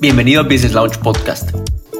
Bienvenido 0.00 0.42
a 0.42 0.44
Business 0.44 0.74
Launch 0.74 0.98
Podcast, 0.98 1.50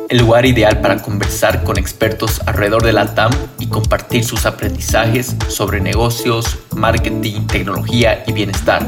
el 0.08 0.18
lugar 0.18 0.46
ideal 0.46 0.80
para 0.80 1.02
conversar 1.02 1.64
con 1.64 1.78
expertos 1.78 2.40
alrededor 2.46 2.84
de 2.84 2.92
la 2.92 3.12
TAM 3.12 3.32
y 3.58 3.66
compartir 3.66 4.22
sus 4.22 4.46
aprendizajes 4.46 5.34
sobre 5.48 5.80
negocios, 5.80 6.58
marketing, 6.76 7.48
tecnología 7.48 8.22
y 8.24 8.32
bienestar. 8.32 8.86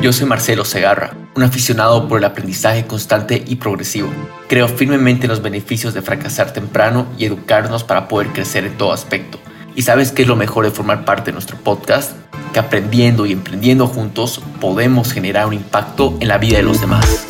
Yo 0.00 0.14
soy 0.14 0.26
Marcelo 0.26 0.64
Segarra, 0.64 1.14
un 1.36 1.42
aficionado 1.42 2.08
por 2.08 2.16
el 2.16 2.24
aprendizaje 2.24 2.86
constante 2.86 3.44
y 3.46 3.56
progresivo. 3.56 4.08
Creo 4.48 4.66
firmemente 4.66 5.26
en 5.26 5.32
los 5.32 5.42
beneficios 5.42 5.92
de 5.92 6.00
fracasar 6.00 6.54
temprano 6.54 7.06
y 7.18 7.26
educarnos 7.26 7.84
para 7.84 8.08
poder 8.08 8.28
crecer 8.28 8.64
en 8.64 8.78
todo 8.78 8.94
aspecto. 8.94 9.38
¿Y 9.76 9.82
sabes 9.82 10.12
qué 10.12 10.22
es 10.22 10.28
lo 10.28 10.36
mejor 10.36 10.64
de 10.64 10.70
formar 10.70 11.04
parte 11.04 11.26
de 11.26 11.32
nuestro 11.32 11.58
podcast? 11.58 12.23
Que 12.54 12.60
aprendiendo 12.60 13.26
y 13.26 13.32
emprendiendo 13.32 13.88
juntos 13.88 14.40
podemos 14.60 15.12
generar 15.12 15.48
un 15.48 15.54
impacto 15.54 16.16
en 16.20 16.28
la 16.28 16.38
vida 16.38 16.58
de 16.58 16.62
los 16.62 16.80
demás. 16.80 17.26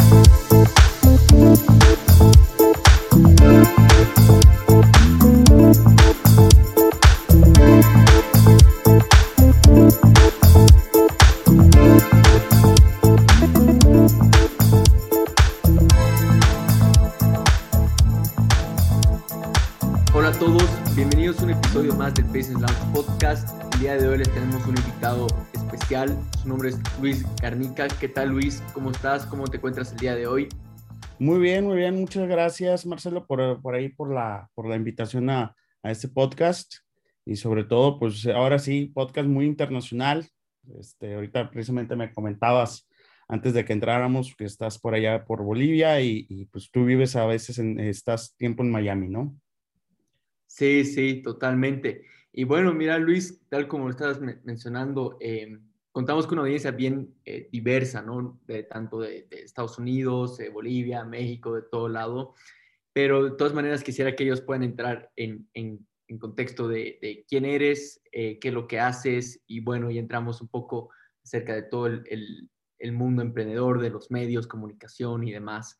Invitado 25.14 25.26
especial. 25.54 26.18
Su 26.42 26.48
nombre 26.48 26.70
es 26.70 26.78
Luis 27.00 27.24
Garnica. 27.40 27.88
¿Qué 27.88 28.08
tal, 28.08 28.30
Luis? 28.30 28.62
¿Cómo 28.72 28.90
estás? 28.90 29.26
¿Cómo 29.26 29.46
te 29.46 29.56
encuentras 29.56 29.92
el 29.92 29.98
día 29.98 30.14
de 30.14 30.26
hoy? 30.26 30.48
Muy 31.18 31.38
bien, 31.38 31.64
muy 31.64 31.76
bien. 31.76 31.94
Muchas 31.96 32.28
gracias, 32.28 32.84
Marcelo, 32.86 33.26
por, 33.26 33.60
por 33.62 33.74
ahí, 33.74 33.88
por 33.88 34.12
la, 34.12 34.50
por 34.54 34.68
la 34.68 34.76
invitación 34.76 35.30
a, 35.30 35.54
a 35.82 35.90
este 35.90 36.08
podcast. 36.08 36.74
Y 37.24 37.36
sobre 37.36 37.64
todo, 37.64 37.98
pues 37.98 38.26
ahora 38.26 38.58
sí, 38.58 38.90
podcast 38.94 39.28
muy 39.28 39.46
internacional. 39.46 40.26
Este, 40.78 41.14
ahorita 41.14 41.50
precisamente 41.50 41.96
me 41.96 42.12
comentabas 42.12 42.88
antes 43.28 43.54
de 43.54 43.64
que 43.64 43.72
entráramos 43.72 44.34
que 44.36 44.44
estás 44.44 44.78
por 44.78 44.94
allá 44.94 45.24
por 45.24 45.42
Bolivia 45.42 46.00
y, 46.00 46.26
y 46.28 46.46
pues 46.46 46.70
tú 46.70 46.84
vives 46.84 47.16
a 47.16 47.26
veces, 47.26 47.58
en, 47.58 47.78
estás 47.80 48.34
tiempo 48.36 48.62
en 48.62 48.70
Miami, 48.70 49.08
¿no? 49.08 49.34
Sí, 50.46 50.84
sí, 50.84 51.22
totalmente. 51.22 52.02
Y 52.36 52.42
bueno, 52.42 52.74
mira, 52.74 52.98
Luis, 52.98 53.40
tal 53.48 53.68
como 53.68 53.84
lo 53.84 53.90
estabas 53.90 54.20
mencionando, 54.20 55.16
eh, 55.20 55.56
contamos 55.92 56.26
con 56.26 56.38
una 56.38 56.46
audiencia 56.46 56.72
bien 56.72 57.14
eh, 57.24 57.48
diversa, 57.52 58.02
¿no? 58.02 58.40
De, 58.48 58.64
tanto 58.64 58.98
de, 58.98 59.28
Estados 59.30 59.78
Unidos, 59.78 60.36
de 60.38 60.48
Bolivia, 60.48 61.04
México, 61.04 61.54
de 61.54 61.62
todo 61.62 61.88
lado. 61.88 62.34
Pero 62.92 63.22
de 63.22 63.36
todas 63.36 63.54
maneras 63.54 63.84
quisiera 63.84 64.16
que 64.16 64.24
ellos 64.24 64.40
puedan 64.40 64.64
entrar 64.64 65.12
en, 65.14 65.48
en, 65.54 65.86
contexto 66.18 66.68
de, 66.68 67.24
quién 67.28 67.44
eres, 67.44 68.00
eh, 68.12 68.38
qué 68.40 68.48
es 68.48 68.54
lo 68.54 68.68
que 68.68 68.78
haces 68.78 69.42
y 69.46 69.60
bueno, 69.60 69.90
y 69.90 69.98
entramos 69.98 70.40
un 70.40 70.48
poco 70.48 70.90
acerca 71.24 71.54
de 71.54 71.62
todo 71.62 71.86
el, 71.86 72.04
el, 72.08 72.48
el 72.78 72.92
mundo 72.92 73.22
emprendedor, 73.22 73.80
de 73.80 73.90
los 73.90 74.10
medios, 74.10 74.46
comunicación 74.46 75.24
y 75.24 75.32
demás. 75.32 75.78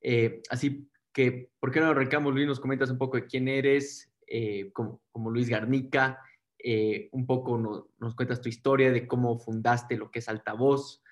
Eh, 0.00 0.42
así 0.50 0.88
que, 1.12 1.50
¿por 1.60 1.70
qué 1.70 1.80
no 1.80 1.86
arrancamos, 1.86 2.34
Luis? 2.34 2.46
Nos 2.46 2.60
comentas 2.60 2.90
un 2.90 2.98
poco 2.98 3.16
de 3.16 3.26
quién 3.26 3.48
eres, 3.48 4.11
eh, 4.34 4.70
como, 4.72 5.02
como, 5.12 5.30
Luis 5.30 5.50
Garnica, 5.50 6.18
eh, 6.58 7.10
un 7.12 7.26
poco 7.26 7.58
no, 7.58 7.88
nos 7.98 8.14
cuentas 8.14 8.40
tu 8.40 8.48
historia 8.48 8.90
de 8.90 9.06
cómo 9.06 9.38
fundaste 9.38 9.98
lo 9.98 10.10
que 10.10 10.20
es 10.20 10.28
Altavoz 10.30 11.02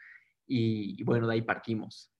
y, 0.46 1.02
bueno, 1.04 1.26
de 1.26 1.34
ahí 1.34 1.42
partimos. 1.42 2.10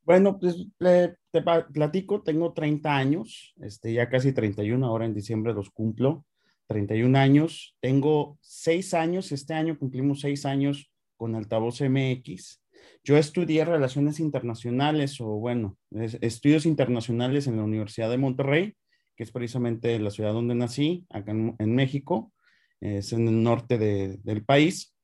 Bueno, 0.00 0.38
pues 0.38 0.66
te, 0.78 1.18
te, 1.30 1.42
platico, 1.42 2.22
tengo 2.22 2.54
30 2.54 2.96
años, 2.96 3.52
este, 3.60 3.92
ya 3.92 4.08
casi 4.08 4.32
31, 4.32 4.86
ahora 4.86 5.04
en 5.04 5.12
diciembre 5.12 5.52
los 5.52 5.68
cumplo, 5.68 6.24
31 6.68 7.18
años, 7.18 7.76
tengo 7.80 8.38
6 8.40 8.94
años, 8.94 9.30
este 9.30 9.52
año 9.52 9.78
cumplimos 9.78 10.20
6 10.20 10.46
años 10.46 10.90
con 11.18 11.34
Altavoz 11.34 11.82
MX. 11.82 12.62
Yo 13.04 13.18
estudié 13.18 13.66
relaciones 13.66 14.20
internacionales 14.20 15.20
o 15.20 15.26
bueno, 15.26 15.76
estudios 15.92 16.64
internacionales 16.64 17.46
en 17.46 17.58
la 17.58 17.64
Universidad 17.64 18.08
de 18.08 18.16
Monterrey 18.16 18.74
que 19.16 19.22
es 19.22 19.30
precisamente 19.30 19.98
la 19.98 20.10
ciudad 20.10 20.32
donde 20.32 20.54
nací, 20.54 21.06
acá 21.10 21.32
en, 21.32 21.54
en 21.58 21.74
México, 21.74 22.32
es 22.80 23.12
en 23.12 23.28
el 23.28 23.42
norte 23.42 23.78
de, 23.78 24.18
del 24.22 24.44
país. 24.44 24.94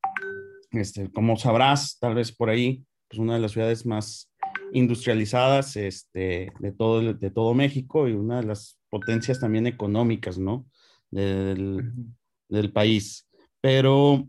Este, 0.73 1.11
como 1.11 1.37
sabrás, 1.37 1.99
tal 1.99 2.15
vez 2.15 2.33
por 2.33 2.51
ahí, 2.51 2.85
pues 3.09 3.19
una 3.19 3.35
de 3.35 3.41
las 3.41 3.53
ciudades 3.53 3.87
más 3.87 4.33
industrializadas 4.73 5.77
este, 5.77 6.53
de, 6.61 6.73
todo, 6.73 7.13
de 7.13 7.31
todo 7.31 7.55
México 7.55 8.09
y 8.09 8.13
una 8.13 8.41
de 8.41 8.47
las 8.47 8.79
potencias 8.89 9.41
también 9.41 9.67
económicas, 9.67 10.39
¿no? 10.39 10.67
Del, 11.11 11.93
del 12.49 12.73
país. 12.73 13.29
Pero 13.61 14.29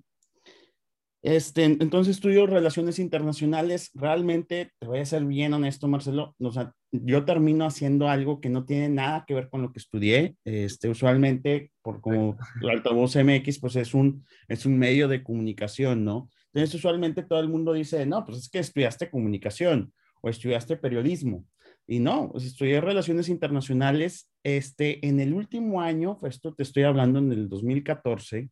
este, 1.21 1.65
entonces 1.65 2.15
estudio 2.15 2.47
relaciones 2.47 2.97
internacionales. 2.97 3.91
Realmente, 3.93 4.71
te 4.79 4.87
voy 4.87 4.99
a 4.99 5.05
ser 5.05 5.25
bien 5.25 5.53
honesto, 5.53 5.87
Marcelo, 5.87 6.35
o 6.39 6.51
sea, 6.51 6.73
yo 6.91 7.23
termino 7.23 7.65
haciendo 7.65 8.09
algo 8.09 8.41
que 8.41 8.49
no 8.49 8.65
tiene 8.65 8.89
nada 8.89 9.23
que 9.25 9.33
ver 9.33 9.49
con 9.49 9.61
lo 9.61 9.71
que 9.71 9.79
estudié. 9.79 10.35
Este, 10.43 10.89
usualmente, 10.89 11.71
por 11.81 12.01
como 12.01 12.37
altavoz 12.69 13.15
MX, 13.15 13.59
pues 13.59 13.75
es 13.77 13.93
un, 13.93 14.25
es 14.47 14.65
un 14.65 14.77
medio 14.77 15.07
de 15.07 15.23
comunicación, 15.23 16.03
¿no? 16.03 16.29
Entonces, 16.53 16.75
usualmente 16.75 17.23
todo 17.23 17.39
el 17.39 17.47
mundo 17.47 17.73
dice, 17.73 18.05
no, 18.05 18.25
pues 18.25 18.39
es 18.39 18.49
que 18.49 18.59
estudiaste 18.59 19.09
comunicación 19.09 19.93
o 20.21 20.29
estudiaste 20.29 20.75
periodismo. 20.75 21.45
Y 21.87 21.99
no, 21.99 22.29
pues 22.31 22.45
estudié 22.45 22.81
relaciones 22.81 23.29
internacionales. 23.29 24.29
Este, 24.43 25.05
en 25.07 25.19
el 25.19 25.33
último 25.33 25.81
año, 25.81 26.17
pues 26.19 26.35
esto 26.35 26.53
te 26.53 26.63
estoy 26.63 26.83
hablando 26.83 27.19
en 27.19 27.31
el 27.31 27.47
2014, 27.47 28.49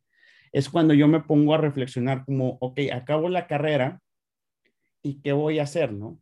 es 0.52 0.68
cuando 0.68 0.94
yo 0.94 1.06
me 1.08 1.20
pongo 1.20 1.54
a 1.54 1.58
reflexionar 1.58 2.24
como, 2.24 2.58
ok, 2.60 2.80
acabo 2.92 3.28
la 3.28 3.46
carrera 3.46 4.00
y 5.02 5.20
qué 5.20 5.32
voy 5.32 5.58
a 5.58 5.64
hacer, 5.64 5.92
¿no? 5.92 6.18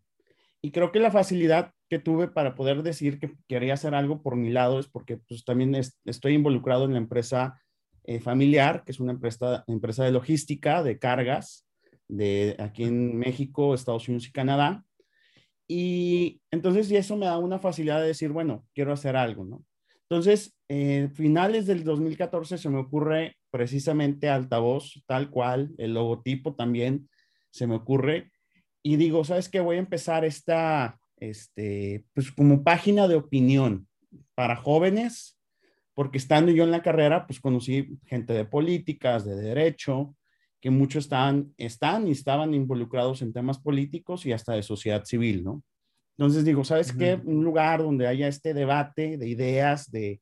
Y 0.61 0.71
creo 0.71 0.93
que 0.93 0.99
la 0.99 1.11
facilidad 1.11 1.73
que 1.89 1.99
tuve 1.99 2.29
para 2.29 2.55
poder 2.55 2.83
decir 2.83 3.19
que 3.19 3.35
quería 3.49 3.75
hacer 3.75 3.95
algo 3.95 4.23
por 4.23 4.37
mi 4.37 4.51
lado 4.51 4.79
es 4.79 4.89
porque 4.89 5.17
pues 5.17 5.45
también 5.45 5.75
es, 5.75 5.99
estoy 6.05 6.35
involucrado 6.35 6.85
en 6.85 6.93
la 6.93 6.99
empresa 6.99 7.61
eh, 8.05 8.21
familiar, 8.21 8.85
que 8.85 8.93
es 8.93 9.01
una 9.01 9.13
empresa, 9.13 9.65
empresa 9.67 10.05
de 10.05 10.13
logística, 10.13 10.83
de 10.83 10.99
cargas, 10.99 11.67
de 12.09 12.57
aquí 12.59 12.85
en 12.85 13.19
México, 13.19 13.75
Estados 13.75 14.09
Unidos 14.09 14.29
y 14.29 14.33
Canadá. 14.33 14.85
Y 15.67 16.41
entonces 16.51 16.91
y 16.91 16.97
eso 16.97 17.17
me 17.17 17.27
da 17.27 17.39
una 17.39 17.59
facilidad 17.59 18.01
de 18.01 18.07
decir, 18.09 18.31
bueno, 18.33 18.65
quiero 18.75 18.93
hacer 18.93 19.17
algo, 19.17 19.45
¿no? 19.45 19.65
Entonces, 20.09 20.57
eh, 20.69 21.11
finales 21.15 21.67
del 21.67 21.85
2014 21.85 22.57
se 22.57 22.71
me 22.71 22.79
ocurre 22.79 23.37
precisamente 23.51 24.31
altavoz, 24.31 25.03
tal 25.07 25.29
cual, 25.29 25.75
el 25.77 25.93
logotipo 25.93 26.55
también 26.55 27.11
se 27.51 27.67
me 27.67 27.75
ocurre. 27.75 28.33
Y 28.83 28.97
digo, 28.97 29.23
¿sabes 29.25 29.51
qué? 29.51 29.61
Voy 29.61 29.77
a 29.77 29.81
empezar 29.81 30.25
esta, 30.25 30.98
este, 31.21 32.05
pues 32.15 32.33
como 32.33 32.65
página 32.65 33.09
de 33.09 33.17
opinión 33.17 33.87
para 34.35 34.57
jóvenes, 34.57 35.39
porque 35.95 36.19
estando 36.19 36.53
yo 36.53 36.65
en 36.65 36.71
la 36.71 36.83
carrera, 36.83 37.27
pues 37.27 37.41
conocí 37.41 37.99
gente 38.07 38.33
de 38.33 38.45
políticas, 38.45 39.25
de 39.25 39.35
derecho, 39.35 40.15
que 40.61 40.71
muchos 40.71 41.05
están, 41.05 41.55
están 41.57 42.09
y 42.09 42.13
estaban 42.13 42.55
involucrados 42.55 43.23
en 43.23 43.33
temas 43.33 43.59
políticos 43.59 44.27
y 44.27 44.33
hasta 44.33 44.53
de 44.53 44.63
sociedad 44.63 45.05
civil, 45.05 45.45
¿no? 45.45 45.63
Entonces 46.17 46.45
digo, 46.45 46.65
¿sabes 46.65 46.93
qué? 46.93 47.21
Un 47.25 47.45
lugar 47.45 47.81
donde 47.81 48.09
haya 48.09 48.27
este 48.27 48.53
debate 48.53 49.19
de 49.19 49.29
ideas, 49.29 49.89
de, 49.91 50.21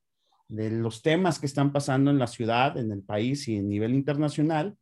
de, 0.48 0.70
los 0.70 1.00
temas 1.00 1.38
que 1.38 1.46
están 1.46 1.72
pasando 1.72 2.10
en 2.10 2.18
la 2.18 2.26
ciudad, 2.26 2.76
en 2.76 2.92
el 2.92 3.03
país 3.03 3.48
y 3.48 3.59
a 3.59 3.62
nivel 3.62 3.94
internacional, 3.94 4.76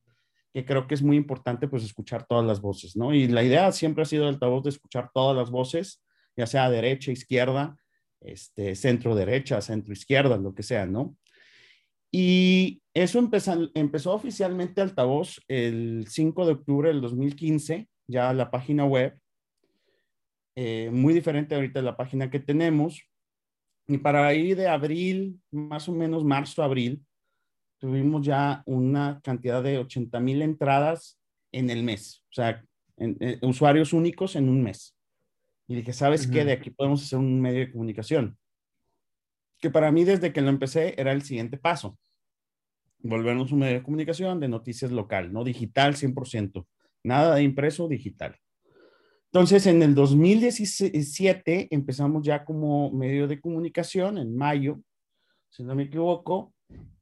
que 0.53 0.65
creo 0.65 0.87
que 0.87 0.95
es 0.95 1.03
muy 1.03 1.17
importante 1.17 1.69
pues 1.69 1.85
escuchar 1.85 2.27
todas 2.27 2.45
las 2.45 2.61
voces, 2.61 2.97
¿no? 2.97 3.13
Y 3.13 3.27
la 3.29 3.43
idea 3.43 3.73
siempre 3.73 4.03
ha 4.03 4.07
sido 4.07 4.25
el 4.25 4.35
altavoz 4.35 4.65
de 4.65 4.71
escuchar 4.71 5.11
todas 5.13 5.37
las 5.37 5.51
voces, 5.51 6.04
ya 6.37 6.47
sea 6.47 6.71
derecha, 6.71 7.13
izquierda, 7.13 7.77
este, 8.21 8.75
centro 8.75 9.15
derecha, 9.15 9.61
centro 9.61 9.93
izquierda, 9.93 10.37
lo 10.37 10.55
que 10.55 10.63
sea, 10.63 10.87
¿no? 10.87 11.17
Y 12.11 12.81
eso 12.95 13.19
empezó, 13.19 13.71
empezó 13.75 14.15
oficialmente 14.15 14.81
altavoz 14.81 15.41
el 15.49 16.07
5 16.09 16.47
de 16.47 16.53
octubre 16.53 16.89
del 16.89 17.01
2015, 17.01 17.89
ya 18.07 18.33
la 18.33 18.51
página 18.51 18.85
web, 18.85 19.19
eh, 20.57 20.91
muy 20.93 21.13
diferente 21.13 21.55
ahorita 21.55 21.81
de 21.81 21.85
la 21.85 21.97
página 21.97 22.31
que 22.31 22.39
tenemos. 22.39 23.03
Y 23.89 23.99
para 23.99 24.33
ir 24.33 24.57
de 24.57 24.69
abril, 24.69 25.41
más 25.51 25.89
o 25.89 25.93
menos 25.93 26.25
marzo, 26.25 26.63
abril, 26.63 27.05
tuvimos 27.79 28.25
ya 28.25 28.63
una 28.65 29.21
cantidad 29.23 29.63
de 29.63 29.79
80 29.79 30.21
mil 30.21 30.41
entradas 30.41 31.19
en 31.53 31.69
el 31.69 31.83
mes, 31.83 32.23
o 32.31 32.33
sea, 32.33 32.65
en, 32.97 33.17
en, 33.21 33.39
usuarios 33.43 33.93
únicos 33.93 34.37
en 34.37 34.49
un 34.49 34.63
mes. 34.63 34.97
Y 35.67 35.77
dije, 35.77 35.93
¿sabes 35.93 36.27
uh 36.27 36.31
-huh. 36.31 36.33
qué? 36.33 36.45
De 36.45 36.53
aquí 36.53 36.71
podemos 36.71 37.03
hacer 37.03 37.19
un 37.19 37.41
medio 37.41 37.61
de 37.61 37.73
comunicación. 37.73 38.39
Que 39.61 39.71
para 39.71 39.91
mí, 39.91 40.05
desde 40.05 40.33
que 40.33 40.43
lo 40.43 40.51
empecé, 40.51 40.95
era 41.01 41.13
el 41.13 41.23
siguiente 41.23 41.57
paso. 41.57 41.99
Volvernos 42.99 43.53
un 43.53 43.61
medio 43.61 43.75
de 43.75 43.83
comunicación 43.83 44.41
de 44.41 44.49
noticias 44.49 44.91
local, 44.91 45.33
no 45.33 45.45
digital 45.45 45.95
100%. 45.95 46.67
Nada 47.03 47.35
de 47.35 47.43
impreso, 47.43 47.89
digital. 47.89 48.39
Entonces, 49.35 49.67
en 49.67 49.83
el 49.83 49.95
2017 49.95 51.69
empezamos 51.71 52.25
ya 52.25 52.45
como 52.45 52.93
medio 52.93 53.27
de 53.27 53.41
comunicación, 53.41 54.17
en 54.19 54.37
mayo, 54.37 54.81
si 55.51 55.65
no 55.65 55.75
me 55.75 55.85
equivoco, 55.85 56.55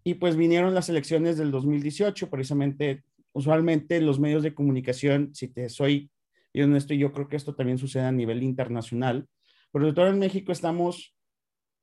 y 0.05 0.15
pues 0.15 0.37
vinieron 0.37 0.75
las 0.75 0.89
elecciones 0.89 1.37
del 1.37 1.51
2018, 1.51 2.31
precisamente, 2.31 3.05
usualmente 3.33 4.01
los 4.01 4.19
medios 4.19 4.43
de 4.43 4.55
comunicación, 4.55 5.35
si 5.35 5.49
te 5.49 5.69
soy 5.69 6.11
y 6.53 6.63
honesto, 6.63 6.95
yo 6.95 7.13
creo 7.13 7.29
que 7.29 7.37
esto 7.37 7.55
también 7.55 7.79
sucede 7.79 8.05
a 8.05 8.13
nivel 8.13 8.43
internacional, 8.43 9.27
pero 9.73 10.09
en 10.09 10.19
México 10.19 10.53
estamos, 10.53 11.15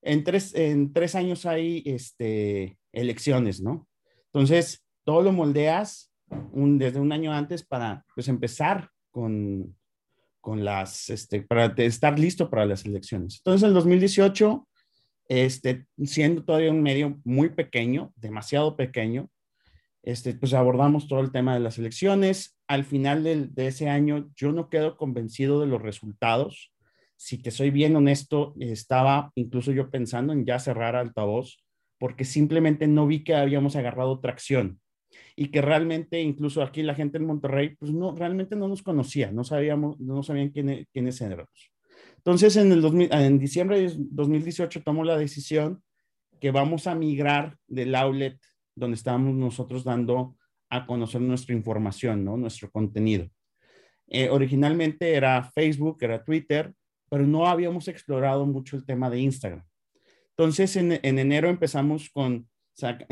en 0.01 0.23
tres, 0.23 0.53
en 0.53 0.93
tres 0.93 1.15
años 1.15 1.45
hay 1.45 1.83
este, 1.85 2.77
elecciones, 2.91 3.61
¿no? 3.61 3.87
Entonces, 4.25 4.85
todo 5.03 5.23
lo 5.23 5.31
moldeas 5.31 6.13
desde 6.51 6.99
un 6.99 7.11
año 7.11 7.33
antes 7.33 7.65
para 7.65 8.05
pues, 8.13 8.27
empezar 8.27 8.91
con, 9.11 9.75
con 10.39 10.63
las, 10.63 11.09
este, 11.09 11.41
para 11.41 11.73
estar 11.77 12.19
listo 12.19 12.49
para 12.49 12.65
las 12.65 12.85
elecciones. 12.85 13.37
Entonces, 13.37 13.63
en 13.63 13.69
el 13.69 13.73
2018, 13.73 14.67
este, 15.27 15.87
siendo 16.03 16.43
todavía 16.43 16.71
un 16.71 16.81
medio 16.83 17.19
muy 17.23 17.49
pequeño, 17.49 18.13
demasiado 18.15 18.75
pequeño, 18.75 19.29
este, 20.09 20.33
pues 20.33 20.53
abordamos 20.53 21.07
todo 21.07 21.19
el 21.19 21.31
tema 21.31 21.53
de 21.53 21.59
las 21.59 21.77
elecciones. 21.77 22.57
Al 22.67 22.83
final 22.83 23.23
de 23.23 23.67
ese 23.67 23.89
año, 23.89 24.29
yo 24.35 24.51
no 24.51 24.69
quedo 24.69 24.97
convencido 24.97 25.61
de 25.61 25.67
los 25.67 25.81
resultados. 25.81 26.71
Si 27.15 27.37
te 27.37 27.51
soy 27.51 27.69
bien 27.69 27.95
honesto, 27.95 28.55
estaba 28.59 29.31
incluso 29.35 29.71
yo 29.71 29.91
pensando 29.91 30.33
en 30.33 30.45
ya 30.45 30.57
cerrar 30.57 30.95
altavoz, 30.95 31.63
porque 31.99 32.25
simplemente 32.25 32.87
no 32.87 33.05
vi 33.05 33.23
que 33.23 33.35
habíamos 33.35 33.75
agarrado 33.75 34.19
tracción 34.19 34.79
y 35.35 35.49
que 35.49 35.61
realmente 35.61 36.21
incluso 36.21 36.63
aquí 36.63 36.81
la 36.81 36.95
gente 36.95 37.17
en 37.17 37.25
Monterrey, 37.25 37.75
pues 37.75 37.91
no, 37.91 38.15
realmente 38.15 38.55
no 38.55 38.67
nos 38.67 38.81
conocía, 38.81 39.31
no 39.31 39.43
sabíamos, 39.43 39.99
no 39.99 40.23
sabían 40.23 40.49
quién, 40.49 40.87
quiénes 40.91 41.21
éramos. 41.21 41.71
Entonces, 42.17 42.55
en, 42.57 42.71
el 42.71 42.83
en 43.11 43.39
diciembre 43.39 43.81
de 43.81 43.95
2018 43.95 44.81
tomó 44.83 45.03
la 45.03 45.17
decisión 45.17 45.83
que 46.39 46.51
vamos 46.51 46.87
a 46.87 46.95
migrar 46.95 47.57
del 47.67 47.95
outlet 47.95 48.39
donde 48.79 48.95
estábamos 48.95 49.35
nosotros 49.35 49.83
dando 49.83 50.35
a 50.69 50.85
conocer 50.85 51.21
nuestra 51.21 51.55
información, 51.55 52.23
¿no? 52.23 52.37
nuestro 52.37 52.71
contenido. 52.71 53.27
Eh, 54.07 54.29
originalmente 54.29 55.13
era 55.13 55.43
Facebook, 55.53 55.97
era 56.01 56.23
Twitter, 56.23 56.73
pero 57.09 57.25
no 57.25 57.47
habíamos 57.47 57.87
explorado 57.87 58.45
mucho 58.45 58.75
el 58.75 58.85
tema 58.85 59.09
de 59.09 59.19
Instagram. 59.19 59.63
Entonces, 60.31 60.75
en, 60.75 60.99
en 61.03 61.19
enero 61.19 61.49
empezamos 61.49 62.09
con 62.09 62.47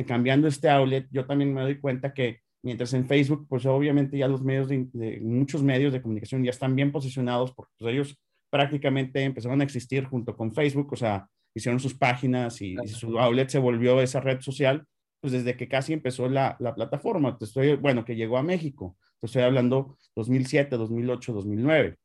cambiando 0.06 0.48
este 0.48 0.70
outlet. 0.70 1.08
Yo 1.12 1.26
también 1.26 1.54
me 1.54 1.62
doy 1.62 1.80
cuenta 1.80 2.14
que 2.14 2.40
mientras 2.64 2.94
en 2.94 3.08
Facebook, 3.08 3.48
pues 3.50 3.66
obviamente 3.66 4.18
ya 4.18 4.28
los 4.28 4.44
medios 4.44 4.68
de, 4.68 5.20
muchos 5.22 5.64
medios 5.64 5.94
de 5.94 6.02
comunicación 6.02 6.44
ya 6.44 6.52
están 6.52 6.76
bien 6.76 6.92
posicionados 6.92 7.54
porque 7.54 7.74
pues, 7.78 7.94
ellos 7.94 8.20
prácticamente 8.50 9.24
empezaron 9.24 9.62
a 9.62 9.64
existir 9.64 10.06
junto 10.06 10.36
con 10.36 10.54
Facebook, 10.54 10.94
o 10.94 10.96
sea, 10.96 11.28
hicieron 11.54 11.80
sus 11.80 11.94
páginas 11.94 12.62
y, 12.62 12.76
su 12.88 13.20
outlet 13.20 13.50
se 13.50 13.60
volvió 13.60 14.02
esa 14.02 14.20
red 14.20 14.40
social, 14.42 14.86
pues 15.28 15.44
desde 15.44 15.58
que 15.58 15.68
casi 15.68 15.92
empezó 15.92 16.30
la, 16.30 16.56
la 16.62 16.74
plataforma. 16.74 17.38
Te 17.38 17.44
estoy, 17.44 17.76
bueno, 17.76 18.06
que 18.06 18.16
llegó 18.16 18.38
a 18.38 18.44
México. 18.44 18.96
Te 19.20 19.26
estoy 19.26 19.42
hablando 19.42 19.98
2007, 20.16 20.78
2008, 20.78 21.34
2009. 21.34 21.98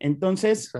Entonces, 0.00 0.72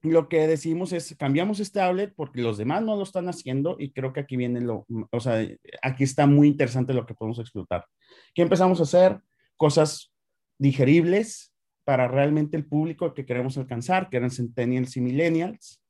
lo 0.00 0.28
que 0.28 0.48
decimos 0.48 0.92
es, 0.92 1.14
cambiamos 1.16 1.60
este 1.60 1.80
outlet 1.80 2.12
porque 2.16 2.42
los 2.42 2.58
demás 2.58 2.82
no 2.82 2.96
lo 2.96 3.04
están 3.04 3.28
haciendo 3.28 3.76
y 3.78 3.92
creo 3.92 4.12
que 4.12 4.18
aquí 4.18 4.36
viene 4.36 4.60
lo, 4.60 4.84
o 5.12 5.20
sea, 5.20 5.46
aquí 5.82 6.02
está 6.02 6.26
muy 6.26 6.48
interesante 6.48 6.94
lo 6.94 7.06
que 7.06 7.14
podemos 7.14 7.38
explotar. 7.38 7.86
¿Qué 8.34 8.42
empezamos 8.42 8.80
a 8.80 8.82
hacer? 8.82 9.20
Cosas 9.56 10.12
digeribles 10.58 11.54
para 11.84 12.08
realmente 12.08 12.56
el 12.56 12.66
público 12.66 13.14
que 13.14 13.24
queremos 13.24 13.56
alcanzar, 13.56 14.10
que 14.10 14.16
eran 14.16 14.32
centennials 14.32 14.96
y 14.96 15.00
millennials. 15.00 15.80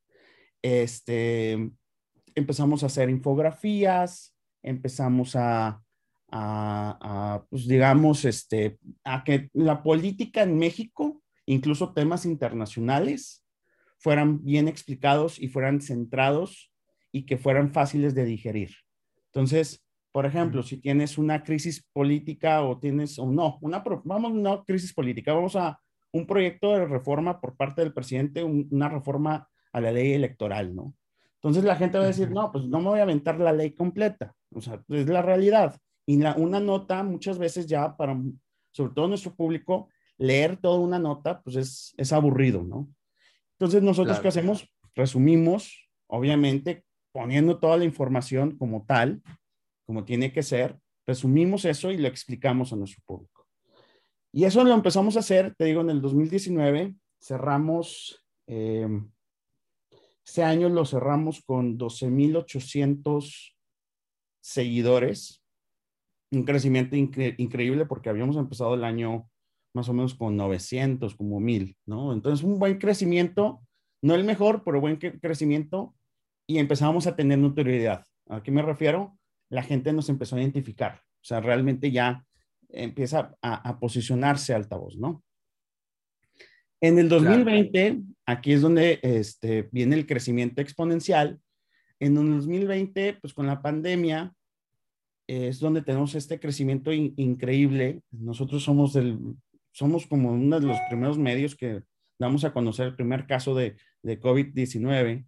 Este, 0.61 1.71
empezamos 2.35 2.83
a 2.83 2.85
hacer 2.85 3.09
infografías, 3.09 4.32
empezamos 4.63 5.35
a, 5.35 5.81
a, 6.31 6.97
a 7.01 7.45
pues 7.49 7.67
digamos, 7.67 8.25
este, 8.25 8.79
a 9.03 9.23
que 9.23 9.49
la 9.53 9.83
política 9.83 10.41
en 10.41 10.57
México, 10.57 11.21
incluso 11.45 11.93
temas 11.93 12.25
internacionales, 12.25 13.45
fueran 13.99 14.43
bien 14.43 14.67
explicados 14.67 15.39
y 15.39 15.47
fueran 15.47 15.79
centrados 15.79 16.73
y 17.11 17.25
que 17.25 17.37
fueran 17.37 17.71
fáciles 17.71 18.15
de 18.15 18.25
digerir. 18.25 18.71
Entonces, 19.27 19.85
por 20.11 20.25
ejemplo, 20.25 20.61
si 20.61 20.77
tienes 20.77 21.17
una 21.17 21.43
crisis 21.43 21.87
política 21.93 22.61
o 22.63 22.79
tienes, 22.79 23.17
o 23.17 23.31
no, 23.31 23.57
una, 23.61 23.83
vamos, 24.03 24.33
no 24.33 24.63
crisis 24.63 24.93
política, 24.93 25.33
vamos 25.33 25.55
a 25.55 25.79
un 26.11 26.27
proyecto 26.27 26.71
de 26.71 26.85
reforma 26.85 27.41
por 27.41 27.55
parte 27.55 27.81
del 27.81 27.93
presidente, 27.93 28.43
una 28.43 28.89
reforma 28.89 29.47
a 29.71 29.81
la 29.81 29.91
ley 29.91 30.13
electoral, 30.13 30.75
¿no? 30.75 30.93
Entonces 31.35 31.63
la 31.63 31.75
gente 31.75 31.97
va 31.97 32.03
a 32.03 32.07
decir, 32.07 32.29
no, 32.29 32.51
pues 32.51 32.65
no 32.65 32.79
me 32.79 32.89
voy 32.89 32.99
a 32.99 33.03
aventar 33.03 33.39
la 33.39 33.51
ley 33.51 33.71
completa, 33.71 34.35
o 34.55 34.61
sea, 34.61 34.83
es 34.89 35.07
la 35.07 35.21
realidad. 35.21 35.77
Y 36.05 36.17
la, 36.17 36.35
una 36.35 36.59
nota, 36.59 37.03
muchas 37.03 37.37
veces 37.37 37.65
ya 37.65 37.95
para, 37.95 38.19
sobre 38.71 38.93
todo 38.93 39.07
nuestro 39.07 39.35
público, 39.35 39.89
leer 40.17 40.57
toda 40.57 40.79
una 40.79 40.99
nota, 40.99 41.41
pues 41.41 41.55
es, 41.55 41.93
es 41.97 42.13
aburrido, 42.13 42.63
¿no? 42.63 42.89
Entonces, 43.53 43.81
nosotros 43.81 44.19
qué 44.19 44.27
hacemos? 44.27 44.67
Resumimos, 44.95 45.89
obviamente, 46.07 46.83
poniendo 47.11 47.59
toda 47.59 47.77
la 47.77 47.85
información 47.85 48.57
como 48.57 48.85
tal, 48.85 49.21
como 49.85 50.03
tiene 50.03 50.33
que 50.33 50.43
ser, 50.43 50.77
resumimos 51.05 51.65
eso 51.65 51.91
y 51.91 51.97
lo 51.97 52.07
explicamos 52.07 52.73
a 52.73 52.75
nuestro 52.75 53.01
público. 53.05 53.47
Y 54.31 54.45
eso 54.45 54.63
lo 54.63 54.73
empezamos 54.73 55.15
a 55.15 55.19
hacer, 55.19 55.53
te 55.55 55.65
digo, 55.65 55.81
en 55.81 55.91
el 55.91 56.01
2019, 56.01 56.95
cerramos, 57.21 58.25
eh, 58.47 58.87
este 60.25 60.43
año 60.43 60.69
lo 60.69 60.85
cerramos 60.85 61.43
con 61.45 61.77
12.800 61.77 63.53
seguidores, 64.43 65.41
un 66.31 66.43
crecimiento 66.43 66.95
increíble 66.95 67.85
porque 67.85 68.09
habíamos 68.09 68.35
empezado 68.35 68.73
el 68.75 68.83
año 68.83 69.29
más 69.73 69.89
o 69.89 69.93
menos 69.93 70.13
con 70.13 70.35
900, 70.35 71.15
como 71.15 71.39
1000, 71.39 71.77
¿no? 71.85 72.13
Entonces, 72.13 72.43
un 72.43 72.59
buen 72.59 72.77
crecimiento, 72.77 73.61
no 74.03 74.13
el 74.15 74.23
mejor, 74.23 74.63
pero 74.63 74.81
buen 74.81 74.97
crecimiento 74.97 75.95
y 76.47 76.59
empezamos 76.59 77.07
a 77.07 77.15
tener 77.15 77.39
notoriedad. 77.39 78.05
¿A 78.29 78.43
qué 78.43 78.51
me 78.51 78.61
refiero? 78.61 79.17
La 79.49 79.63
gente 79.63 79.93
nos 79.93 80.09
empezó 80.09 80.35
a 80.35 80.41
identificar, 80.41 81.01
o 81.21 81.25
sea, 81.25 81.39
realmente 81.39 81.91
ya 81.91 82.25
empieza 82.69 83.35
a, 83.41 83.79
posicionarse 83.79 84.53
altavoz, 84.53 84.97
¿no? 84.97 85.23
En 86.81 86.99
el 86.99 87.07
2020, 87.07 88.01
aquí 88.25 88.51
es 88.51 88.61
donde 88.61 88.99
este, 89.03 89.69
viene 89.71 89.95
el 89.95 90.05
crecimiento 90.05 90.61
exponencial. 90.61 91.39
En 92.03 92.17
el 92.17 92.31
2020, 92.31 93.13
pues 93.21 93.33
con 93.33 93.47
la 93.47 93.61
pandemia, 93.61 94.33
es 95.25 95.61
donde 95.61 95.81
tenemos 95.81 96.15
este 96.15 96.37
crecimiento 96.37 96.91
increíble. 96.91 98.01
Nosotros 98.11 98.61
somos 98.61 98.91
del, 98.91 99.17
somos 99.71 100.05
como 100.05 100.33
uno 100.33 100.59
de 100.59 100.67
los 100.67 100.77
primeros 100.89 101.17
medios 101.17 101.55
que 101.55 101.81
damos 102.19 102.43
a 102.43 102.51
conocer 102.51 102.87
el 102.87 102.95
primer 102.95 103.25
caso 103.25 103.55
de, 103.55 103.77
de 104.01 104.19
COVID-19 104.19 105.25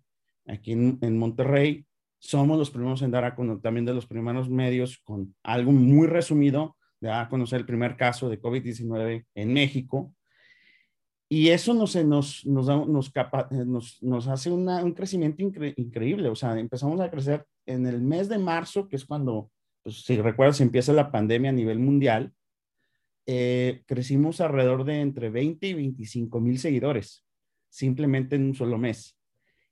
aquí 0.48 0.74
en, 0.74 1.18
Monterrey. 1.18 1.86
Somos 2.20 2.58
los 2.58 2.72
primeros 2.72 3.02
en 3.04 3.12
dar 3.12 3.24
a 3.24 3.36
conocer, 3.36 3.62
también 3.62 3.86
de 3.86 3.94
los 3.94 4.06
primeros 4.06 4.50
medios 4.50 4.98
con 5.06 5.34
algo 5.44 5.72
muy 5.72 6.08
resumido, 6.08 6.76
de 7.00 7.08
dar 7.08 7.26
a 7.26 7.30
conocer 7.30 7.62
el 7.62 7.66
primer 7.66 7.96
caso 7.96 8.28
de 8.28 8.42
COVID-19 8.42 9.26
en 9.34 9.54
México. 9.54 10.14
Y 11.36 11.50
eso 11.50 11.74
nos, 11.74 11.94
nos, 11.98 12.46
nos, 12.46 12.66
nos, 12.88 13.12
nos, 13.52 14.02
nos 14.02 14.28
hace 14.30 14.50
un 14.50 14.94
crecimiento 14.94 15.44
increíble. 15.44 16.30
O 16.30 16.36
sea, 16.36 16.58
empezamos 16.58 17.02
a 17.02 17.12
crecer 17.12 17.46
en 17.66 17.86
el 17.86 18.00
mes 18.00 18.30
de 18.30 18.38
marzo, 18.38 18.88
que 18.88 18.96
es 18.96 19.04
cuando, 19.04 19.52
pues, 19.84 20.04
si 20.06 20.16
recuerdas, 20.16 20.62
empieza 20.62 20.94
la 20.94 21.12
pandemia 21.12 21.50
a 21.50 21.54
nivel 21.54 21.80
mundial 21.80 22.32
eh, 23.26 23.84
crecimos 23.86 24.40
alrededor 24.40 24.86
de 24.86 25.02
entre 25.02 25.30
20 25.30 25.68
y 25.68 25.74
25 25.74 26.40
mil 26.40 26.58
seguidores, 26.58 27.26
simplemente 27.68 28.38
en 28.38 28.46
un 28.46 28.56
solo 28.56 28.78
mes. 28.78 29.18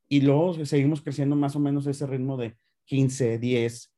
Y 0.10 0.20
luego 0.20 0.66
seguimos 0.66 1.02
creciendo 1.02 1.38
más 1.38 1.56
o 1.56 1.62
menos 1.62 1.88
ese 1.88 2.06
ritmo 2.06 2.36
de 2.36 2.58
15, 2.88 3.40
10, 3.40 3.94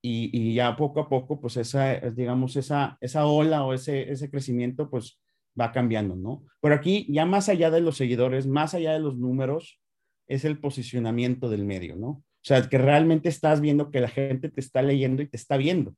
y, 0.00 0.30
y 0.32 0.54
ya 0.54 0.76
poco 0.76 1.00
a 1.00 1.10
poco, 1.10 1.38
pues 1.38 1.58
esa, 1.58 1.92
digamos, 2.10 2.56
esa, 2.56 2.96
esa 3.02 3.26
ola 3.26 3.66
o 3.66 3.74
ese, 3.74 4.10
ese 4.10 4.30
crecimiento, 4.30 4.88
pues 4.88 5.20
va 5.58 5.72
cambiando, 5.72 6.16
¿no? 6.16 6.44
Pero 6.60 6.74
aquí, 6.74 7.06
ya 7.08 7.26
más 7.26 7.48
allá 7.48 7.70
de 7.70 7.80
los 7.80 7.96
seguidores, 7.96 8.46
más 8.46 8.74
allá 8.74 8.92
de 8.92 9.00
los 9.00 9.16
números, 9.16 9.80
es 10.26 10.44
el 10.44 10.58
posicionamiento 10.58 11.48
del 11.48 11.64
medio, 11.64 11.96
¿no? 11.96 12.08
O 12.08 12.44
sea, 12.44 12.68
que 12.68 12.78
realmente 12.78 13.28
estás 13.28 13.60
viendo 13.60 13.90
que 13.90 14.00
la 14.00 14.08
gente 14.08 14.48
te 14.48 14.60
está 14.60 14.82
leyendo 14.82 15.22
y 15.22 15.28
te 15.28 15.36
está 15.36 15.56
viendo. 15.56 15.94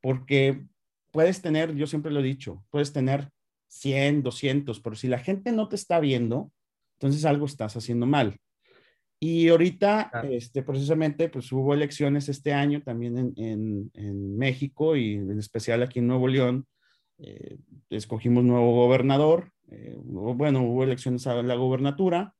Porque 0.00 0.66
puedes 1.10 1.40
tener, 1.40 1.74
yo 1.74 1.86
siempre 1.86 2.12
lo 2.12 2.20
he 2.20 2.24
dicho, 2.24 2.64
puedes 2.70 2.92
tener 2.92 3.30
100, 3.68 4.22
200, 4.22 4.80
pero 4.80 4.96
si 4.96 5.08
la 5.08 5.18
gente 5.18 5.52
no 5.52 5.68
te 5.68 5.76
está 5.76 6.00
viendo, 6.00 6.52
entonces 6.96 7.24
algo 7.24 7.46
estás 7.46 7.76
haciendo 7.76 8.06
mal. 8.06 8.38
Y 9.20 9.48
ahorita, 9.48 10.12
este, 10.30 10.62
precisamente, 10.62 11.28
pues 11.28 11.50
hubo 11.50 11.74
elecciones 11.74 12.28
este 12.28 12.52
año 12.52 12.82
también 12.82 13.34
en, 13.36 13.90
en, 13.92 14.38
México 14.38 14.94
y 14.94 15.14
en 15.14 15.38
especial 15.38 15.82
aquí 15.82 15.98
en 15.98 16.06
Nuevo 16.06 16.28
León. 16.28 16.66
Eh, 17.18 17.58
escogimos 17.90 18.44
nuevo 18.44 18.74
gobernador 18.74 19.52
eh, 19.70 19.96
bueno, 20.00 20.62
hubo 20.62 20.84
elecciones 20.84 21.26
a 21.26 21.42
la 21.42 21.54
gobernatura 21.54 22.34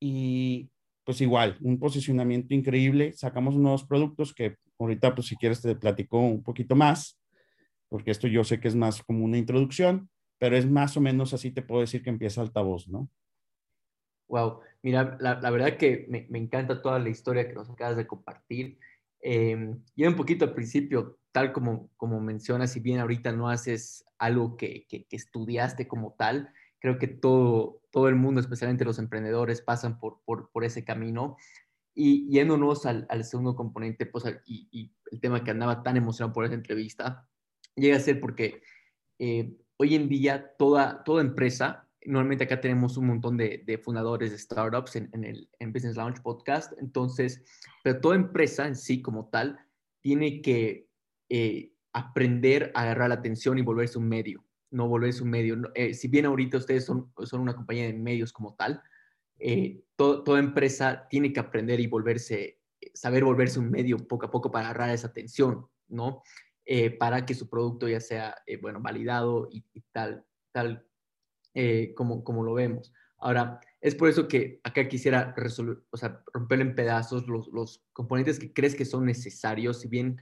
y 0.00 0.70
pues 1.04 1.20
igual, 1.20 1.58
un 1.60 1.78
posicionamiento 1.78 2.54
increíble. 2.54 3.12
Sacamos 3.12 3.56
nuevos 3.56 3.84
productos 3.84 4.34
que 4.34 4.56
ahorita, 4.78 5.14
pues 5.14 5.28
si 5.28 5.36
quieres, 5.36 5.60
te 5.60 5.74
platico 5.74 6.18
un 6.18 6.42
poquito 6.42 6.74
más, 6.76 7.20
porque 7.88 8.10
esto 8.10 8.26
yo 8.26 8.44
sé 8.44 8.60
que 8.60 8.68
es 8.68 8.74
más 8.74 9.02
como 9.02 9.24
una 9.24 9.36
introducción, 9.36 10.08
pero 10.38 10.56
es 10.56 10.68
más 10.68 10.96
o 10.96 11.00
menos 11.00 11.34
así 11.34 11.50
te 11.50 11.62
puedo 11.62 11.82
decir 11.82 12.02
que 12.02 12.10
empieza 12.10 12.40
altavoz, 12.40 12.88
¿no? 12.88 13.08
Wow, 14.28 14.60
mira, 14.82 15.18
la, 15.20 15.50
verdad 15.50 15.76
que 15.76 16.06
me, 16.08 16.26
encanta 16.38 16.80
toda 16.80 16.98
la 16.98 17.10
historia 17.10 17.46
que 17.46 17.54
nos 17.54 17.68
acabas 17.68 17.96
de 17.96 18.06
compartir. 18.06 18.78
Eh, 19.20 19.74
y 19.94 20.06
un 20.06 20.16
poquito 20.16 20.46
al 20.46 20.54
principio, 20.54 21.18
tal 21.34 21.52
como, 21.52 21.90
como 21.96 22.20
mencionas, 22.20 22.70
si 22.70 22.78
bien 22.78 23.00
ahorita 23.00 23.32
no 23.32 23.48
haces 23.48 24.04
algo 24.18 24.56
que, 24.56 24.86
que, 24.88 25.04
que 25.04 25.16
estudiaste 25.16 25.88
como 25.88 26.12
tal, 26.12 26.52
creo 26.78 26.96
que 26.96 27.08
todo, 27.08 27.82
todo 27.90 28.08
el 28.08 28.14
mundo, 28.14 28.40
especialmente 28.40 28.84
los 28.84 29.00
emprendedores, 29.00 29.60
pasan 29.60 29.98
por, 29.98 30.20
por, 30.24 30.52
por 30.52 30.62
ese 30.62 30.84
camino. 30.84 31.36
Y 31.92 32.30
yéndonos 32.30 32.86
al, 32.86 33.04
al 33.08 33.24
segundo 33.24 33.56
componente, 33.56 34.06
pues, 34.06 34.24
y, 34.46 34.68
y, 34.70 34.92
el 35.10 35.20
tema 35.20 35.42
que 35.42 35.50
andaba 35.50 35.82
tan 35.82 35.96
emocionado 35.96 36.32
por 36.32 36.44
esa 36.44 36.54
entrevista, 36.54 37.28
llega 37.74 37.96
a 37.96 38.00
ser 38.00 38.20
porque 38.20 38.62
eh, 39.18 39.56
hoy 39.76 39.96
en 39.96 40.08
día 40.08 40.54
toda, 40.56 41.02
toda 41.02 41.20
empresa, 41.20 41.88
normalmente 42.04 42.44
acá 42.44 42.60
tenemos 42.60 42.96
un 42.96 43.08
montón 43.08 43.36
de, 43.36 43.64
de 43.66 43.76
fundadores 43.78 44.30
de 44.30 44.38
startups 44.38 44.94
en, 44.94 45.10
en, 45.12 45.24
el 45.24 45.48
en 45.58 45.72
Business 45.72 45.96
Launch 45.96 46.22
Podcast, 46.22 46.72
entonces, 46.78 47.42
pero 47.82 48.00
toda 48.00 48.14
empresa 48.14 48.68
en 48.68 48.76
sí 48.76 49.02
como 49.02 49.30
tal 49.30 49.58
tiene 50.00 50.40
que 50.40 50.93
eh, 51.28 51.72
aprender 51.92 52.72
a 52.74 52.82
agarrar 52.82 53.08
la 53.08 53.16
atención 53.16 53.58
y 53.58 53.62
volverse 53.62 53.98
un 53.98 54.08
medio 54.08 54.44
no 54.70 54.88
volverse 54.88 55.22
un 55.22 55.30
medio. 55.30 55.56
Eh, 55.76 55.94
si 55.94 56.08
bien 56.08 56.26
ahorita 56.26 56.56
ustedes 56.56 56.84
son, 56.84 57.12
son 57.22 57.40
una 57.40 57.54
compañía 57.54 57.86
de 57.86 57.92
medios 57.92 58.32
como 58.32 58.56
tal, 58.56 58.82
eh, 59.38 59.84
toda 59.94 60.40
empresa 60.40 61.06
tiene 61.08 61.32
que 61.32 61.38
aprender 61.38 61.78
y 61.78 61.86
volverse, 61.86 62.58
saber 62.92 63.22
volverse 63.22 63.60
un 63.60 63.70
medio 63.70 63.98
poco 63.98 64.26
a 64.26 64.32
poco 64.32 64.50
para 64.50 64.70
agarrar 64.70 64.90
esa 64.90 65.06
atención, 65.06 65.68
¿no? 65.86 66.24
Para 66.98 67.24
que 67.24 67.34
su 67.34 67.48
producto 67.48 67.88
ya 67.88 68.00
sea, 68.00 68.34
bueno, 68.60 68.80
validado 68.80 69.46
y, 69.48 69.64
y 69.74 69.82
tal, 69.92 70.24
tal 70.50 70.84
como, 71.94 72.24
como 72.24 72.42
lo 72.42 72.54
vemos. 72.54 72.92
Ahora, 73.18 73.60
es 73.80 73.94
por 73.94 74.08
eso 74.08 74.28
que 74.28 74.60
acá 74.64 74.88
quisiera 74.88 75.34
resolver, 75.36 75.78
o 75.90 75.96
sea, 75.96 76.22
romper 76.32 76.60
en 76.62 76.74
pedazos 76.74 77.28
los, 77.28 77.48
los 77.48 77.84
componentes 77.92 78.38
que 78.38 78.52
crees 78.52 78.74
que 78.74 78.84
son 78.84 79.04
necesarios, 79.04 79.80
si 79.80 79.88
bien 79.88 80.18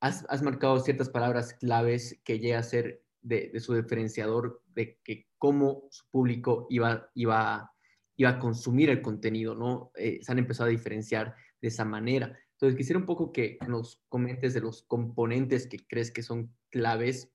has, 0.00 0.42
marcado 0.42 0.78
ciertas 0.80 1.08
palabras 1.08 1.54
claves 1.54 2.20
que 2.24 2.38
llega 2.38 2.58
a 2.58 2.62
ser 2.62 3.02
de, 3.22 3.58
su 3.60 3.74
diferenciador 3.74 4.62
de 4.74 4.98
que 5.02 5.28
cómo 5.38 5.88
su 5.90 6.04
público 6.10 6.66
iba, 6.70 7.10
iba, 7.14 7.72
iba 8.16 8.30
a 8.30 8.38
consumir 8.38 8.90
el 8.90 9.02
contenido, 9.02 9.54
¿no? 9.54 9.90
Eh, 9.96 10.20
se 10.22 10.32
han 10.32 10.38
empezado 10.38 10.68
a 10.68 10.70
diferenciar 10.70 11.34
de 11.60 11.68
esa 11.68 11.84
manera. 11.84 12.38
Entonces, 12.52 12.76
quisiera 12.76 12.98
un 12.98 13.06
poco 13.06 13.32
que 13.32 13.58
nos 13.68 14.02
comentes 14.08 14.54
de 14.54 14.60
los 14.60 14.82
componentes 14.84 15.66
que 15.66 15.86
crees 15.86 16.10
que 16.10 16.22
son 16.22 16.54
claves 16.70 17.30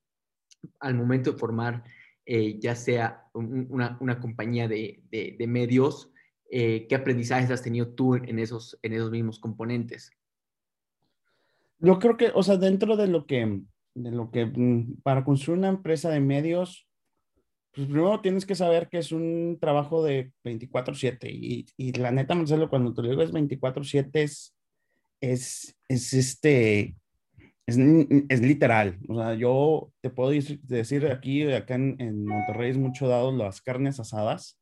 al 0.80 0.96
momento 0.96 1.34
de 1.34 1.38
formar 1.38 1.84
eh, 2.25 2.60
ya 2.60 2.75
sea 2.75 3.27
una, 3.34 3.98
una 4.00 4.20
compañía 4.20 4.68
de, 4.68 5.03
de, 5.10 5.48
medios, 5.48 6.12
eh, 6.51 6.86
¿qué 6.88 6.96
aprendizajes 6.96 7.50
has 7.50 7.63
tenido 7.63 7.89
tú 7.89 8.15
en 8.15 8.38
esos, 8.38 8.77
en 8.84 8.94
esos 8.94 9.10
mismos 9.10 9.39
componentes? 9.39 10.12
Yo 11.81 11.97
creo 11.97 12.15
que, 12.15 12.31
o 12.33 12.43
sea, 12.43 12.57
dentro 12.57 12.95
de 12.95 13.07
lo 13.07 13.25
que, 13.25 13.61
de 13.95 14.11
lo 14.11 14.29
que, 14.31 14.45
mm, 14.45 15.01
para 15.03 15.23
construir 15.23 15.57
una 15.59 15.69
empresa 15.69 16.09
de 16.11 16.19
medios, 16.19 16.88
pues 17.73 17.88
primero 17.88 18.21
tienes 18.21 18.45
que 18.45 18.55
saber 18.55 18.88
que 18.89 19.00
es 19.00 19.11
un 19.11 19.57
trabajo 19.59 20.03
de 20.03 20.31
24/7 20.43 21.29
y, 21.31 21.65
y 21.77 21.93
la 21.93 22.11
neta, 22.11 22.35
Marcelo, 22.35 22.69
cuando 22.69 22.93
te 22.93 23.01
lo 23.01 23.09
digo 23.09 23.21
es 23.23 23.31
24/7 23.31 24.23
es, 24.23 24.55
es, 25.21 25.77
es 25.88 26.13
este, 26.13 26.95
es, 27.65 27.77
es, 28.29 28.41
literal. 28.41 29.00
O 29.07 29.15
sea, 29.15 29.33
yo 29.35 29.91
te 30.01 30.09
puedo 30.09 30.31
decir 30.31 31.07
aquí, 31.07 31.43
acá 31.51 31.75
en, 31.75 31.95
en 32.00 32.25
Monterrey 32.25 32.71
es 32.71 32.77
mucho 32.77 33.07
dado 33.07 33.31
las 33.31 33.61
carnes 33.61 34.00
asadas. 34.00 34.59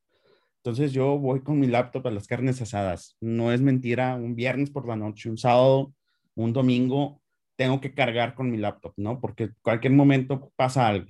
Entonces 0.64 0.92
yo 0.94 1.18
voy 1.18 1.42
con 1.42 1.60
mi 1.60 1.68
laptop 1.68 2.08
a 2.08 2.12
las 2.12 2.28
carnes 2.28 2.62
asadas. 2.62 3.18
No 3.22 3.52
es 3.52 3.62
mentira, 3.62 4.16
un 4.16 4.36
viernes 4.36 4.70
por 4.70 4.88
la 4.88 4.96
noche, 4.96 5.30
un 5.30 5.38
sábado 5.38 5.94
un 6.40 6.54
domingo 6.54 7.22
tengo 7.58 7.82
que 7.82 7.94
cargar 7.94 8.34
con 8.34 8.50
mi 8.50 8.58
laptop, 8.58 8.94
¿no? 8.96 9.20
Porque 9.20 9.50
cualquier 9.62 9.92
momento 9.92 10.54
pasa 10.56 10.88
algo. 10.88 11.10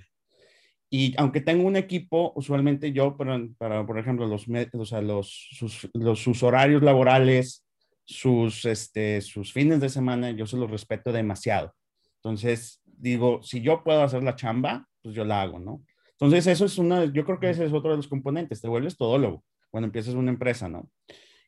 Y 0.90 1.14
aunque 1.16 1.40
tengo 1.40 1.64
un 1.68 1.76
equipo, 1.76 2.32
usualmente 2.34 2.90
yo, 2.90 3.16
para, 3.16 3.40
para 3.56 3.86
por 3.86 3.96
ejemplo, 3.96 4.26
los, 4.26 4.46
o 4.72 4.84
sea, 4.84 5.00
los, 5.00 5.48
sus, 5.52 5.88
los, 5.94 6.20
sus 6.20 6.42
horarios 6.42 6.82
laborales, 6.82 7.64
sus, 8.04 8.64
este, 8.64 9.20
sus 9.20 9.52
fines 9.52 9.80
de 9.80 9.88
semana, 9.88 10.32
yo 10.32 10.46
se 10.46 10.56
los 10.56 10.68
respeto 10.68 11.12
demasiado. 11.12 11.72
Entonces, 12.16 12.82
digo, 12.84 13.40
si 13.44 13.60
yo 13.60 13.84
puedo 13.84 14.02
hacer 14.02 14.24
la 14.24 14.34
chamba, 14.34 14.88
pues 15.00 15.14
yo 15.14 15.24
la 15.24 15.42
hago, 15.42 15.60
¿no? 15.60 15.84
Entonces, 16.12 16.48
eso 16.48 16.64
es 16.64 16.76
una, 16.76 17.04
yo 17.04 17.24
creo 17.24 17.38
que 17.38 17.50
ese 17.50 17.64
es 17.64 17.72
otro 17.72 17.92
de 17.92 17.98
los 17.98 18.08
componentes, 18.08 18.60
te 18.60 18.68
vuelves 18.68 18.96
todólogo 18.96 19.44
cuando 19.70 19.86
empiezas 19.86 20.14
una 20.14 20.32
empresa, 20.32 20.68
¿no? 20.68 20.90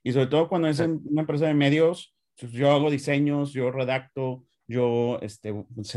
Y 0.05 0.13
sobre 0.13 0.29
todo 0.29 0.49
cuando 0.49 0.69
es 0.69 0.79
una 0.79 1.23
empresa 1.23 1.47
de 1.47 1.55
medios, 1.55 2.15
yo 2.37 2.71
hago 2.71 2.91
diseños, 2.91 3.53
yo 3.53 3.71
redacto, 3.71 4.45
yo 4.67 5.19
este, 5.21 5.53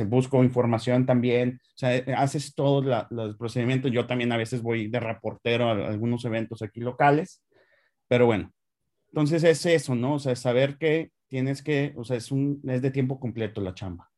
busco 0.06 0.44
información 0.44 1.06
también, 1.06 1.60
o 1.64 1.78
sea, 1.78 1.96
eh, 1.96 2.14
haces 2.16 2.54
todo 2.56 2.82
los 3.10 3.38
procedimientos, 3.38 3.92
yo 3.92 4.06
también 4.06 4.32
a 4.32 4.38
veces 4.38 4.62
voy 4.62 4.88
de 4.88 5.00
reportero 5.00 5.70
a 5.70 5.88
algunos 5.88 6.26
eventos 6.26 6.62
aquí 6.62 6.82
locales, 6.82 7.44
pero 8.08 8.26
bueno, 8.26 8.52
entonces 9.10 9.44
es 9.44 9.66
eso, 9.66 9.96
¿no? 9.96 10.16
O 10.16 10.20
sea, 10.20 10.36
saber 10.36 10.78
que 10.78 11.12
tienes 11.28 11.64
que, 11.64 11.94
o 11.96 12.04
sea, 12.04 12.18
es, 12.18 12.32
un, 12.32 12.62
es 12.68 12.82
de 12.82 12.92
tiempo 12.92 13.20
completo 13.20 13.62
la 13.62 13.74
chamba. 13.74 14.12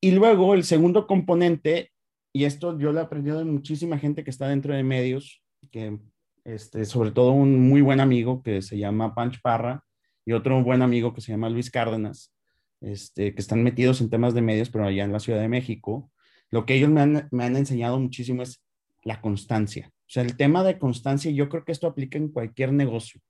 Y 0.00 0.12
luego 0.12 0.54
el 0.54 0.64
segundo 0.64 1.06
componente, 1.06 1.90
y 2.32 2.44
esto 2.44 2.78
yo 2.78 2.92
lo 2.92 3.00
he 3.00 3.02
aprendido 3.02 3.38
de 3.38 3.44
muchísima 3.44 3.98
gente 3.98 4.22
que 4.22 4.30
está 4.30 4.48
dentro 4.48 4.74
de 4.74 4.82
medios, 4.82 5.42
que 5.70 5.98
este, 6.44 6.84
sobre 6.84 7.10
todo 7.10 7.32
un 7.32 7.68
muy 7.68 7.80
buen 7.80 7.98
amigo 7.98 8.42
que 8.42 8.62
se 8.62 8.78
llama 8.78 9.14
Panch 9.14 9.40
Parra, 9.42 9.82
y 10.26 10.32
otro 10.32 10.62
buen 10.62 10.82
amigo 10.82 11.14
que 11.14 11.20
se 11.20 11.32
llama 11.32 11.48
Luis 11.48 11.70
Cárdenas, 11.70 12.34
este, 12.80 13.34
que 13.34 13.40
están 13.40 13.62
metidos 13.62 14.00
en 14.00 14.10
temas 14.10 14.34
de 14.34 14.42
medios, 14.42 14.68
pero 14.68 14.84
allá 14.84 15.04
en 15.04 15.12
la 15.12 15.20
Ciudad 15.20 15.40
de 15.40 15.48
México. 15.48 16.10
Lo 16.50 16.66
que 16.66 16.74
ellos 16.74 16.90
me 16.90 17.00
han, 17.00 17.28
me 17.30 17.44
han 17.44 17.56
enseñado 17.56 17.98
muchísimo 17.98 18.42
es 18.42 18.62
la 19.04 19.20
constancia. 19.20 19.92
O 20.00 20.08
sea, 20.08 20.24
el 20.24 20.36
tema 20.36 20.64
de 20.64 20.78
constancia, 20.78 21.30
yo 21.30 21.48
creo 21.48 21.64
que 21.64 21.72
esto 21.72 21.86
aplica 21.86 22.18
en 22.18 22.28
cualquier 22.28 22.72
negocio. 22.72 23.20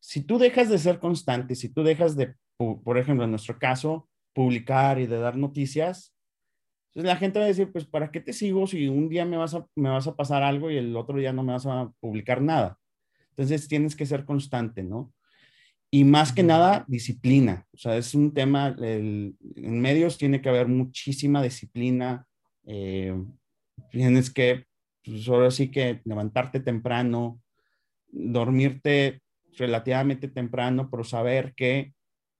Si 0.00 0.22
tú 0.22 0.38
dejas 0.38 0.68
de 0.68 0.78
ser 0.78 1.00
constante, 1.00 1.54
si 1.54 1.70
tú 1.70 1.82
dejas 1.82 2.14
de, 2.14 2.34
por 2.58 2.98
ejemplo, 2.98 3.24
en 3.24 3.30
nuestro 3.30 3.58
caso, 3.58 4.08
publicar 4.34 5.00
y 5.00 5.06
de 5.06 5.18
dar 5.18 5.36
noticias, 5.36 6.14
entonces 6.88 7.08
la 7.08 7.16
gente 7.16 7.38
va 7.38 7.46
a 7.46 7.48
decir, 7.48 7.72
pues, 7.72 7.86
¿para 7.86 8.12
qué 8.12 8.20
te 8.20 8.32
sigo 8.32 8.66
si 8.66 8.86
un 8.86 9.08
día 9.08 9.24
me 9.24 9.36
vas 9.36 9.54
a, 9.54 9.66
me 9.74 9.88
vas 9.88 10.06
a 10.06 10.14
pasar 10.14 10.42
algo 10.42 10.70
y 10.70 10.76
el 10.76 10.94
otro 10.96 11.18
día 11.18 11.32
no 11.32 11.42
me 11.42 11.52
vas 11.52 11.66
a 11.66 11.90
publicar 12.00 12.40
nada? 12.40 12.78
Entonces 13.30 13.66
tienes 13.66 13.96
que 13.96 14.06
ser 14.06 14.24
constante, 14.24 14.82
¿no? 14.82 15.12
Y 15.94 16.02
más 16.02 16.32
que 16.32 16.42
nada, 16.42 16.84
disciplina. 16.88 17.68
O 17.72 17.76
sea, 17.76 17.96
es 17.96 18.16
un 18.16 18.34
tema, 18.34 18.74
en 18.80 19.36
medios 19.80 20.18
tiene 20.18 20.42
que 20.42 20.48
haber 20.48 20.66
muchísima 20.66 21.40
disciplina. 21.40 22.26
Eh, 22.66 23.14
tienes 23.92 24.28
que, 24.28 24.66
pues 25.04 25.28
ahora 25.28 25.52
sí 25.52 25.70
que 25.70 26.00
levantarte 26.04 26.58
temprano, 26.58 27.40
dormirte 28.08 29.22
relativamente 29.56 30.26
temprano, 30.26 30.90
pero 30.90 31.04
saber 31.04 31.54
que 31.54 31.94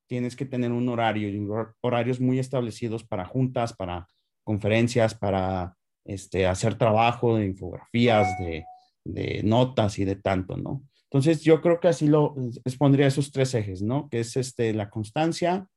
tienes 0.08 0.34
que 0.34 0.46
tener 0.46 0.72
un 0.72 0.88
horario, 0.88 1.28
y 1.28 1.48
horarios 1.80 2.18
muy 2.18 2.40
establecidos 2.40 3.04
para 3.04 3.24
juntas, 3.24 3.72
para 3.72 4.08
conferencias, 4.42 5.14
para 5.14 5.76
este, 6.04 6.48
hacer 6.48 6.74
trabajo 6.74 7.36
de 7.36 7.46
infografías, 7.46 8.36
de, 8.40 8.64
de 9.04 9.42
notas 9.44 10.00
y 10.00 10.04
de 10.04 10.16
tanto, 10.16 10.56
¿no? 10.56 10.82
Entonces, 11.14 11.42
yo 11.44 11.60
creo 11.60 11.78
que 11.78 11.86
así 11.86 12.08
lo 12.08 12.34
expondría 12.64 13.06
esos 13.06 13.30
tres 13.30 13.54
ejes, 13.54 13.82
¿no? 13.82 14.08
Que 14.08 14.18
es 14.18 14.36
este, 14.36 14.74
la 14.74 14.90
constancia, 14.90 15.68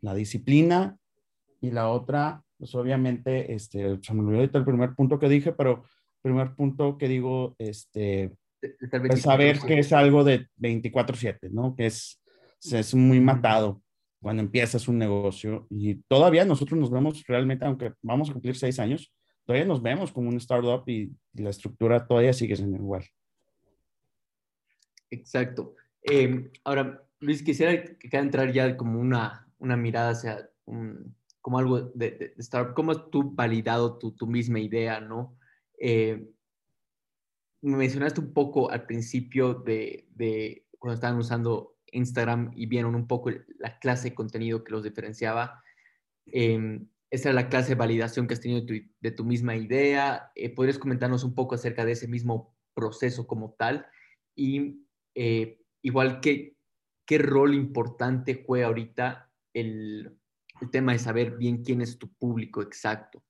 la 0.00 0.14
disciplina 0.14 0.98
y 1.60 1.70
la 1.70 1.90
otra, 1.90 2.42
pues 2.58 2.74
obviamente, 2.74 3.54
este, 3.54 4.00
se 4.02 4.14
me 4.14 4.22
olvidó 4.22 4.40
ahorita 4.40 4.58
el 4.58 4.64
primer 4.64 4.96
punto 4.96 5.20
que 5.20 5.28
dije, 5.28 5.52
pero 5.52 5.84
el 5.84 6.22
primer 6.22 6.56
punto 6.56 6.98
que 6.98 7.06
digo, 7.06 7.54
este, 7.58 8.32
es 8.60 9.22
saber 9.22 9.60
que 9.60 9.78
es 9.78 9.92
algo 9.92 10.24
de 10.24 10.48
24/7, 10.56 11.50
¿no? 11.52 11.76
Que 11.76 11.86
es, 11.86 12.20
es 12.72 12.92
muy 12.92 13.20
matado 13.20 13.80
cuando 14.20 14.42
empiezas 14.42 14.88
un 14.88 14.98
negocio 14.98 15.68
y 15.70 16.02
todavía 16.08 16.44
nosotros 16.44 16.80
nos 16.80 16.90
vemos 16.90 17.22
realmente, 17.28 17.64
aunque 17.64 17.92
vamos 18.02 18.28
a 18.28 18.32
cumplir 18.32 18.56
seis 18.56 18.80
años, 18.80 19.14
todavía 19.46 19.68
nos 19.68 19.80
vemos 19.80 20.10
como 20.10 20.30
un 20.30 20.36
startup 20.38 20.82
y, 20.88 21.12
y 21.32 21.42
la 21.42 21.50
estructura 21.50 22.04
todavía 22.08 22.32
sigue 22.32 22.56
siendo 22.56 22.76
igual. 22.76 23.04
Exacto. 25.10 25.74
Em, 26.02 26.50
ahora, 26.64 27.02
Luis, 27.20 27.42
quisiera 27.42 27.84
que 27.84 28.16
entrar 28.16 28.52
ya 28.52 28.76
como 28.76 29.00
una, 29.00 29.46
una 29.58 29.76
mirada 29.76 30.10
hacia 30.10 30.50
como 31.40 31.58
algo 31.58 31.80
de, 31.80 32.10
de, 32.12 32.34
startup. 32.38 32.74
¿Cómo 32.74 32.92
has 32.92 33.10
tú 33.10 33.32
validado 33.34 33.98
tu, 33.98 34.12
tu 34.12 34.26
misma 34.26 34.60
idea, 34.60 35.00
no? 35.00 35.36
Eh, 35.78 36.28
mencionaste 37.62 38.20
un 38.20 38.32
poco 38.32 38.70
al 38.70 38.86
principio 38.86 39.54
de, 39.54 40.06
de 40.14 40.66
cuando 40.78 40.94
estaban 40.94 41.18
usando 41.18 41.76
Instagram 41.92 42.52
y 42.54 42.66
vieron 42.66 42.94
un 42.94 43.06
poco 43.06 43.30
la 43.58 43.78
clase 43.78 44.10
de 44.10 44.14
contenido 44.14 44.64
que 44.64 44.72
los 44.72 44.84
diferenciaba. 44.84 45.62
Eh, 46.26 46.80
esa 47.10 47.30
es 47.30 47.34
la 47.34 47.48
clase 47.48 47.70
de 47.70 47.74
validación 47.74 48.26
que 48.26 48.34
has 48.34 48.40
tenido 48.40 48.64
de 49.00 49.10
tu, 49.10 49.24
misma 49.24 49.56
idea. 49.56 50.30
Eh, 50.36 50.54
¿Podrías 50.54 50.78
comentarnos 50.78 51.24
un 51.24 51.34
poco 51.34 51.56
acerca 51.56 51.84
de 51.84 51.92
ese 51.92 52.06
mismo 52.06 52.56
proceso 52.72 53.26
como 53.26 53.52
tal? 53.58 53.86
Y 54.36 54.86
eh, 55.22 55.58
igual, 55.82 56.18
¿qué, 56.20 56.54
¿qué 57.04 57.18
rol 57.18 57.54
importante 57.54 58.42
juega 58.46 58.68
ahorita 58.68 59.30
el, 59.52 60.16
el 60.62 60.70
tema 60.70 60.92
de 60.92 60.98
saber 60.98 61.36
bien 61.36 61.62
quién 61.62 61.82
es 61.82 61.98
tu 61.98 62.10
público 62.14 62.62
exacto? 62.62 63.22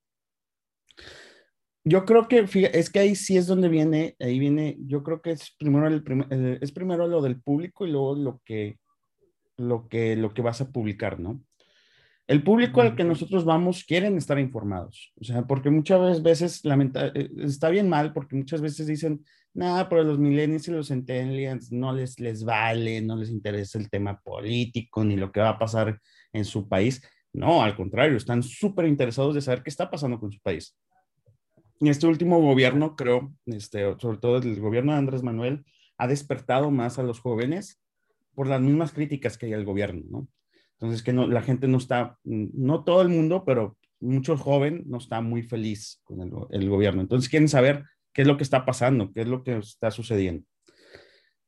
Yo 1.83 2.05
creo 2.05 2.29
que 2.29 2.47
es 2.73 2.91
que 2.91 2.99
ahí 3.01 3.17
sí 3.17 3.37
es 3.37 3.49
donde 3.49 3.69
viene, 3.69 4.15
ahí 4.21 4.39
viene, 4.39 4.77
yo 4.87 5.03
creo 5.03 5.21
que 5.21 5.33
es 5.33 5.57
primero 5.59 5.89
el, 5.89 6.59
es 6.61 6.71
primero 6.71 7.09
lo 7.09 7.23
del 7.23 7.41
público 7.41 7.85
y 7.85 7.91
luego 7.91 8.15
lo 8.15 8.41
que 8.45 8.79
lo 9.57 9.89
que 9.89 10.15
lo 10.15 10.33
que 10.33 10.43
vas 10.43 10.61
a 10.61 10.71
publicar, 10.71 11.19
¿no? 11.19 11.43
El 12.29 12.45
público 12.45 12.83
al 12.83 12.95
que 12.95 13.03
nosotros 13.03 13.45
vamos 13.45 13.83
quieren 13.83 14.17
estar 14.17 14.39
informados, 14.39 15.13
o 15.21 15.25
sea, 15.25 15.45
porque 15.45 15.71
muchas 15.71 16.23
veces 16.23 16.65
lamenta, 16.65 17.09
eh, 17.09 17.31
está 17.39 17.69
bien 17.69 17.89
mal 17.89 18.13
porque 18.13 18.37
muchas 18.37 18.61
veces 18.61 18.87
dicen, 18.87 19.25
nada, 19.55 19.89
pero 19.89 20.05
los 20.05 20.19
millennials 20.19 20.69
y 20.69 20.73
los 20.73 20.89
centennials 20.89 21.73
no 21.73 21.93
les 21.93 22.19
les 22.21 22.45
vale, 22.45 23.01
no 23.01 23.17
les 23.17 23.31
interesa 23.31 23.79
el 23.79 23.91
tema 23.91 24.21
político 24.21 25.05
ni 25.05 25.17
lo 25.17 25.33
que 25.33 25.41
va 25.41 25.51
a 25.51 25.59
pasar 25.59 26.01
en 26.33 26.45
su 26.45 26.69
país. 26.69 27.03
No, 27.33 27.63
al 27.63 27.77
contrario, 27.77 28.17
están 28.17 28.43
súper 28.43 28.87
interesados 28.87 29.35
de 29.35 29.41
saber 29.41 29.63
qué 29.63 29.71
está 29.71 29.91
pasando 29.91 30.19
con 30.19 30.33
su 30.33 30.41
país. 30.41 30.77
En 31.81 31.89
este 31.89 32.07
último 32.07 32.41
gobierno, 32.41 32.97
creo, 32.97 33.33
este, 33.47 33.97
sobre 33.99 34.19
todo 34.19 34.37
el 34.39 34.61
gobierno 34.61 34.93
de 34.93 34.99
Andrés 34.99 35.23
Manuel, 35.23 35.65
ha 35.97 36.07
despertado 36.07 36.71
más 36.71 36.99
a 36.99 37.03
los 37.03 37.21
jóvenes 37.21 37.81
por 38.35 38.47
las 38.47 38.61
mismas 38.61 38.93
críticas 38.93 39.39
que 39.39 39.47
hay 39.47 39.53
al 39.53 39.65
gobierno, 39.65 40.03
¿no? 40.09 40.29
Entonces, 40.81 41.03
que 41.03 41.13
no, 41.13 41.27
la 41.27 41.43
gente 41.43 41.69
no 41.69 41.77
está, 41.77 42.19
no 42.25 42.85
todo 42.85 43.03
el 43.03 43.11
mundo, 43.11 43.45
pero 43.45 43.77
mucho 44.01 44.39
joven 44.39 44.83
no 44.87 44.97
está 44.97 45.21
muy 45.21 45.43
feliz 45.43 46.01
con 46.05 46.21
el, 46.51 46.69
gobierno. 46.69 47.03
Entonces, 47.03 47.29
quieren 47.29 47.49
saber 47.49 47.85
qué 48.13 48.23
es 48.23 48.29
lo 48.29 48.37
que 48.37 48.43
está 48.43 48.65
pasando, 48.65 49.13
qué 49.13 49.23
es 49.23 49.29
lo 49.29 49.43
que 49.43 49.57
está 49.59 49.91
sucediendo. 49.91 50.47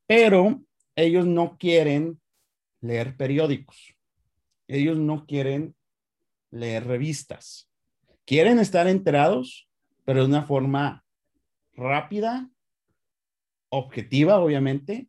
Pero 0.06 0.62
ellos 0.96 1.26
no 1.26 1.56
quieren 1.58 2.20
leer 2.80 3.16
periódicos. 3.16 3.94
Ellos 4.68 4.98
no 4.98 5.26
quieren 5.26 5.74
leer 6.50 6.86
revistas. 6.86 7.70
Quieren 8.24 8.58
estar 8.58 8.86
enterados, 8.86 9.68
pero 10.04 10.20
de 10.20 10.26
una 10.26 10.42
forma 10.42 11.04
rápida, 11.74 12.50
objetiva, 13.68 14.38
obviamente, 14.38 15.08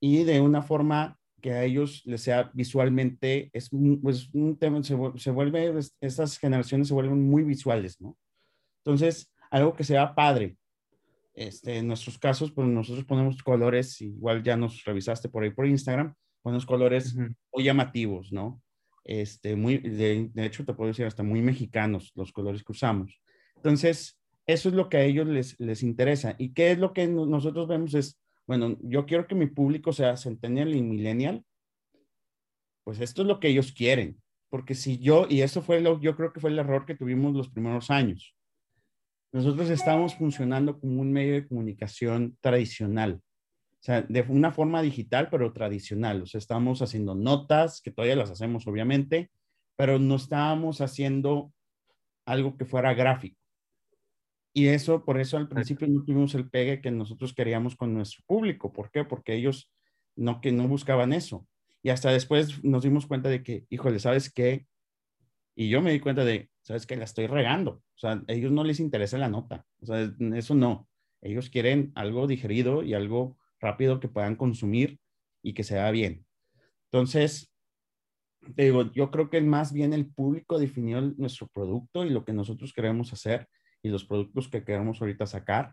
y 0.00 0.24
de 0.24 0.40
una 0.40 0.62
forma 0.62 1.18
que 1.40 1.52
a 1.52 1.64
ellos 1.64 2.02
les 2.04 2.22
sea 2.22 2.50
visualmente, 2.52 3.50
es 3.52 3.70
pues, 4.02 4.32
un 4.34 4.56
tema, 4.58 4.82
se, 4.82 4.96
se 5.16 5.30
vuelve, 5.30 5.72
estas 6.00 6.38
generaciones 6.38 6.88
se 6.88 6.94
vuelven 6.94 7.28
muy 7.28 7.44
visuales, 7.44 8.00
¿no? 8.00 8.16
Entonces, 8.84 9.32
algo 9.50 9.74
que 9.74 9.84
sea 9.84 10.14
padre. 10.14 10.56
Este, 11.38 11.78
en 11.78 11.86
nuestros 11.86 12.18
casos, 12.18 12.50
pues 12.50 12.66
nosotros 12.66 13.04
ponemos 13.04 13.40
colores, 13.44 14.00
igual 14.00 14.42
ya 14.42 14.56
nos 14.56 14.84
revisaste 14.84 15.28
por 15.28 15.44
ahí 15.44 15.50
por 15.50 15.68
Instagram, 15.68 16.12
ponemos 16.42 16.66
colores 16.66 17.14
muy 17.14 17.62
llamativos, 17.62 18.32
¿no? 18.32 18.60
Este, 19.04 19.54
muy, 19.54 19.78
de, 19.78 20.30
de, 20.34 20.44
hecho, 20.44 20.64
te 20.64 20.74
puedo 20.74 20.88
decir 20.88 21.06
hasta 21.06 21.22
muy 21.22 21.40
mexicanos 21.40 22.10
los 22.16 22.32
colores 22.32 22.64
que 22.64 22.72
usamos. 22.72 23.22
Entonces, 23.54 24.18
eso 24.48 24.68
es 24.68 24.74
lo 24.74 24.88
que 24.88 24.96
a 24.96 25.04
ellos 25.04 25.28
les, 25.28 25.54
les 25.60 25.84
interesa. 25.84 26.34
¿Y 26.38 26.54
qué 26.54 26.72
es 26.72 26.78
lo 26.78 26.92
que 26.92 27.06
nosotros 27.06 27.68
vemos? 27.68 27.94
Es, 27.94 28.20
bueno, 28.44 28.76
yo 28.82 29.06
quiero 29.06 29.28
que 29.28 29.36
mi 29.36 29.46
público 29.46 29.92
sea 29.92 30.16
centennial 30.16 30.74
y 30.74 30.82
millennial, 30.82 31.44
pues 32.82 32.98
esto 32.98 33.22
es 33.22 33.28
lo 33.28 33.38
que 33.38 33.46
ellos 33.46 33.70
quieren, 33.70 34.20
porque 34.50 34.74
si 34.74 34.98
yo, 34.98 35.26
y 35.30 35.42
eso 35.42 35.62
fue 35.62 35.80
lo, 35.80 36.00
yo 36.00 36.16
creo 36.16 36.32
que 36.32 36.40
fue 36.40 36.50
el 36.50 36.58
error 36.58 36.84
que 36.84 36.96
tuvimos 36.96 37.32
los 37.32 37.48
primeros 37.48 37.92
años, 37.92 38.34
nosotros 39.32 39.70
estamos 39.70 40.14
funcionando 40.14 40.80
como 40.80 41.00
un 41.00 41.12
medio 41.12 41.34
de 41.34 41.46
comunicación 41.46 42.36
tradicional, 42.40 43.20
o 43.72 43.82
sea, 43.82 44.02
de 44.02 44.22
una 44.22 44.52
forma 44.52 44.82
digital, 44.82 45.28
pero 45.30 45.52
tradicional, 45.52 46.22
o 46.22 46.26
sea, 46.26 46.38
estamos 46.38 46.82
haciendo 46.82 47.14
notas, 47.14 47.80
que 47.80 47.90
todavía 47.90 48.16
las 48.16 48.30
hacemos 48.30 48.66
obviamente, 48.66 49.30
pero 49.76 49.98
no 49.98 50.16
estábamos 50.16 50.80
haciendo 50.80 51.52
algo 52.26 52.56
que 52.56 52.64
fuera 52.64 52.94
gráfico. 52.94 53.38
Y 54.52 54.68
eso, 54.68 55.04
por 55.04 55.20
eso 55.20 55.36
al 55.36 55.48
principio 55.48 55.86
no 55.86 56.02
tuvimos 56.02 56.34
el 56.34 56.50
pegue 56.50 56.80
que 56.80 56.90
nosotros 56.90 57.32
queríamos 57.32 57.76
con 57.76 57.94
nuestro 57.94 58.24
público. 58.26 58.72
¿Por 58.72 58.90
qué? 58.90 59.04
Porque 59.04 59.34
ellos 59.34 59.70
no, 60.16 60.40
que 60.40 60.50
no 60.50 60.66
buscaban 60.66 61.12
eso. 61.12 61.46
Y 61.80 61.90
hasta 61.90 62.10
después 62.10 62.64
nos 62.64 62.82
dimos 62.82 63.06
cuenta 63.06 63.28
de 63.28 63.44
que, 63.44 63.66
híjole, 63.70 64.00
¿sabes 64.00 64.32
qué? 64.32 64.66
Y 65.54 65.68
yo 65.68 65.80
me 65.80 65.92
di 65.92 66.00
cuenta 66.00 66.24
de, 66.24 66.50
¿sabes 66.68 66.86
qué? 66.86 66.96
La 66.96 67.04
estoy 67.04 67.26
regando. 67.26 67.70
O 67.70 67.98
sea, 67.98 68.22
a 68.28 68.32
ellos 68.32 68.52
no 68.52 68.62
les 68.62 68.78
interesa 68.78 69.16
la 69.16 69.30
nota. 69.30 69.64
O 69.80 69.86
sea, 69.86 70.12
eso 70.34 70.54
no. 70.54 70.86
Ellos 71.22 71.48
quieren 71.48 71.92
algo 71.94 72.26
digerido 72.26 72.82
y 72.82 72.92
algo 72.92 73.38
rápido 73.58 74.00
que 74.00 74.08
puedan 74.08 74.36
consumir 74.36 75.00
y 75.42 75.54
que 75.54 75.64
sea 75.64 75.90
bien. 75.90 76.26
Entonces, 76.92 77.50
te 78.54 78.64
digo, 78.64 78.92
yo 78.92 79.10
creo 79.10 79.30
que 79.30 79.40
más 79.40 79.72
bien 79.72 79.94
el 79.94 80.12
público 80.12 80.58
definió 80.58 81.00
nuestro 81.00 81.48
producto 81.48 82.04
y 82.04 82.10
lo 82.10 82.26
que 82.26 82.34
nosotros 82.34 82.74
queremos 82.74 83.14
hacer 83.14 83.48
y 83.82 83.88
los 83.88 84.04
productos 84.04 84.48
que 84.48 84.62
queremos 84.62 85.00
ahorita 85.00 85.26
sacar, 85.26 85.72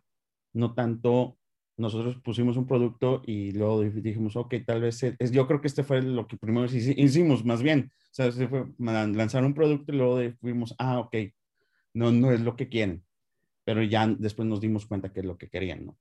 no 0.53 0.75
tanto 0.75 1.37
nosotros 1.77 2.17
pusimos 2.23 2.57
un 2.57 2.67
producto 2.67 3.21
y 3.25 3.51
luego 3.51 3.81
dijimos, 3.81 4.35
ok, 4.35 4.55
tal 4.65 4.81
vez 4.81 5.03
es, 5.03 5.31
yo 5.31 5.47
creo 5.47 5.61
que 5.61 5.67
este 5.67 5.83
fue 5.83 6.01
lo 6.01 6.27
que 6.27 6.37
primero 6.37 6.65
hicimos, 6.65 7.43
más 7.43 7.61
bien, 7.61 7.91
o 7.93 8.13
sea, 8.13 8.31
se 8.31 8.47
fue 8.47 8.65
lanzar 8.77 9.43
un 9.43 9.53
producto 9.53 9.91
y 9.91 9.97
luego 9.97 10.19
fuimos, 10.39 10.75
ah, 10.79 10.99
ok, 10.99 11.15
no, 11.93 12.11
no 12.11 12.31
es 12.31 12.41
lo 12.41 12.55
que 12.55 12.69
quieren, 12.69 13.03
pero 13.63 13.83
ya 13.83 14.07
después 14.07 14.47
nos 14.47 14.61
dimos 14.61 14.85
cuenta 14.85 15.11
que 15.11 15.19
es 15.19 15.25
lo 15.25 15.37
que 15.37 15.49
querían, 15.49 15.85
¿no? 15.85 15.97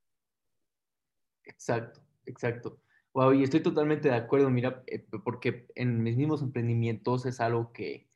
Exacto, 1.43 2.01
exacto. 2.25 2.79
Wow, 3.13 3.33
y 3.33 3.43
estoy 3.43 3.61
totalmente 3.61 4.09
de 4.09 4.15
acuerdo, 4.15 4.49
mira, 4.49 4.83
eh, 4.87 5.05
porque 5.23 5.67
en 5.75 6.03
mis 6.03 6.17
mismos 6.17 6.41
emprendimientos 6.41 7.25
es 7.25 7.39
algo 7.39 7.71
que, 7.71 8.09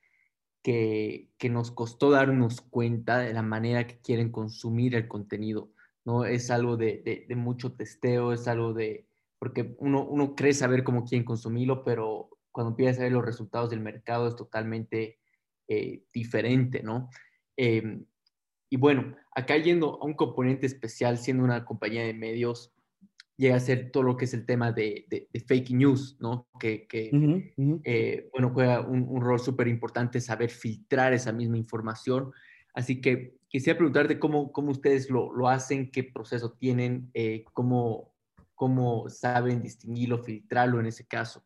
que, 0.61 1.49
nos 1.49 1.71
costó 1.71 2.11
darnos 2.11 2.61
cuenta 2.61 3.19
de 3.19 3.33
la 3.33 3.41
manera 3.41 3.87
que 3.87 3.99
quieren 3.99 4.31
consumir 4.31 4.95
el 4.95 5.07
contenido, 5.07 5.71
¿no? 6.05 6.25
Es 6.25 6.49
algo 6.51 6.77
de, 6.77 7.25
mucho 7.35 7.73
testeo, 7.73 8.33
es 8.33 8.47
algo 8.47 8.73
de, 8.73 9.07
porque 9.37 9.75
uno, 9.79 10.05
uno 10.05 10.35
cree 10.35 10.53
saber 10.53 10.83
cómo 10.83 11.05
quieren 11.05 11.25
consumirlo, 11.25 11.83
pero 11.83 12.29
cuando 12.51 12.71
empiezas 12.71 12.99
a 12.99 13.03
ver 13.03 13.11
los 13.11 13.25
resultados 13.25 13.69
del 13.69 13.79
mercado 13.79 14.27
es 14.27 14.35
totalmente 14.35 15.19
eh, 15.67 16.03
diferente, 16.13 16.81
¿no? 16.83 17.09
Em, 17.55 18.05
y 18.71 18.77
bueno, 18.77 19.15
acá 19.35 19.57
yendo 19.57 19.99
a 20.01 20.05
un 20.05 20.13
componente 20.13 20.65
especial, 20.65 21.17
siendo 21.17 21.43
una 21.43 21.65
compañía 21.65 22.03
de 22.03 22.13
medios, 22.13 22.73
llega 23.39 23.55
a 23.55 23.59
ser 23.61 23.91
todo 23.91 24.03
lo 24.03 24.17
que 24.17 24.25
es 24.25 24.33
el 24.33 24.45
tema 24.45 24.73
de, 24.73 25.05
de, 25.09 25.39
fake 25.39 25.71
news, 25.71 26.17
¿no? 26.19 26.49
Que, 26.59 26.85
que 26.87 27.09
eh, 27.85 28.29
bueno, 28.33 28.51
juega 28.53 28.81
un, 28.81 29.21
rol 29.21 29.39
súper 29.39 29.69
importante 29.69 30.19
saber 30.19 30.49
filtrar 30.49 31.13
esa 31.13 31.31
misma 31.31 31.57
información. 31.57 32.33
Así 32.73 32.99
que 32.99 33.38
quisiera 33.49 33.77
preguntarte 33.77 34.19
cómo, 34.19 34.51
cómo 34.51 34.71
ustedes 34.71 35.09
lo, 35.09 35.33
lo 35.33 35.49
hacen, 35.49 35.91
qué 35.91 36.03
proceso 36.03 36.53
tienen, 36.53 37.09
eh, 37.13 37.43
cómo, 37.53 38.13
cómo 38.55 39.09
saben 39.09 39.61
distinguirlo, 39.61 40.19
filtrarlo 40.19 40.79
en 40.79 40.85
ese 40.85 41.05
caso. 41.05 41.43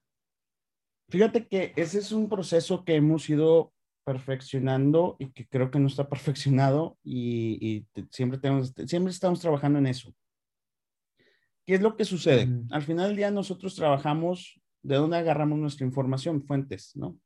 Fíjate 1.09 1.47
que 1.47 1.73
ese 1.75 1.99
es 1.99 2.11
un 2.11 2.29
proceso 2.29 2.83
que 2.83 2.95
hemos 2.95 3.29
ido 3.29 3.73
perfeccionando 4.05 5.15
y 5.17 5.31
que 5.31 5.47
creo 5.47 5.71
que 5.71 5.79
no 5.79 5.87
está 5.87 6.09
perfeccionado 6.09 6.97
y, 7.03 7.57
y 7.95 8.03
siempre, 8.11 8.37
tenemos, 8.37 8.73
siempre 8.85 9.11
estamos 9.11 9.39
trabajando 9.39 9.79
en 9.79 9.87
eso. 9.87 10.13
¿Qué 11.65 11.75
es 11.75 11.81
lo 11.81 11.95
que 11.95 12.03
sucede? 12.03 12.49
Al 12.71 12.81
final 12.81 13.07
del 13.07 13.17
día 13.17 13.31
nosotros 13.31 13.73
trabajamos 13.75 14.59
de 14.81 14.95
dónde 14.95 15.15
agarramos 15.15 15.57
nuestra 15.57 15.85
información, 15.85 16.43
fuentes, 16.43 16.93
¿no? 16.93 17.17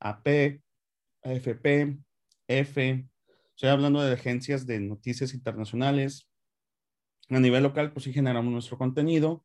AP, 0.00 0.60
AFP, 1.22 1.96
F, 2.48 3.08
estoy 3.54 3.70
hablando 3.70 4.02
de 4.02 4.12
agencias 4.12 4.66
de 4.66 4.80
noticias 4.80 5.34
internacionales. 5.34 6.28
A 7.30 7.40
nivel 7.40 7.62
local, 7.62 7.92
pues 7.92 8.04
sí 8.04 8.12
generamos 8.12 8.52
nuestro 8.52 8.76
contenido, 8.76 9.44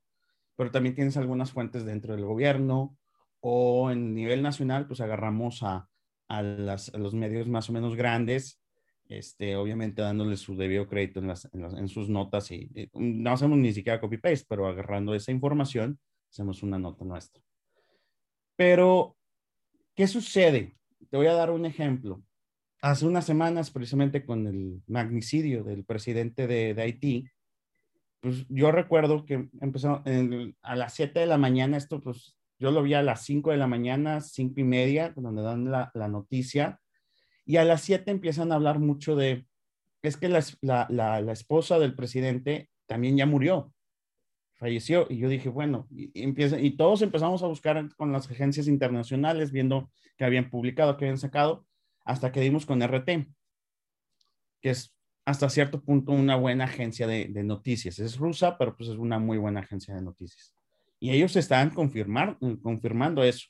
pero 0.56 0.72
también 0.72 0.95
tienes 0.95 1.15
algunas 1.17 1.52
fuentes 1.52 1.86
dentro 1.86 2.15
del 2.15 2.26
gobierno 2.26 2.98
o 3.39 3.89
en 3.91 4.13
nivel 4.13 4.41
nacional, 4.41 4.86
pues 4.88 5.00
agarramos 5.00 5.63
a, 5.63 5.89
a, 6.28 6.41
las, 6.41 6.93
los 6.93 7.13
medios 7.13 7.48
más 7.48 7.69
o 7.69 7.74
menos 7.74 7.95
grandes 7.95 8.60
este, 9.10 9.56
obviamente 9.56 10.04
dándole 10.04 10.38
su 10.38 10.56
debido 10.56 10.88
crédito 10.88 11.19
en, 11.19 11.88
sus 11.88 12.10
notas 12.10 12.52
y, 12.52 12.69
no 12.93 13.32
hacemos 13.32 13.58
ni 13.58 13.74
siquiera 13.74 14.00
copy-paste, 14.00 14.45
pero 14.48 14.67
agarrando 14.67 15.15
esa 15.15 15.32
información, 15.32 16.00
hacemos 16.30 16.62
una 16.62 16.78
nota 16.78 17.04
nuestra. 17.04 17.41
Pero, 18.56 19.17
¿qué 19.95 20.08
sucede? 20.08 20.78
Te 21.10 21.17
voy 21.17 21.26
a 21.26 21.34
dar 21.34 21.50
un 21.50 21.65
ejemplo. 21.65 22.22
Hace 22.82 23.06
unas 23.06 23.26
semanas, 23.26 23.72
precisamente 23.72 24.26
con 24.26 24.48
el 24.48 24.82
magnicidio 24.88 25.65
del 25.65 25.84
presidente 25.84 26.48
de, 26.48 26.82
Haití, 26.82 27.28
pues 28.22 28.46
yo 28.48 28.72
recuerdo 28.72 29.26
que 29.26 29.50
empezó 29.60 30.02
a 30.62 30.76
las 30.76 30.94
7 30.94 31.20
de 31.20 31.26
la 31.26 31.38
mañana, 31.38 31.76
esto 31.76 32.00
pues 32.00 32.38
yo 32.58 32.72
lo 32.72 32.82
vi 32.82 32.94
a 32.94 33.04
las 33.04 33.26
5 33.26 33.52
de 33.52 33.58
la 33.58 33.68
mañana, 33.68 34.22
5 34.22 34.62
y 34.62 34.63
media, 34.63 35.13
donde 35.15 35.42
dan 35.42 35.70
la, 35.70 36.08
noticia, 36.08 36.80
y 37.46 37.58
a 37.58 37.65
las 37.65 37.82
7 37.82 38.12
empiezan 38.12 38.52
a 38.52 38.56
hablar 38.56 38.80
mucho 38.80 39.18
de, 39.18 39.46
es 40.02 40.15
que 40.15 40.30
la, 40.30 40.42
la, 40.62 40.88
la, 40.89 41.32
esposa 41.34 41.80
del 41.80 41.96
presidente 41.96 42.70
también 42.86 43.18
ya 43.18 43.26
murió, 43.26 43.74
falleció, 44.56 45.06
y 45.10 45.18
yo 45.18 45.28
dije, 45.28 45.50
bueno, 45.50 45.86
y, 45.92 46.12
y 46.13 46.78
todos 46.78 47.02
empezamos 47.02 47.44
a 47.44 47.48
buscar 47.48 47.94
con 47.96 48.13
las 48.13 48.32
agencias 48.32 48.68
internacionales, 48.68 49.52
viendo 49.52 49.92
que 50.18 50.24
habían 50.24 50.50
publicado, 50.50 50.96
que 50.96 51.06
habían 51.06 51.18
sacado, 51.18 51.65
hasta 52.10 52.32
que 52.32 52.41
dimos 52.41 52.65
con 52.65 52.82
RT, 52.82 53.06
que 54.62 54.69
es 54.72 54.95
hasta 55.26 55.48
cierto 55.48 55.84
punto 55.84 56.12
una 56.12 56.36
buena 56.36 56.63
agencia 56.63 57.06
de, 57.06 57.28
de, 57.28 57.43
noticias. 57.43 58.00
Es 58.00 58.17
rusa, 58.17 58.58
pero 58.58 58.76
pues 58.76 58.89
es 58.89 58.98
una 58.98 59.19
muy 59.19 59.38
buena 59.38 59.60
agencia 59.60 59.93
de 59.93 60.02
noticias. 60.02 60.56
Y 61.00 61.12
ellos 61.12 61.36
estaban 61.36 61.69
confirmar, 61.69 62.36
confirmando 62.63 63.24
eso. 63.24 63.48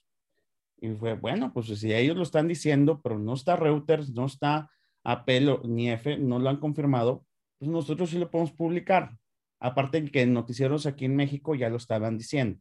Y 0.82 0.89
fue, 0.89 1.13
bueno, 1.13 1.54
pues 1.54 1.67
si 1.67 1.93
ellos 1.93 2.17
lo 2.17 2.24
están 2.24 2.50
diciendo, 2.50 3.02
pero 3.02 3.17
no 3.17 3.34
está 3.34 3.56
Reuters, 3.56 4.12
no 4.12 4.26
está 4.26 4.69
Apple 5.06 5.60
ni 5.63 5.89
F, 5.89 6.17
no 6.17 6.38
lo 6.38 6.50
han 6.50 6.58
confirmado, 6.58 7.26
pues 7.60 7.72
nosotros 7.72 8.10
sí 8.10 8.17
lo 8.17 8.30
podemos 8.30 8.52
publicar. 8.52 9.17
Aparte 9.62 10.02
de 10.02 10.12
que 10.12 10.26
noticieros 10.26 10.86
aquí 10.86 11.06
en 11.06 11.15
México 11.15 11.56
ya 11.56 11.69
lo 11.69 11.78
estaban 11.78 12.17
diciendo, 12.17 12.60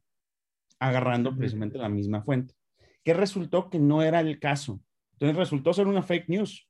agarrando 0.79 1.37
precisamente 1.37 1.77
la 1.77 1.89
misma 1.89 2.23
fuente. 2.23 2.55
Que 3.03 3.15
resultó 3.15 3.69
que 3.69 3.81
no 3.81 4.03
era 4.03 4.21
el 4.21 4.39
caso. 4.39 4.81
Entonces 5.19 5.37
resultó 5.37 5.73
ser 5.73 5.89
una 5.89 6.03
fake 6.03 6.29
news. 6.29 6.69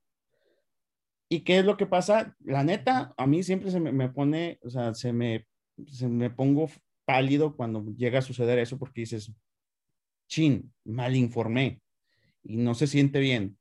¿Y 1.29 1.41
qué 1.41 1.59
es 1.59 1.65
lo 1.67 1.77
que 1.77 1.85
pasa? 1.85 2.35
La 2.41 2.65
neta, 2.65 3.13
a 3.19 3.27
mí 3.27 3.43
siempre 3.43 3.71
se 3.71 3.79
me, 3.79 4.09
pone, 4.09 4.59
o 4.63 4.71
sea, 4.71 4.95
se 4.95 5.13
me, 5.13 5.47
se 5.87 6.09
me 6.09 6.31
pongo 6.31 6.71
pálido 7.05 7.55
cuando 7.55 7.85
llega 7.95 8.21
a 8.21 8.23
suceder 8.23 8.59
eso 8.59 8.79
porque 8.79 9.03
dices, 9.03 9.31
chin, 10.27 10.73
mal 10.85 11.15
informé 11.15 11.83
y 12.43 12.57
no 12.57 12.75
se 12.75 12.87
siente 12.87 13.21
bien. 13.21 13.59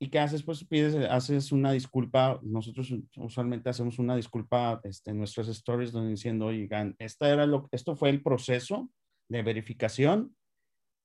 ¿Y 0.00 0.08
qué 0.08 0.18
haces? 0.18 0.42
Pues 0.42 0.64
pides, 0.64 0.94
haces 1.08 1.52
una 1.52 1.72
disculpa. 1.72 2.40
Nosotros 2.42 2.92
usualmente 3.16 3.68
hacemos 3.68 3.98
una 4.00 4.16
disculpa 4.16 4.80
este, 4.84 5.12
en 5.12 5.18
nuestras 5.18 5.48
stories 5.48 5.92
donde 5.92 6.10
diciendo, 6.10 6.46
oigan, 6.46 6.96
esta 6.98 7.32
era 7.32 7.46
lo, 7.46 7.68
esto 7.70 7.94
fue 7.94 8.10
el 8.10 8.22
proceso 8.22 8.90
de 9.28 9.42
verificación. 9.42 10.36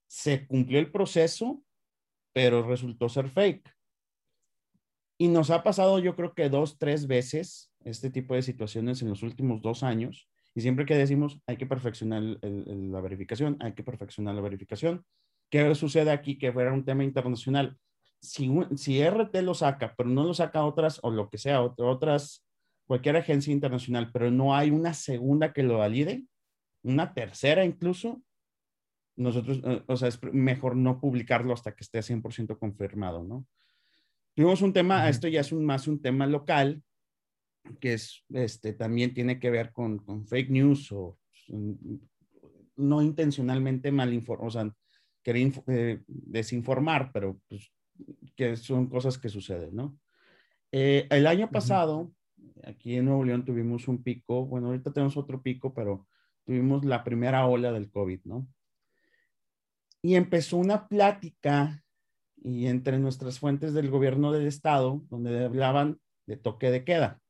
Se 0.08 0.46
cumplió 0.48 0.80
el 0.80 0.92
proceso, 0.92 1.64
pero 2.34 2.68
resultó 2.68 3.08
ser 3.10 3.30
fake. 3.30 3.72
Y 5.18 5.28
nos 5.28 5.52
ha 5.52 5.64
pasado, 5.64 6.00
yo 6.00 6.16
creo 6.16 6.34
que 6.34 6.50
dos, 6.50 6.78
tres 6.78 7.08
veces 7.08 7.72
este 7.86 8.10
tipo 8.10 8.34
de 8.34 8.42
situaciones 8.42 9.02
en 9.02 9.10
los 9.10 9.24
últimos 9.24 9.62
dos 9.62 9.84
años. 9.84 10.28
Y 10.56 10.62
siempre 10.62 10.86
que 10.86 10.96
decimos, 10.96 11.40
hay 11.48 11.58
que 11.58 11.66
perfeccionar 11.66 12.22
la 12.22 13.02
verificación, 13.02 13.58
hay 13.60 13.74
que 13.74 13.84
perfeccionar 13.84 14.36
la 14.36 14.42
verificación. 14.42 15.06
¿Qué 15.50 15.74
sucede 15.76 16.12
aquí? 16.12 16.38
Que 16.38 16.52
fuera 16.52 16.74
un 16.74 16.86
tema 16.86 17.04
internacional. 17.04 17.78
Si, 18.22 18.52
si 18.76 19.02
RT 19.02 19.36
lo 19.42 19.54
saca, 19.54 19.94
pero 19.96 20.10
no 20.10 20.24
lo 20.24 20.34
saca 20.34 20.66
otras, 20.66 21.00
o 21.04 21.12
lo 21.12 21.30
que 21.30 21.38
sea, 21.38 21.62
otras, 21.62 22.46
cualquier 22.86 23.18
agencia 23.18 23.52
internacional, 23.52 24.12
pero 24.12 24.32
no 24.32 24.56
hay 24.56 24.72
una 24.72 24.94
segunda 24.94 25.54
que 25.54 25.64
lo 25.64 25.80
valide, 25.80 26.26
una 26.84 27.14
tercera 27.14 27.66
incluso, 27.66 28.22
nosotros, 29.16 29.62
eh, 29.64 29.84
o 29.88 29.98
sea, 29.98 30.08
es 30.08 30.20
mejor 30.32 30.76
no 30.76 31.00
publicarlo 31.00 31.54
hasta 31.54 31.76
que 31.76 31.84
esté 31.84 32.00
100% 32.00 32.58
confirmado, 32.58 33.24
¿no? 33.24 33.46
Tuvimos 34.36 34.62
un 34.62 34.74
tema, 34.74 35.08
esto 35.10 35.28
ya 35.28 35.42
es 35.42 35.52
un, 35.52 35.64
más 35.64 35.88
un 35.88 36.02
tema 36.02 36.26
local, 36.26 36.82
que 37.80 37.94
es, 37.94 38.24
este, 38.30 38.74
también 38.74 39.14
tiene 39.14 39.40
que 39.40 39.52
ver 39.52 39.72
con, 39.72 40.00
con 40.00 40.26
fake 40.26 40.50
news 40.50 40.92
o 40.92 41.20
mm, 41.50 41.96
no 42.78 43.02
intencionalmente 43.02 43.92
mal 43.92 44.24
o 44.28 44.50
sea, 44.50 44.74
querer 45.22 45.52
eh, 45.68 46.02
desinformar, 46.08 47.12
pero 47.14 47.40
pues, 47.48 47.72
que 48.36 48.56
son 48.56 48.88
cosas 48.88 49.18
que 49.18 49.30
suceden, 49.30 49.76
¿no? 49.76 49.98
Eh, 50.72 51.08
el 51.12 51.28
año 51.28 51.52
pasado, 51.52 52.12
aquí 52.64 52.96
en 52.96 53.06
Nuevo 53.06 53.24
León 53.24 53.46
tuvimos 53.46 53.88
un 53.88 54.02
pico, 54.02 54.46
bueno, 54.48 54.68
ahorita 54.68 54.92
tenemos 54.92 55.16
otro 55.18 55.42
pico, 55.42 55.74
pero 55.74 56.08
tuvimos 56.44 56.84
la 56.84 57.04
primera 57.04 57.46
ola 57.46 57.72
del 57.72 57.92
COVID, 57.92 58.22
¿no? 58.26 58.48
Y 60.04 60.16
empezó 60.16 60.58
una 60.58 60.88
plática 60.88 61.82
y 62.44 62.68
entre 62.68 63.00
nuestras 63.00 63.40
fuentes 63.40 63.74
del 63.74 63.90
gobierno 63.90 64.34
del 64.34 64.48
estado, 64.48 65.02
donde 65.10 65.46
hablaban 65.46 66.00
de 66.28 66.38
toque 66.38 66.70
de 66.70 66.84
queda. 66.84 67.22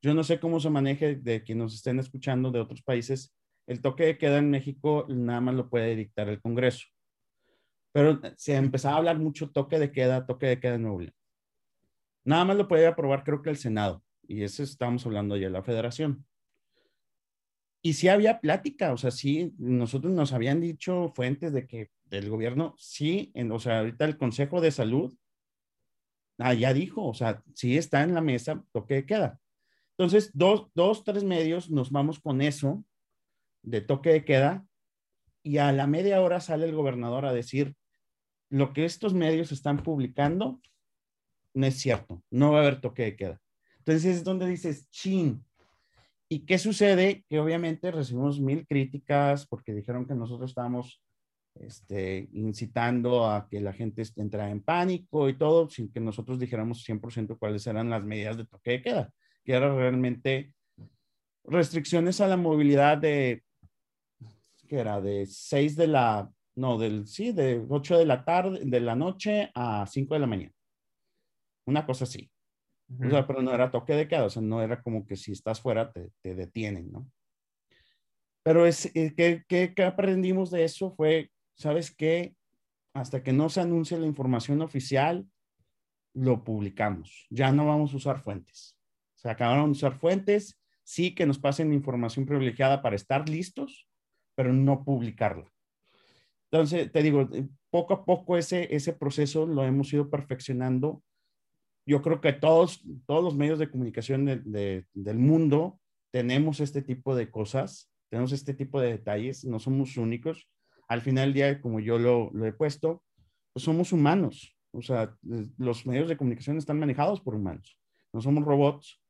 Yo 0.00 0.14
no 0.14 0.22
sé 0.24 0.38
cómo 0.40 0.60
se 0.60 0.70
maneje 0.70 1.16
de 1.16 1.42
quienes 1.42 1.64
nos 1.64 1.74
estén 1.74 1.98
escuchando 1.98 2.50
de 2.52 2.60
otros 2.60 2.82
países. 2.82 3.34
El 3.66 3.82
toque 3.82 4.04
de 4.04 4.18
queda 4.18 4.38
en 4.38 4.50
México 4.50 5.04
nada 5.08 5.40
más 5.40 5.54
lo 5.56 5.68
puede 5.68 5.94
dictar 5.96 6.28
el 6.28 6.40
Congreso. 6.40 6.86
Pero 7.92 8.20
se 8.36 8.54
empezaba 8.54 8.94
a 8.94 8.98
hablar 8.98 9.18
mucho 9.18 9.50
toque 9.50 9.78
de 9.78 9.90
queda, 9.90 10.26
toque 10.26 10.46
de 10.46 10.60
queda 10.60 10.76
en 10.76 11.12
Nada 12.24 12.44
más 12.44 12.56
lo 12.56 12.68
puede 12.68 12.86
aprobar 12.86 13.24
creo 13.24 13.42
que 13.42 13.50
el 13.50 13.56
Senado. 13.56 14.02
Y 14.22 14.44
eso 14.44 14.62
estamos 14.62 15.04
hablando 15.06 15.36
ya 15.36 15.46
de 15.46 15.50
la 15.50 15.64
federación. 15.64 16.24
Y 17.82 17.94
sí 17.94 18.08
había 18.08 18.40
plática, 18.40 18.92
o 18.92 18.98
sea, 18.98 19.10
sí, 19.10 19.54
nosotros 19.58 20.12
nos 20.12 20.32
habían 20.32 20.60
dicho 20.60 21.12
fuentes 21.14 21.52
de 21.52 21.66
que 21.66 21.90
del 22.04 22.28
gobierno, 22.28 22.74
sí, 22.78 23.30
en, 23.34 23.50
o 23.52 23.58
sea, 23.58 23.78
ahorita 23.78 24.04
el 24.04 24.18
Consejo 24.18 24.60
de 24.60 24.70
Salud, 24.70 25.16
ah, 26.38 26.52
ya 26.54 26.74
dijo, 26.74 27.04
o 27.06 27.14
sea, 27.14 27.42
sí 27.54 27.78
está 27.78 28.02
en 28.02 28.14
la 28.14 28.20
mesa, 28.20 28.64
toque 28.72 28.94
de 28.94 29.06
queda. 29.06 29.40
Entonces, 29.96 30.30
dos, 30.34 30.68
dos, 30.74 31.04
tres 31.04 31.24
medios 31.24 31.70
nos 31.70 31.90
vamos 31.90 32.20
con 32.20 32.42
eso 32.42 32.84
de 33.62 33.80
toque 33.80 34.10
de 34.10 34.24
queda 34.24 34.66
y 35.42 35.58
a 35.58 35.72
la 35.72 35.86
media 35.86 36.20
hora 36.20 36.40
sale 36.40 36.66
el 36.66 36.74
gobernador 36.74 37.24
a 37.26 37.32
decir, 37.32 37.76
lo 38.50 38.72
que 38.72 38.84
estos 38.84 39.14
medios 39.14 39.52
están 39.52 39.82
publicando 39.82 40.60
no 41.54 41.66
es 41.66 41.76
cierto, 41.76 42.22
no 42.30 42.52
va 42.52 42.58
a 42.58 42.60
haber 42.62 42.80
toque 42.80 43.02
de 43.02 43.16
queda. 43.16 43.40
Entonces 43.78 44.04
es 44.16 44.24
donde 44.24 44.46
dices, 44.46 44.88
chin. 44.90 45.44
¿Y 46.32 46.46
qué 46.46 46.58
sucede? 46.58 47.24
Que 47.28 47.40
obviamente 47.40 47.90
recibimos 47.90 48.38
mil 48.38 48.64
críticas 48.64 49.48
porque 49.48 49.74
dijeron 49.74 50.06
que 50.06 50.14
nosotros 50.14 50.50
estábamos 50.50 51.02
este, 51.56 52.28
incitando 52.32 53.28
a 53.28 53.48
que 53.48 53.60
la 53.60 53.72
gente 53.72 54.04
entrara 54.14 54.48
en 54.48 54.62
pánico 54.62 55.28
y 55.28 55.36
todo, 55.36 55.68
sin 55.68 55.90
que 55.90 55.98
nosotros 55.98 56.38
dijéramos 56.38 56.84
100% 56.88 57.36
cuáles 57.36 57.66
eran 57.66 57.90
las 57.90 58.04
medidas 58.04 58.36
de 58.36 58.46
toque 58.46 58.70
de 58.70 58.82
queda, 58.82 59.12
que 59.44 59.52
era 59.54 59.74
realmente 59.74 60.54
restricciones 61.42 62.20
a 62.20 62.28
la 62.28 62.36
movilidad 62.36 62.98
de, 62.98 63.42
que 64.68 64.78
era 64.78 65.00
de 65.00 65.26
6 65.26 65.74
de 65.74 65.88
la, 65.88 66.30
no, 66.54 66.78
del, 66.78 67.08
sí, 67.08 67.32
de 67.32 67.60
8 67.68 67.98
de 67.98 68.06
la 68.06 68.24
tarde, 68.24 68.60
de 68.64 68.80
la 68.80 68.94
noche 68.94 69.50
a 69.52 69.84
5 69.84 70.14
de 70.14 70.20
la 70.20 70.26
mañana. 70.28 70.54
Una 71.66 71.84
cosa 71.84 72.04
así. 72.04 72.30
Pero 72.98 73.42
no 73.42 73.52
era 73.52 73.70
toque 73.70 73.94
de 73.94 74.08
queda, 74.08 74.24
o 74.24 74.30
sea, 74.30 74.42
no 74.42 74.62
era 74.62 74.82
como 74.82 75.06
que 75.06 75.16
si 75.16 75.32
estás 75.32 75.60
fuera 75.60 75.92
te, 75.92 76.10
te 76.22 76.34
detienen, 76.34 76.90
¿no? 76.90 77.10
Pero 78.42 78.66
es, 78.66 78.86
eh, 78.96 79.14
¿qué, 79.16 79.44
qué, 79.46 79.74
qué 79.74 79.84
aprendimos 79.84 80.50
de 80.50 80.64
eso? 80.64 80.90
Fue 80.90 81.30
¿sabes 81.60 81.94
qué? 81.94 82.34
Hasta 82.94 83.22
que 83.22 83.32
no 83.32 83.50
se 83.50 83.60
anuncie 83.60 83.98
la 83.98 84.06
información 84.06 84.62
oficial, 84.62 85.28
lo 86.14 86.42
publicamos. 86.42 87.26
Ya 87.28 87.52
no 87.52 87.66
vamos 87.66 87.92
a 87.92 87.98
usar 87.98 88.18
fuentes. 88.18 88.76
Se 89.14 89.28
acabaron 89.28 89.66
de 89.66 89.72
usar 89.72 89.94
fuentes, 89.94 90.58
sí 90.82 91.14
que 91.14 91.26
nos 91.26 91.38
pasen 91.38 91.72
información 91.74 92.24
privilegiada 92.24 92.80
para 92.80 92.96
estar 92.96 93.28
listos, 93.28 93.86
pero 94.34 94.54
no 94.54 94.82
publicarla. 94.82 95.52
Entonces, 96.50 96.90
te 96.90 97.02
digo, 97.02 97.28
eh, 97.32 97.46
poco 97.68 97.92
a 97.92 98.04
poco 98.06 98.38
ese, 98.38 98.74
ese 98.74 98.94
proceso 98.94 99.46
lo 99.46 99.64
hemos 99.64 99.92
ido 99.92 100.08
perfeccionando. 100.08 101.02
Yo 101.86 102.02
creo 102.02 102.20
que 102.20 102.32
todos, 102.32 102.82
todos 103.06 103.24
los 103.24 103.34
medios 103.34 103.58
de 103.58 103.70
comunicación 103.70 104.26
del 104.26 105.18
mundo 105.18 105.80
tenemos 106.12 106.60
este 106.60 106.82
tipo 106.82 107.14
de 107.14 107.30
cosas, 107.30 107.90
tenemos 108.10 108.32
este 108.32 108.54
tipo 108.54 108.80
de 108.80 108.90
detalles, 108.90 109.44
no 109.44 109.58
somos 109.58 109.96
únicos 109.96 110.48
al 110.90 111.02
final 111.02 111.26
del 111.26 111.34
día, 111.34 111.60
como 111.60 111.78
yo 111.78 112.00
lo, 112.00 112.32
he 112.44 112.52
puesto, 112.52 113.04
pues 113.52 113.62
somos 113.62 113.92
humanos. 113.92 114.58
O 114.72 114.82
sea, 114.82 115.16
los 115.56 115.86
medios 115.86 116.08
de 116.08 116.16
comunicación 116.16 116.58
están 116.58 116.80
manejados 116.80 117.20
por 117.20 117.36
humanos. 117.36 117.78
No 118.12 118.20
somos 118.20 118.44
robots 118.44 119.00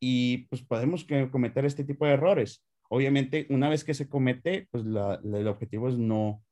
y 0.00 0.48
pues 0.48 0.62
podemos 0.62 1.06
cometer 1.30 1.64
este 1.64 1.84
tipo 1.84 2.06
de 2.06 2.14
errores. 2.14 2.66
Obviamente, 2.90 3.46
una 3.50 3.68
vez 3.68 3.84
que 3.84 3.94
se 3.94 4.08
comete, 4.08 4.66
pues 4.72 4.84
el 4.84 5.46
objetivo 5.46 5.88
es 5.88 5.96
no, 5.96 6.42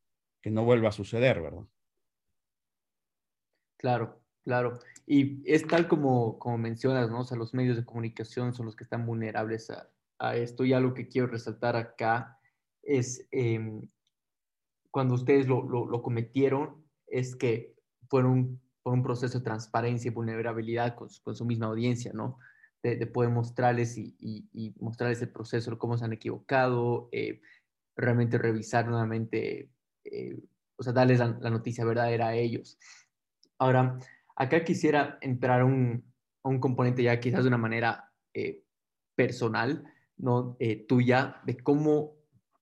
que 0.41 0.53
no 0.53 0.65
vuelva 0.65 0.91
a 0.91 0.93
suceder, 0.93 1.43
¿verdad? 1.43 1.65
Claro, 3.77 4.23
claro. 4.45 4.79
Y 5.07 5.43
es 5.51 5.67
tal 5.67 5.89
como, 5.89 6.39
como 6.39 6.59
mencionas, 6.59 7.11
¿no? 7.11 7.21
O 7.21 7.25
sea, 7.25 7.37
los 7.37 7.55
medios 7.55 7.77
de 7.77 7.85
comunicación 7.85 8.55
son 8.55 8.67
los 8.67 8.75
que 8.77 8.85
están 8.85 9.07
vulnerables 9.07 9.71
a, 9.71 9.89
a 10.19 10.37
esto. 10.37 10.65
Y 10.65 10.73
algo 10.73 10.95
que 10.95 11.09
quiero 11.09 11.29
resaltar 11.29 11.77
acá 11.77 12.39
es 12.83 13.27
eh, 13.33 13.81
cuando 14.91 15.15
ustedes 15.15 15.47
lo, 15.47 15.63
lo, 15.65 16.03
cometieron 16.03 16.85
es 17.07 17.37
que 17.37 17.77
fueron 18.09 18.61
por 18.83 18.95
un 18.95 19.03
proceso 19.03 19.39
de 19.39 19.45
transparencia 19.45 20.11
y 20.11 20.15
vulnerabilidad 20.15 20.95
con, 20.95 21.09
con, 21.23 21.37
su 21.37 21.45
misma 21.45 21.67
audiencia, 21.67 22.13
¿no? 22.13 22.39
de, 22.95 23.07
poder 23.07 23.31
mostrarles 23.31 23.97
y, 23.99 24.75
mostrarles 24.79 25.21
el 25.23 25.31
proceso, 25.31 25.79
cómo 25.79 25.97
se 25.99 26.05
han 26.05 26.13
equivocado, 26.13 27.09
eh, 27.13 27.41
realmente 27.97 28.39
revisar 28.39 28.87
nuevamente, 28.87 29.71
eh, 30.05 30.39
o 30.77 30.83
sea, 30.83 30.93
darles 30.93 31.19
la, 31.19 31.51
noticia 31.51 31.85
verdadera 31.85 32.29
a 32.29 32.35
ellos. 32.35 32.79
Ahora, 33.59 33.99
acá 34.37 34.65
quisiera 34.65 35.19
entrar 35.21 35.63
a 35.63 35.65
un, 35.65 36.05
componente 36.61 37.03
ya 37.03 37.19
quizás 37.19 37.43
de 37.43 37.49
una 37.49 37.59
manera 37.59 38.13
eh, 38.33 38.63
personal, 39.17 39.85
¿no? 40.17 40.57
tuya, 40.87 41.41
de 41.45 41.57
cómo 41.57 42.17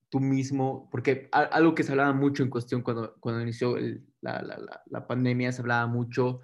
tú 0.09 0.21
mismo, 0.21 0.89
porque 0.91 1.29
algo 1.33 1.75
que 1.75 1.83
se 1.83 1.91
hablaba 1.91 2.13
mucho 2.13 2.43
en 2.43 2.49
cuestión 2.49 2.83
cuando, 2.83 3.17
cuando 3.21 3.43
inició 3.43 3.77
la, 4.21 5.07
pandemia, 5.09 5.53
se 5.53 5.61
hablaba 5.61 5.87
mucho 5.87 6.41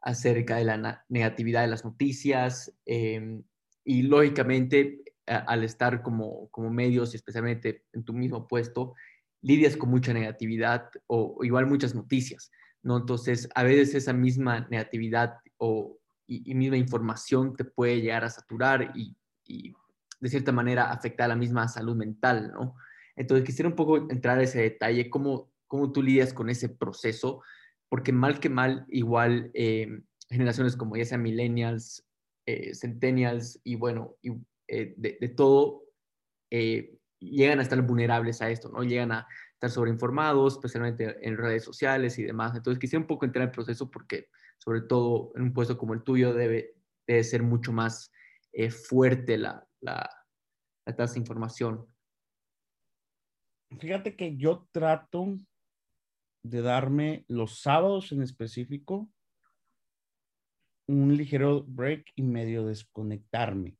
acerca 0.00 0.56
de 0.56 0.64
la 0.64 1.04
negatividad 1.08 1.62
de 1.62 1.68
las 1.68 1.84
noticias 1.84 2.76
em, 2.84 3.44
y 3.84 4.02
lógicamente 4.02 5.02
al 5.26 5.62
estar 5.62 6.02
como, 6.02 6.48
como 6.50 6.70
medios 6.70 7.12
y 7.12 7.16
especialmente 7.16 7.84
en 7.92 8.04
tu 8.04 8.12
mismo 8.12 8.48
puesto, 8.48 8.94
lidias 9.40 9.76
con 9.76 9.90
mucha 9.90 10.12
negatividad 10.12 10.90
o, 11.06 11.38
igual 11.44 11.66
muchas 11.66 11.94
noticias, 11.94 12.50
¿no? 12.82 12.98
Entonces, 12.98 13.48
a 13.54 13.62
veces 13.62 13.94
esa 13.94 14.12
misma 14.12 14.66
negatividad 14.70 15.38
o, 15.58 15.98
y, 16.26 16.54
misma 16.54 16.76
información 16.76 17.54
te 17.56 17.64
puede 17.64 18.00
llegar 18.00 18.24
a 18.24 18.30
saturar 18.30 18.92
y, 18.94 19.16
y, 19.46 19.74
de 20.20 20.28
cierta 20.28 20.52
manera 20.52 20.90
afectar 20.90 21.26
a 21.26 21.28
la 21.28 21.36
misma 21.36 21.68
salud 21.68 21.96
mental, 21.96 22.52
¿no? 22.52 22.76
Entonces, 23.16 23.44
quisiera 23.44 23.68
un 23.68 23.76
poco 23.76 23.96
entrar 24.10 24.38
a 24.38 24.42
ese 24.42 24.60
detalle, 24.60 25.10
cómo, 25.10 25.52
cómo 25.66 25.92
tú 25.92 26.02
lidias 26.02 26.32
con 26.32 26.48
ese 26.48 26.68
proceso 26.68 27.42
porque 27.92 28.10
mal 28.10 28.40
que 28.40 28.48
mal, 28.48 28.86
igual 28.88 29.50
eh, 29.52 30.00
generaciones 30.30 30.76
como 30.76 30.96
ya 30.96 31.04
sean 31.04 31.20
millennials, 31.20 32.02
eh, 32.46 32.74
centennials 32.74 33.60
y 33.64 33.74
bueno, 33.74 34.16
y, 34.22 34.30
eh, 34.68 34.94
de, 34.96 35.28
todo, 35.28 35.82
llegan 36.48 37.58
a 37.58 37.62
estar 37.62 37.82
vulnerables 37.82 38.40
a 38.40 38.48
esto, 38.48 38.70
¿no? 38.70 38.82
Llegan 38.82 39.12
a 39.12 39.28
estar 39.62 39.70
sobreinformados, 39.70 40.54
especialmente 40.54 41.16
en 41.26 41.36
redes 41.36 41.62
sociales 41.62 42.18
y 42.18 42.24
demás. 42.24 42.56
Entonces 42.56 42.80
quisiera 42.80 43.00
un 43.00 43.06
poco 43.06 43.24
entrar 43.24 43.44
en 43.44 43.48
el 43.48 43.54
proceso 43.54 43.88
porque 43.88 44.28
sobre 44.58 44.80
todo 44.80 45.32
en 45.36 45.42
un 45.42 45.52
puesto 45.52 45.78
como 45.78 45.94
el 45.94 46.02
tuyo 46.02 46.34
debe, 46.34 46.74
debe 47.06 47.22
ser 47.22 47.44
mucho 47.44 47.72
más 47.72 48.10
fuerte 48.88 49.38
la, 49.38 49.66
la, 49.80 50.10
la 50.84 50.96
tasa 50.96 51.14
de 51.14 51.20
información. 51.20 51.86
Fíjate 53.78 54.16
que 54.16 54.36
yo 54.36 54.68
trato 54.72 55.38
de 56.44 56.60
darme 56.60 57.24
los 57.28 57.60
sábados 57.60 58.10
en 58.10 58.22
específico 58.22 59.08
un 60.88 61.16
ligero 61.16 61.62
break 61.62 62.12
y 62.16 62.22
medio 62.22 62.66
desconectarme. 62.66 63.78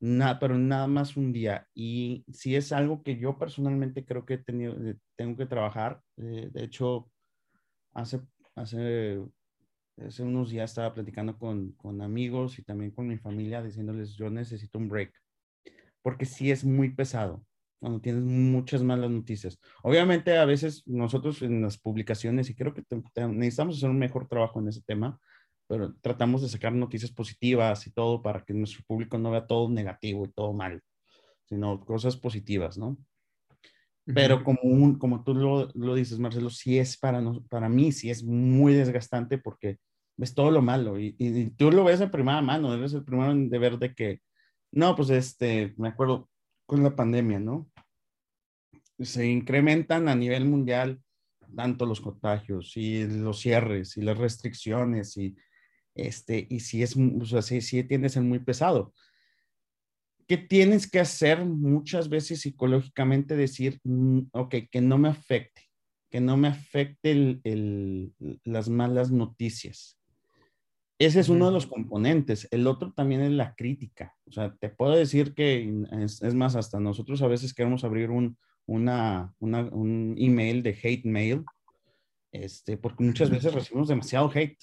Nada, 0.00 0.38
pero 0.38 0.56
nada 0.56 0.86
más 0.86 1.16
un 1.16 1.32
día. 1.32 1.66
Y 1.74 2.24
si 2.32 2.54
es 2.54 2.72
algo 2.72 3.02
que 3.02 3.18
yo 3.18 3.38
personalmente 3.38 4.04
creo 4.04 4.24
que 4.24 4.42
eh, 4.46 4.94
tengo 5.16 5.36
que 5.36 5.46
trabajar. 5.46 6.00
Eh, 6.16 6.50
de 6.52 6.64
hecho, 6.64 7.10
hace, 7.92 8.20
hace, 8.54 9.20
hace 9.96 10.22
unos 10.22 10.50
días 10.50 10.70
estaba 10.70 10.94
platicando 10.94 11.36
con, 11.36 11.72
con 11.72 12.00
amigos 12.00 12.58
y 12.58 12.62
también 12.62 12.92
con 12.92 13.08
mi 13.08 13.18
familia 13.18 13.62
diciéndoles 13.62 14.14
yo 14.16 14.30
necesito 14.30 14.78
un 14.78 14.88
break. 14.88 15.12
Porque 16.02 16.26
sí 16.26 16.50
es 16.50 16.64
muy 16.64 16.94
pesado 16.94 17.44
cuando 17.80 18.00
tienes 18.00 18.22
muchas 18.22 18.82
malas 18.82 19.10
noticias. 19.10 19.58
Obviamente 19.82 20.36
a 20.36 20.44
veces 20.44 20.86
nosotros 20.86 21.42
en 21.42 21.62
las 21.62 21.78
publicaciones, 21.78 22.50
y 22.50 22.54
creo 22.54 22.74
que 22.74 22.84
necesitamos 23.28 23.76
hacer 23.76 23.90
un 23.90 23.98
mejor 23.98 24.28
trabajo 24.28 24.60
en 24.60 24.68
ese 24.68 24.82
tema, 24.82 25.20
pero 25.68 25.94
tratamos 26.00 26.42
de 26.42 26.48
sacar 26.48 26.72
noticias 26.72 27.12
positivas 27.12 27.86
y 27.86 27.92
todo 27.92 28.22
para 28.22 28.42
que 28.44 28.54
nuestro 28.54 28.82
público 28.86 29.18
no 29.18 29.30
vea 29.30 29.46
todo 29.46 29.68
negativo 29.68 30.24
y 30.24 30.32
todo 30.32 30.52
mal, 30.52 30.82
sino 31.44 31.78
cosas 31.84 32.16
positivas, 32.16 32.78
¿no? 32.78 32.96
Pero 34.06 34.42
como, 34.42 34.60
un, 34.62 34.98
como 34.98 35.22
tú 35.22 35.34
lo, 35.34 35.68
lo, 35.74 35.94
dices, 35.94 36.18
Marcelo, 36.18 36.48
sí 36.48 36.78
es 36.78 36.96
para, 36.96 37.22
para 37.50 37.68
mí, 37.68 37.92
sí 37.92 38.08
es 38.08 38.24
muy 38.24 38.72
desgastante 38.72 39.36
porque 39.36 39.76
ves 40.16 40.34
todo 40.34 40.50
lo 40.50 40.62
malo 40.62 40.98
y, 40.98 41.14
y, 41.18 41.50
tú 41.50 41.70
lo 41.70 41.84
ves 41.84 41.98
de 41.98 42.08
primera 42.08 42.40
mano, 42.40 42.72
eres 42.72 42.94
el 42.94 43.04
primero 43.04 43.34
de 43.34 43.58
ver 43.58 43.78
de 43.78 43.94
que, 43.94 44.22
no, 44.72 44.96
pues 44.96 45.10
este, 45.10 45.74
me 45.76 45.88
acuerdo, 45.88 46.30
con 46.64 46.82
la 46.82 46.96
pandemia, 46.96 47.38
¿no? 47.38 47.70
Se 48.98 49.26
incrementan 49.26 50.08
a 50.08 50.14
nivel 50.14 50.46
mundial 50.46 51.02
tanto 51.54 51.86
los 51.86 52.00
contagios 52.00 52.76
y 52.76 53.06
los 53.06 53.40
cierres 53.40 53.96
y 53.96 54.02
las 54.02 54.18
restricciones 54.18 55.16
y 55.16 55.36
este, 55.98 56.46
y 56.48 56.60
si 56.60 56.82
es, 56.82 56.96
o 56.96 57.24
sea, 57.26 57.42
sí, 57.42 57.84
tiende 57.84 58.06
a 58.06 58.10
ser 58.10 58.22
muy 58.22 58.38
pesado. 58.38 58.94
¿Qué 60.28 60.36
tienes 60.36 60.88
que 60.88 61.00
hacer 61.00 61.44
muchas 61.44 62.08
veces 62.08 62.42
psicológicamente? 62.42 63.34
Decir, 63.34 63.80
mm, 63.82 64.28
ok, 64.32 64.54
que 64.70 64.80
no 64.80 64.96
me 64.96 65.08
afecte, 65.08 65.62
que 66.10 66.20
no 66.20 66.36
me 66.36 66.48
afecte 66.48 67.10
el, 67.10 68.12
las 68.44 68.68
malas 68.68 69.10
noticias. 69.10 69.98
Ese 71.00 71.20
es 71.20 71.28
uno 71.28 71.46
de 71.46 71.52
los 71.52 71.66
componentes. 71.66 72.46
El 72.50 72.66
otro 72.66 72.92
también 72.92 73.22
es 73.22 73.32
la 73.32 73.54
crítica. 73.54 74.14
O 74.26 74.32
sea, 74.32 74.54
te 74.56 74.68
puedo 74.68 74.94
decir 74.94 75.34
que 75.34 75.84
es, 76.00 76.34
más, 76.34 76.56
hasta 76.56 76.78
nosotros 76.78 77.22
a 77.22 77.28
veces 77.28 77.54
queremos 77.54 77.84
abrir 77.84 78.10
un, 78.10 78.36
una, 78.66 79.32
un 79.40 80.14
email 80.18 80.62
de 80.62 80.78
hate 80.82 81.04
mail, 81.04 81.44
este, 82.32 82.76
porque 82.76 83.04
muchas 83.04 83.30
veces 83.30 83.54
recibimos 83.54 83.88
demasiado 83.88 84.30
hate 84.32 84.58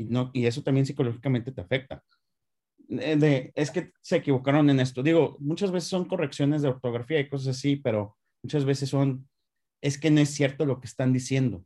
y, 0.00 0.04
no, 0.04 0.30
y 0.32 0.46
eso 0.46 0.62
también 0.62 0.86
psicológicamente 0.86 1.52
te 1.52 1.60
afecta. 1.60 2.02
De, 2.88 3.52
es 3.54 3.70
que 3.70 3.92
se 4.00 4.16
equivocaron 4.16 4.68
en 4.70 4.80
esto. 4.80 5.02
Digo, 5.02 5.36
muchas 5.38 5.70
veces 5.70 5.90
son 5.90 6.06
correcciones 6.06 6.62
de 6.62 6.68
ortografía 6.68 7.20
y 7.20 7.28
cosas 7.28 7.56
así, 7.56 7.76
pero 7.76 8.16
muchas 8.42 8.64
veces 8.64 8.88
son, 8.88 9.28
es 9.80 9.98
que 9.98 10.10
no 10.10 10.20
es 10.20 10.30
cierto 10.30 10.64
lo 10.64 10.80
que 10.80 10.86
están 10.86 11.12
diciendo. 11.12 11.64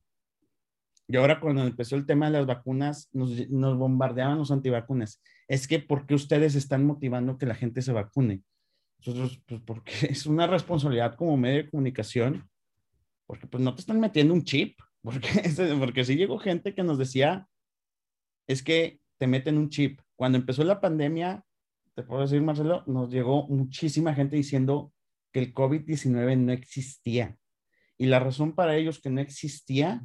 Y 1.07 1.17
ahora 1.17 1.39
cuando 1.39 1.63
empezó 1.63 1.97
el 1.97 2.07
tema 2.07 2.27
de 2.27 2.33
las 2.33 2.47
vacunas, 2.47 3.09
nos, 3.13 3.49
nos 3.51 3.79
bombardeaban 3.79 4.39
los 4.39 4.51
antivacunas. 4.51 5.23
Es 5.49 5.69
que, 5.69 5.79
¿por 5.79 6.07
qué 6.07 6.15
ustedes 6.15 6.55
están 6.57 6.85
motivando 6.85 7.39
que 7.39 7.47
la 7.47 7.55
gente 7.55 7.83
se 7.83 7.93
vacune? 7.93 8.43
Nosotros, 8.99 9.41
pues 9.47 9.61
porque 9.65 9.93
es 10.11 10.27
una 10.27 10.47
responsabilidad 10.47 11.15
como 11.15 11.37
medio 11.37 11.63
de 11.63 11.71
comunicación, 11.71 12.49
porque 13.27 13.47
pues 13.47 13.63
no 13.63 13.75
te 13.75 13.81
están 13.81 14.01
metiendo 14.01 14.35
un 14.35 14.45
chip, 14.45 14.79
porque, 15.03 15.29
porque 15.79 16.05
sí 16.05 16.17
llegó 16.17 16.39
gente 16.39 16.75
que 16.75 16.83
nos 16.83 16.99
decía, 16.99 17.49
es 18.47 18.63
que 18.63 19.01
te 19.19 19.27
meten 19.27 19.59
un 19.59 19.71
chip. 19.71 20.01
Cuando 20.17 20.39
empezó 20.39 20.65
la 20.65 20.81
pandemia, 20.81 21.45
te 21.95 22.03
puedo 22.03 22.23
decir, 22.23 22.43
Marcelo, 22.43 22.83
nos 22.87 23.11
llegó 23.11 23.47
muchísima 23.49 24.15
gente 24.15 24.37
diciendo 24.37 24.93
que 25.33 25.41
el 25.41 25.55
COVID-19 25.55 26.39
no 26.39 26.53
existía. 26.53 27.37
Y 27.97 28.07
la 28.07 28.21
razón 28.21 28.55
para 28.55 28.77
ellos 28.77 29.01
que 29.01 29.11
no 29.11 29.21
existía 29.21 30.03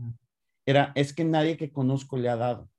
era, 0.65 0.91
es 0.95 1.13
que 1.13 1.23
nadie 1.23 1.57
que 1.57 1.71
conozco 1.71 2.17
le 2.17 2.29
ha 2.29 2.35
dado. 2.35 2.69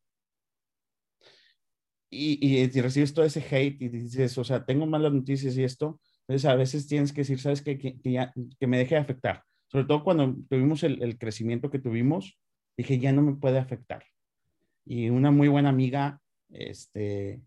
Y, 2.13 2.45
y, 2.45 2.67
recibes 2.81 3.15
todo 3.15 3.25
ese 3.25 3.41
hate 3.41 3.83
y 3.83 3.89
dices, 3.89 4.37
o 4.37 4.43
sea, 4.43 4.65
tengo 4.65 4.85
malas 4.85 5.13
noticias 5.13 5.57
y 5.57 5.63
esto, 5.63 6.01
entonces 6.27 6.51
a 6.51 6.57
veces 6.57 6.89
tienes 6.89 7.13
que 7.13 7.21
decir, 7.21 7.39
sabes 7.39 7.63
que, 7.63 7.79
que, 7.79 7.99
ya, 8.03 8.33
que 8.59 8.67
me 8.67 8.79
deje 8.79 8.97
de 8.97 9.01
afectar. 9.01 9.45
Sobre 9.69 9.85
todo 9.85 10.03
cuando 10.03 10.37
tuvimos 10.49 10.83
el, 10.83 11.01
el, 11.03 11.19
crecimiento 11.19 11.71
que 11.71 11.79
tuvimos, 11.79 12.37
dije, 12.77 12.99
ya 12.99 13.13
no 13.13 13.23
me 13.23 13.35
puede 13.35 13.59
afectar. 13.59 14.05
Y 14.91 15.09
una 15.09 15.31
muy 15.31 15.47
buena 15.47 15.69
amiga, 15.69 16.21
este, 16.49 17.41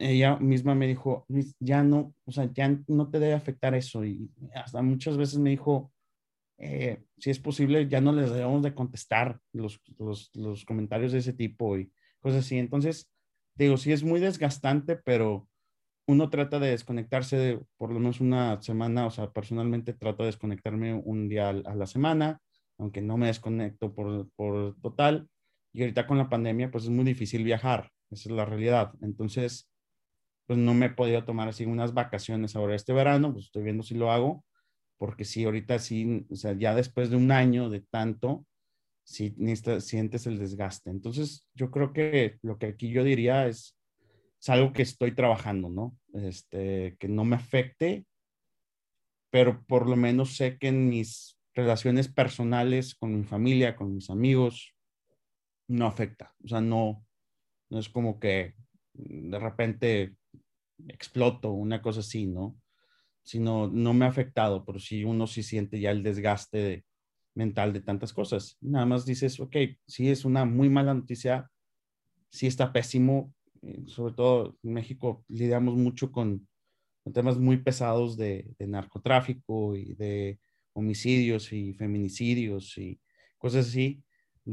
ella 0.00 0.36
misma 0.40 0.74
me 0.74 0.88
dijo, 0.88 1.24
ya 1.60 1.84
no, 1.84 2.12
o 2.24 2.32
sea, 2.32 2.50
ya 2.52 2.76
no 2.88 3.08
te 3.08 3.20
debe 3.20 3.34
afectar 3.34 3.72
eso. 3.76 4.04
Y 4.04 4.28
hasta 4.52 4.82
muchas 4.82 5.16
veces 5.16 5.38
me 5.38 5.50
dijo, 5.50 5.92
eh, 6.58 7.04
si 7.18 7.30
es 7.30 7.38
posible, 7.38 7.86
ya 7.86 8.00
no 8.00 8.12
les 8.12 8.32
debemos 8.32 8.64
de 8.64 8.74
contestar 8.74 9.38
los, 9.52 9.80
los, 9.96 10.32
los, 10.34 10.64
comentarios 10.64 11.12
de 11.12 11.18
ese 11.18 11.32
tipo 11.34 11.78
y 11.78 11.92
cosas 12.18 12.40
así. 12.40 12.58
Entonces, 12.58 13.08
digo, 13.54 13.76
sí 13.76 13.92
es 13.92 14.02
muy 14.02 14.18
desgastante, 14.18 14.96
pero 14.96 15.48
uno 16.08 16.30
trata 16.30 16.58
de 16.58 16.70
desconectarse 16.70 17.36
de 17.36 17.60
por 17.76 17.92
lo 17.92 18.00
menos 18.00 18.20
una 18.20 18.60
semana, 18.60 19.06
o 19.06 19.12
sea, 19.12 19.30
personalmente 19.30 19.92
trato 19.92 20.24
de 20.24 20.30
desconectarme 20.30 20.94
un 20.94 21.28
día 21.28 21.50
a 21.50 21.52
la 21.76 21.86
semana, 21.86 22.40
aunque 22.76 23.02
no 23.02 23.16
me 23.16 23.28
desconecto 23.28 23.94
por, 23.94 24.28
por 24.34 24.74
total. 24.80 25.28
Y 25.72 25.82
ahorita 25.82 26.06
con 26.06 26.18
la 26.18 26.28
pandemia, 26.28 26.70
pues 26.70 26.84
es 26.84 26.90
muy 26.90 27.04
difícil 27.04 27.44
viajar, 27.44 27.90
esa 28.10 28.28
es 28.28 28.34
la 28.34 28.44
realidad. 28.44 28.92
Entonces, 29.02 29.70
pues 30.46 30.58
no 30.58 30.74
me 30.74 30.86
he 30.86 30.90
podido 30.90 31.24
tomar 31.24 31.48
así 31.48 31.64
unas 31.64 31.94
vacaciones 31.94 32.56
ahora 32.56 32.74
este 32.74 32.92
verano, 32.92 33.32
pues 33.32 33.46
estoy 33.46 33.62
viendo 33.62 33.82
si 33.82 33.94
lo 33.94 34.10
hago, 34.10 34.44
porque 34.98 35.24
si 35.24 35.44
ahorita 35.44 35.78
sí, 35.78 36.26
o 36.28 36.34
sea, 36.34 36.54
ya 36.54 36.74
después 36.74 37.10
de 37.10 37.16
un 37.16 37.30
año 37.30 37.70
de 37.70 37.80
tanto, 37.80 38.44
sí 39.04 39.34
sientes 39.78 40.26
el 40.26 40.38
desgaste. 40.38 40.90
Entonces, 40.90 41.46
yo 41.54 41.70
creo 41.70 41.92
que 41.92 42.38
lo 42.42 42.58
que 42.58 42.66
aquí 42.66 42.90
yo 42.90 43.04
diría 43.04 43.46
es, 43.46 43.76
es 44.40 44.48
algo 44.48 44.72
que 44.72 44.82
estoy 44.82 45.12
trabajando, 45.12 45.68
¿no? 45.68 45.96
Este, 46.14 46.96
que 46.98 47.08
no 47.08 47.24
me 47.24 47.36
afecte, 47.36 48.04
pero 49.30 49.62
por 49.64 49.88
lo 49.88 49.96
menos 49.96 50.36
sé 50.36 50.58
que 50.58 50.68
en 50.68 50.88
mis 50.88 51.38
relaciones 51.54 52.08
personales 52.08 52.94
con 52.94 53.16
mi 53.16 53.24
familia, 53.24 53.76
con 53.76 53.94
mis 53.94 54.10
amigos, 54.10 54.74
no 55.70 55.86
afecta. 55.86 56.34
O 56.44 56.48
sea, 56.48 56.60
no, 56.60 57.06
no 57.70 57.78
es 57.78 57.88
como 57.88 58.18
que 58.18 58.54
de 58.92 59.38
repente 59.38 60.16
exploto, 60.88 61.52
una 61.52 61.80
cosa 61.80 62.00
así, 62.00 62.26
¿no? 62.26 62.58
Sino, 63.22 63.68
no 63.68 63.94
me 63.94 64.04
ha 64.04 64.08
afectado, 64.08 64.64
pero 64.64 64.78
sí 64.78 65.04
uno 65.04 65.26
sí 65.26 65.42
siente 65.42 65.78
ya 65.78 65.90
el 65.92 66.02
desgaste 66.02 66.84
mental 67.34 67.72
de 67.72 67.80
tantas 67.80 68.12
cosas. 68.12 68.56
Nada 68.60 68.86
más 68.86 69.06
dices, 69.06 69.38
ok, 69.38 69.56
sí 69.86 70.10
es 70.10 70.24
una 70.24 70.44
muy 70.44 70.68
mala 70.68 70.92
noticia, 70.94 71.48
sí 72.30 72.46
está 72.46 72.72
pésimo, 72.72 73.32
eh, 73.62 73.84
sobre 73.86 74.14
todo 74.14 74.58
en 74.62 74.72
México 74.72 75.24
lidiamos 75.28 75.76
mucho 75.76 76.10
con, 76.10 76.48
temas 77.12 77.38
muy 77.38 77.56
pesados 77.56 78.16
de, 78.16 78.54
narcotráfico 78.58 79.74
y 79.74 79.94
de 79.94 80.38
homicidios 80.74 81.52
y 81.52 81.74
feminicidios 81.74 82.76
y 82.78 83.00
cosas 83.38 83.68
así. 83.68 84.02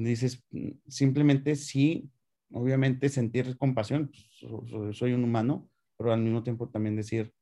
Dices, 0.04 0.44
mm, 0.52 0.70
simplemente 0.88 1.56
sí, 1.56 2.10
obviamente 2.52 3.10
sentir 3.10 3.58
compasión, 3.58 4.12
pues, 4.12 4.98
soy 4.98 5.14
un 5.14 5.24
humano, 5.24 5.70
pero 5.98 6.14
al 6.14 6.22
mismo 6.22 6.44
tiempo 6.44 6.70
también 6.70 6.96
decir, 6.96 7.34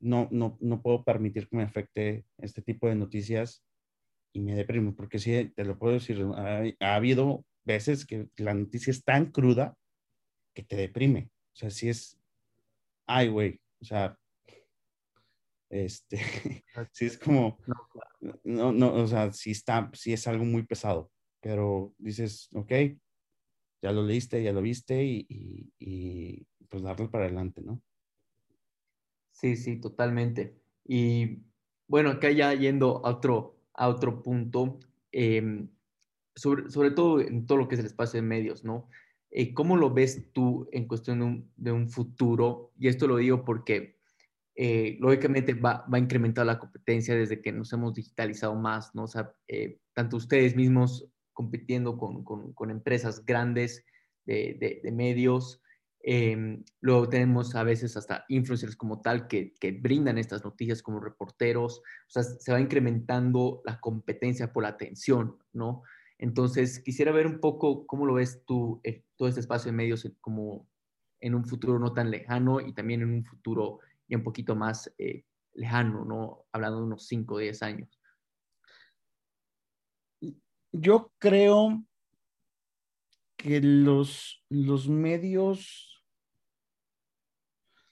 no, 0.00 0.28
no, 0.30 0.56
no 0.60 0.82
puedo 0.82 1.04
permitir 1.04 1.48
que 1.48 1.56
me 1.56 1.62
afecte 1.62 2.24
este 2.38 2.62
tipo 2.62 2.88
de 2.88 2.94
noticias 2.94 3.64
y 4.32 4.40
me 4.40 4.54
deprimo, 4.54 4.94
porque 4.94 5.18
sí, 5.18 5.52
te 5.54 5.64
lo 5.64 5.78
puedo 5.78 5.94
decir, 5.94 6.24
ha, 6.34 6.94
habido 6.94 7.44
veces 7.64 8.06
que 8.06 8.28
la 8.36 8.54
noticia 8.54 8.90
es 8.90 9.04
tan 9.04 9.30
cruda 9.30 9.76
que 10.54 10.62
te 10.62 10.76
deprime. 10.76 11.30
O 11.52 11.56
sea, 11.56 11.70
si 11.70 11.88
es, 11.88 12.20
ay, 13.06 13.28
güey, 13.28 13.60
o 13.80 13.84
sea, 13.84 14.18
este, 15.70 16.18
sí 16.92 17.06
es 17.06 17.18
como, 17.18 17.58
no, 18.42 18.72
no, 18.72 18.94
o 18.94 19.06
sea, 19.06 19.32
sí 19.32 19.52
está, 19.52 19.90
sí 19.94 20.12
es 20.12 20.26
algo 20.26 20.44
muy 20.44 20.64
pesado, 20.64 21.10
pero 21.40 21.94
dices, 21.98 22.48
ok, 22.54 22.72
ya 23.82 23.92
lo 23.92 24.02
leíste, 24.02 24.42
ya 24.42 24.52
lo 24.52 24.62
viste 24.62 25.04
y, 25.04 25.26
y, 25.78 26.46
pues 26.68 26.82
darle 26.82 27.08
para 27.08 27.24
adelante, 27.24 27.62
¿no? 27.62 27.80
Sí, 29.30 29.56
sí, 29.56 29.80
totalmente. 29.80 30.60
Y 30.84 31.38
bueno, 31.86 32.10
acá 32.10 32.30
ya 32.30 32.52
yendo 32.54 33.04
a 33.06 33.10
otro, 33.10 33.56
a 33.72 33.88
otro 33.88 34.22
punto, 34.22 34.78
em, 35.12 35.68
sobre, 36.34 36.70
sobre, 36.70 36.90
todo 36.90 37.20
en 37.20 37.46
todo 37.46 37.58
lo 37.58 37.68
que 37.68 37.76
es 37.76 37.80
el 37.80 37.86
espacio 37.86 38.20
de 38.20 38.26
medios, 38.26 38.64
¿no? 38.64 38.88
Eh, 39.30 39.54
¿Cómo 39.54 39.76
lo 39.76 39.92
ves 39.92 40.32
tú 40.32 40.68
en 40.72 40.86
cuestión 40.86 41.20
de 41.20 41.24
un, 41.24 41.52
de 41.56 41.72
un 41.72 41.88
futuro? 41.88 42.72
Y 42.78 42.88
esto 42.88 43.06
lo 43.06 43.16
digo 43.16 43.44
porque 43.44 43.98
eh, 44.54 44.96
lógicamente 45.00 45.54
va, 45.54 45.86
va, 45.92 45.98
a 45.98 46.00
incrementar 46.00 46.44
la 46.44 46.58
competencia 46.58 47.14
desde 47.14 47.40
que 47.40 47.52
nos 47.52 47.72
hemos 47.72 47.94
digitalizado 47.94 48.54
más, 48.56 48.94
¿no? 48.94 49.04
O 49.04 49.06
sea, 49.06 49.32
eh, 49.46 49.78
tanto 49.94 50.16
ustedes 50.16 50.56
mismos 50.56 51.08
compitiendo 51.38 51.96
con, 51.96 52.24
con, 52.24 52.70
empresas 52.72 53.24
grandes 53.24 53.84
de, 54.26 54.56
de, 54.58 54.80
de 54.82 54.90
medios, 54.90 55.62
eh, 56.02 56.64
luego 56.80 57.08
tenemos 57.08 57.54
a 57.54 57.62
veces 57.62 57.96
hasta 57.96 58.24
influencers 58.26 58.74
como 58.74 59.00
tal 59.00 59.28
que, 59.28 59.54
que, 59.54 59.70
brindan 59.70 60.18
estas 60.18 60.44
noticias 60.44 60.82
como 60.82 60.98
reporteros. 60.98 61.78
O 61.78 62.10
sea, 62.10 62.24
se 62.24 62.50
va 62.50 62.60
incrementando 62.60 63.62
la 63.64 63.78
competencia 63.78 64.52
por 64.52 64.64
la 64.64 64.70
atención, 64.70 65.38
¿no? 65.52 65.84
Entonces, 66.18 66.80
quisiera 66.80 67.12
ver 67.12 67.28
un 67.28 67.38
poco 67.38 67.86
cómo 67.86 68.04
lo 68.04 68.14
ves 68.14 68.42
tú, 68.44 68.80
eh, 68.82 69.04
todo 69.14 69.28
este 69.28 69.40
espacio 69.40 69.70
de 69.70 69.76
medios 69.76 70.10
como 70.20 70.66
en 71.20 71.36
un 71.36 71.44
futuro 71.44 71.78
no 71.78 71.92
tan 71.92 72.10
lejano 72.10 72.60
y 72.60 72.72
también 72.72 73.02
en 73.02 73.10
un 73.10 73.24
futuro 73.24 73.78
ya 74.08 74.16
un 74.16 74.24
poquito 74.24 74.56
más 74.56 74.92
eh, 74.98 75.24
lejano, 75.54 76.04
¿no? 76.04 76.46
Hablando 76.50 76.78
de 76.80 76.86
unos 76.86 77.06
5 77.06 77.36
o 77.36 77.38
10 77.38 77.62
años. 77.62 77.97
Yo 80.80 81.10
creo 81.18 81.84
que 83.36 83.60
los, 83.60 84.44
los 84.48 84.88
medios, 84.88 86.04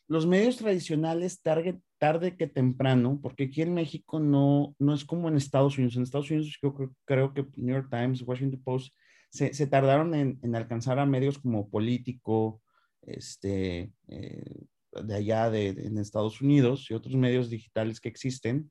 los 0.07 0.25
medios 0.25 0.57
tradicionales 0.57 1.43
tarde, 1.43 2.37
que 2.37 2.47
temprano, 2.47 3.19
porque 3.21 3.45
aquí 3.45 3.63
en 3.63 3.75
México 3.75 4.21
no, 4.21 4.77
no 4.79 4.95
es 4.95 5.05
como 5.05 5.29
en 5.29 5.37
Estados 5.37 5.79
Unidos. 5.79 5.97
En 5.97 6.05
Estados 6.05 6.31
Unidos 6.31 6.57
yo 6.63 6.75
creo, 7.05 7.35
que 7.35 7.45
New 7.57 7.75
York 7.75 7.89
Times, 7.91 8.23
Washington 8.23 8.63
Post, 8.63 8.95
se, 9.31 9.53
se 9.53 9.67
tardaron 9.67 10.15
en, 10.15 10.55
alcanzar 10.55 11.01
a 11.01 11.07
medios 11.07 11.39
como 11.39 11.69
Político, 11.69 12.63
este, 13.03 13.93
eh, 14.07 14.65
de 14.93 15.15
allá 15.15 15.51
de, 15.51 15.69
en 15.71 15.99
Estados 15.99 16.41
Unidos 16.41 16.89
y 16.89 16.95
otros 16.95 17.17
medios 17.17 17.51
digitales 17.51 18.01
que 18.01 18.09
existen 18.09 18.71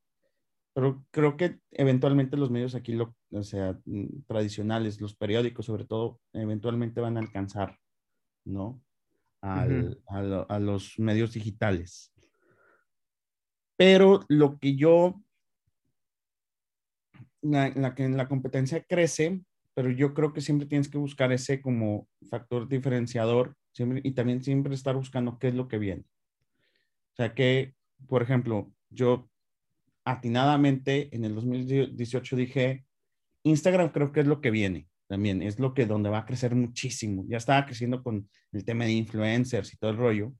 pero 0.75 1.05
creo 1.09 1.37
que 1.37 1.61
eventualmente 1.71 2.35
los 2.35 2.51
medios 2.51 2.75
aquí, 2.75 2.91
lo, 2.91 3.15
o 3.31 3.43
sea, 3.43 3.79
mm, 3.85 4.23
tradicionales, 4.27 4.99
los 4.99 5.15
periódicos 5.15 5.67
sobre 5.67 5.85
todo, 5.85 6.19
eventualmente 6.33 6.99
van 6.99 7.15
a 7.15 7.21
alcanzar, 7.21 7.79
¿no? 8.43 8.83
Al, 9.39 9.71
uh 9.71 9.89
-huh. 10.09 10.45
a, 10.49 10.55
a, 10.55 10.59
los 10.59 10.99
medios 10.99 11.31
digitales. 11.31 12.13
Pero 13.77 14.25
lo 14.27 14.59
que 14.59 14.75
yo, 14.75 15.23
la, 17.41 17.69
la, 17.69 17.95
que 17.95 18.09
la 18.09 18.27
competencia 18.27 18.83
crece, 18.83 19.45
pero 19.75 19.89
yo 19.91 20.13
creo 20.13 20.33
que 20.33 20.41
siempre 20.41 20.67
tienes 20.67 20.89
que 20.89 20.97
buscar 20.97 21.31
ese 21.31 21.61
como 21.61 22.09
factor 22.29 22.67
diferenciador 22.67 23.55
siempre, 23.71 24.01
y 24.03 24.11
también 24.11 24.43
siempre 24.43 24.75
estar 24.75 24.97
buscando 24.97 25.39
qué 25.39 25.47
es 25.47 25.55
lo 25.55 25.69
que 25.69 25.77
viene. 25.77 26.03
O 27.13 27.15
sea 27.15 27.33
que, 27.33 27.75
por 28.09 28.21
ejemplo, 28.21 28.73
yo 28.89 29.29
atinadamente 30.05 31.09
en 31.13 31.25
el 31.25 31.35
2018 31.35 32.35
dije, 32.35 32.85
Instagram 33.43 33.89
creo 33.89 34.11
que 34.11 34.21
es 34.21 34.27
lo 34.27 34.39
que 34.39 34.51
viene 34.51 34.87
también, 35.07 35.41
es 35.41 35.59
lo 35.59 35.73
que 35.73 35.85
donde 35.85 36.09
va 36.09 36.19
a 36.19 36.25
crecer 36.25 36.55
muchísimo. 36.55 37.25
Ya 37.27 37.37
estaba 37.37 37.65
creciendo 37.65 38.01
con 38.01 38.29
el 38.51 38.63
tema 38.63 38.85
de 38.85 38.93
influencers 38.93 39.73
y 39.73 39.77
todo 39.77 39.91
el 39.91 39.97
rollo, 39.97 40.33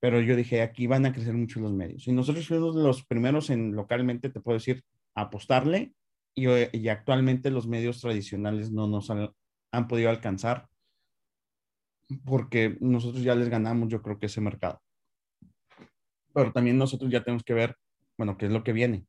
pero 0.00 0.20
yo 0.20 0.36
dije, 0.36 0.62
aquí 0.62 0.86
van 0.86 1.06
a 1.06 1.12
crecer 1.12 1.34
mucho 1.34 1.60
los 1.60 1.72
medios. 1.72 2.06
Y 2.08 2.12
nosotros 2.12 2.46
fuimos 2.46 2.74
los 2.74 3.04
primeros 3.06 3.50
en 3.50 3.74
localmente, 3.74 4.30
te 4.30 4.40
puedo 4.40 4.58
decir, 4.58 4.84
apostarle 5.14 5.94
y, 6.34 6.46
y, 6.46 6.88
actualmente 6.88 7.50
los 7.50 7.66
medios 7.66 8.00
tradicionales 8.00 8.70
no 8.70 8.86
nos 8.86 9.10
han, 9.10 9.30
han 9.72 9.88
podido 9.88 10.10
alcanzar 10.10 10.68
porque 12.24 12.76
nosotros 12.80 13.22
ya 13.22 13.34
les 13.34 13.48
ganamos, 13.48 13.88
yo 13.88 14.02
creo 14.02 14.18
que 14.18 14.26
ese 14.26 14.40
mercado. 14.40 14.80
Pero 16.32 16.52
también 16.52 16.78
nosotros 16.78 17.10
ya 17.10 17.22
tenemos 17.22 17.42
que 17.42 17.54
ver 17.54 17.76
bueno, 18.20 18.36
¿qué 18.36 18.44
es 18.44 18.52
lo 18.52 18.62
que 18.62 18.74
viene? 18.74 19.06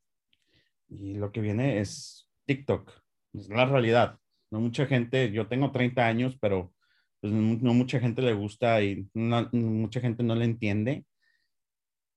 Y 0.88 1.16
lo 1.16 1.34
que 1.34 1.42
viene 1.42 1.82
es 1.82 2.30
TikTok, 2.46 2.90
es 3.34 3.50
la 3.50 3.66
realidad. 3.66 4.18
No 4.50 4.62
mucha 4.62 4.86
gente, 4.86 5.34
yo 5.34 5.50
tengo 5.50 5.74
30 5.74 6.08
años, 6.08 6.38
pero 6.40 6.74
pues 7.20 7.34
no, 7.34 7.74
mucha 7.74 8.00
gente 8.00 8.22
le 8.22 8.32
gusta 8.32 8.82
y 8.82 9.10
no, 9.14 9.50
mucha 9.52 10.00
gente 10.00 10.24
no 10.24 10.34
le 10.34 10.46
entiende. 10.46 11.06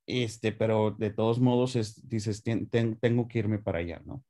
Este, 0.07 0.52
pero 0.52 0.92
de 0.92 1.11
todos 1.11 1.40
modos 1.40 1.74
es, 1.74 2.09
dices, 2.09 2.44
ten, 2.44 2.68
ten, 2.68 2.96
tengo 3.00 3.26
que 3.26 3.40
irme 3.40 3.59
para 3.59 3.78
allá, 3.78 4.00
¿no? 4.04 4.22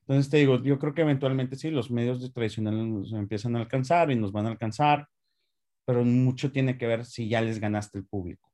Entonces 0.00 0.28
te 0.28 0.38
digo, 0.38 0.60
yo 0.60 0.76
creo 0.80 0.94
que 0.94 1.02
eventualmente 1.02 1.54
sí, 1.54 1.70
los 1.70 1.88
medios 1.88 2.32
tradicionales 2.32 2.84
nos 2.84 3.12
empiezan 3.12 3.54
a 3.54 3.60
alcanzar 3.60 4.10
y 4.10 4.16
nos 4.16 4.32
van 4.32 4.46
a 4.46 4.50
alcanzar, 4.50 5.06
pero 5.86 6.04
mucho 6.04 6.50
tiene 6.50 6.76
que 6.76 6.88
ver 6.88 7.04
si 7.04 7.28
ya 7.28 7.40
les 7.42 7.60
ganaste 7.60 7.98
el 7.98 8.06
público. 8.06 8.47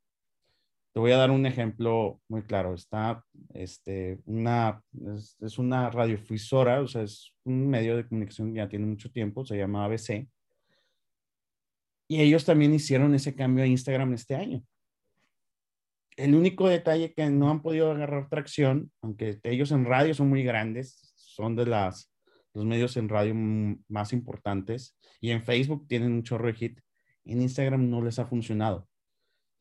Te 0.94 1.00
voy 1.00 1.10
a 1.10 1.16
dar 1.16 1.32
un 1.32 1.44
ejemplo 1.44 2.20
muy 2.28 2.42
claro. 2.42 2.72
Está 2.72 3.24
este, 3.52 4.20
una, 4.26 4.80
es, 5.12 5.36
es, 5.40 5.58
una 5.58 5.90
radiofusora, 5.90 6.80
o 6.82 6.86
sea, 6.86 7.02
es 7.02 7.34
un 7.42 7.68
medio 7.68 7.96
de 7.96 8.06
comunicación 8.06 8.52
que 8.52 8.58
ya 8.58 8.68
tiene 8.68 8.86
mucho 8.86 9.10
tiempo, 9.10 9.44
se 9.44 9.56
llama 9.58 9.84
ABC. 9.84 10.28
Y 12.06 12.20
ellos 12.20 12.44
también 12.44 12.72
hicieron 12.72 13.12
ese 13.12 13.34
cambio 13.34 13.64
a 13.64 13.66
Instagram 13.66 14.12
este 14.12 14.36
año. 14.36 14.62
El 16.16 16.36
único 16.36 16.68
detalle 16.68 17.12
que 17.12 17.28
no 17.28 17.50
han 17.50 17.60
podido 17.60 17.90
agarrar 17.90 18.28
tracción, 18.28 18.92
aunque 19.02 19.40
ellos 19.42 19.72
en 19.72 19.86
radio 19.86 20.14
son 20.14 20.28
muy 20.28 20.44
grandes, 20.44 21.12
son 21.16 21.56
de 21.56 21.66
las, 21.66 22.14
los 22.52 22.64
medios 22.64 22.96
en 22.96 23.08
radio 23.08 23.34
más 23.88 24.12
importantes, 24.12 24.96
y 25.20 25.32
en 25.32 25.42
Facebook 25.42 25.88
tienen 25.88 26.12
un 26.12 26.22
chorro 26.22 26.46
de 26.46 26.54
hit, 26.54 26.80
en 27.24 27.42
Instagram 27.42 27.90
no 27.90 28.00
les 28.00 28.20
ha 28.20 28.26
funcionado. 28.26 28.86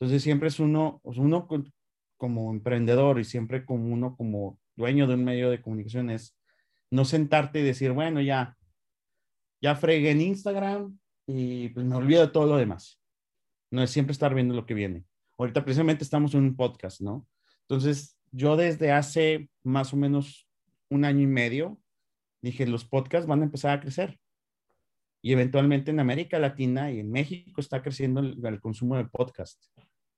Entonces 0.04 0.22
siempre 0.22 0.50
es 0.50 0.60
uno, 0.60 1.00
uno 1.06 1.48
como 2.18 2.52
emprendedor 2.52 3.22
y 3.22 3.24
siempre 3.24 3.64
como 3.64 3.86
uno 3.86 4.18
como 4.18 4.60
dueño 4.76 5.08
de 5.08 5.14
un 5.14 5.24
medio 5.24 5.50
de 5.50 5.62
comunicación 5.62 6.10
es 6.10 6.38
no 6.92 7.06
sentarte 7.06 7.62
y 7.62 7.64
decir, 7.64 7.94
bueno, 7.94 8.20
ya, 8.20 8.58
ya 9.62 9.78
fregué 9.78 10.12
en 10.12 10.20
Instagram 10.20 11.00
y 11.26 11.70
pues 11.70 11.86
me 11.86 11.96
olvido 11.96 12.20
de 12.20 12.34
todo 12.34 12.48
lo 12.48 12.58
demás. 12.58 13.00
No 13.72 13.82
es 13.82 13.92
siempre 13.92 14.12
estar 14.12 14.36
viendo 14.36 14.54
lo 14.54 14.66
que 14.66 14.74
viene. 14.74 15.06
Ahorita 15.38 15.64
precisamente 15.64 16.04
estamos 16.04 16.34
en 16.34 16.42
un 16.42 16.58
podcast, 16.58 17.00
¿no? 17.00 17.26
Entonces 17.62 18.20
yo 18.34 18.58
desde 18.58 18.92
hace 18.92 19.50
más 19.64 19.94
o 19.94 19.96
menos 19.96 20.50
un 20.90 21.06
año 21.06 21.22
y 21.22 21.28
medio 21.28 21.80
dije, 22.42 22.68
los 22.68 22.84
podcasts 22.84 23.26
van 23.26 23.40
a 23.40 23.46
empezar 23.46 23.72
a 23.72 23.80
crecer. 23.80 24.20
Y 25.22 25.32
eventualmente 25.32 25.92
en 25.92 26.02
América 26.02 26.40
Latina 26.40 26.92
y 26.92 27.00
en 27.00 27.10
México 27.10 27.62
está 27.62 27.82
creciendo 27.82 28.20
el, 28.20 28.46
el 28.46 28.60
consumo 28.60 28.98
de 28.98 29.06
podcast 29.06 29.64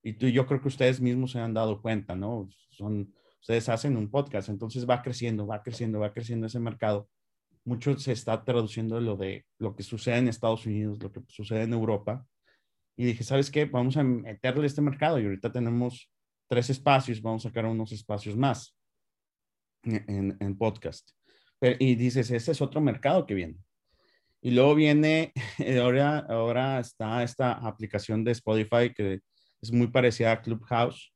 y 0.05 0.13
tú, 0.13 0.27
yo 0.27 0.45
creo 0.45 0.61
que 0.61 0.67
ustedes 0.67 1.01
mismos 1.01 1.31
se 1.31 1.39
han 1.39 1.55
dado 1.55 1.81
cuenta, 1.81 2.15
¿no? 2.15 2.47
Son, 2.69 3.11
ustedes 3.41 3.67
hacen 3.69 3.97
un 3.97 4.11
podcast, 4.11 4.49
entonces 4.49 4.87
va 4.87 5.01
creciendo, 5.01 5.47
va 5.47 5.63
creciendo, 5.63 5.99
va 5.99 6.13
creciendo 6.13 6.45
ese 6.45 6.59
mercado. 6.59 7.09
Mucho 7.63 7.97
se 7.97 8.11
está 8.11 8.43
traduciendo 8.43 9.01
lo 9.01 9.17
de 9.17 9.47
lo 9.57 9.75
que 9.75 9.81
sucede 9.81 10.17
en 10.19 10.27
Estados 10.27 10.67
Unidos, 10.67 11.01
lo 11.01 11.11
que 11.11 11.23
sucede 11.27 11.63
en 11.63 11.73
Europa. 11.73 12.23
Y 12.95 13.05
dije, 13.05 13.23
¿sabes 13.23 13.49
qué? 13.49 13.65
Vamos 13.65 13.97
a 13.97 14.03
meterle 14.03 14.67
este 14.67 14.79
mercado 14.79 15.19
y 15.19 15.25
ahorita 15.25 15.51
tenemos 15.51 16.07
tres 16.47 16.69
espacios, 16.69 17.19
vamos 17.19 17.43
a 17.43 17.49
sacar 17.49 17.65
unos 17.65 17.91
espacios 17.91 18.37
más 18.37 18.77
en, 19.81 20.37
en 20.39 20.55
podcast. 20.55 21.09
y 21.79 21.95
dices, 21.95 22.29
ese 22.29 22.51
es 22.51 22.61
otro 22.61 22.79
mercado 22.79 23.25
que 23.25 23.33
viene. 23.33 23.57
Y 24.39 24.51
luego 24.51 24.75
viene, 24.75 25.33
ahora, 25.81 26.19
ahora 26.29 26.79
está 26.79 27.23
esta 27.23 27.53
aplicación 27.53 28.23
de 28.23 28.33
Spotify 28.33 28.93
que 28.93 29.21
es 29.65 29.71
muy 29.71 29.87
parecida 29.87 30.31
a 30.31 30.41
Clubhouse, 30.41 31.11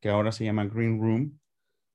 que 0.00 0.10
ahora 0.10 0.30
se 0.30 0.44
llama 0.44 0.66
Green 0.66 1.00
Room. 1.00 1.38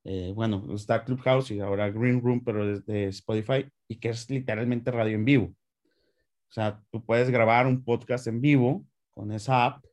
Eh, 0.03 0.31
bueno, 0.33 0.65
está 0.73 1.03
Clubhouse 1.03 1.51
y 1.51 1.59
ahora 1.59 1.91
Green 1.91 2.19
Room, 2.19 2.43
pero 2.43 2.65
desde 2.65 3.09
Spotify, 3.09 3.69
y 3.87 3.97
que 3.97 4.09
es 4.09 4.27
literalmente 4.29 4.89
radio 4.89 5.15
en 5.15 5.25
vivo. 5.25 5.45
O 5.45 6.51
sea, 6.51 6.81
tú 6.91 7.05
puedes 7.05 7.29
grabar 7.29 7.67
un 7.67 7.83
podcast 7.83 8.25
en 8.25 8.41
vivo 8.41 8.83
con 9.11 9.31
esa 9.31 9.65
app 9.65 9.85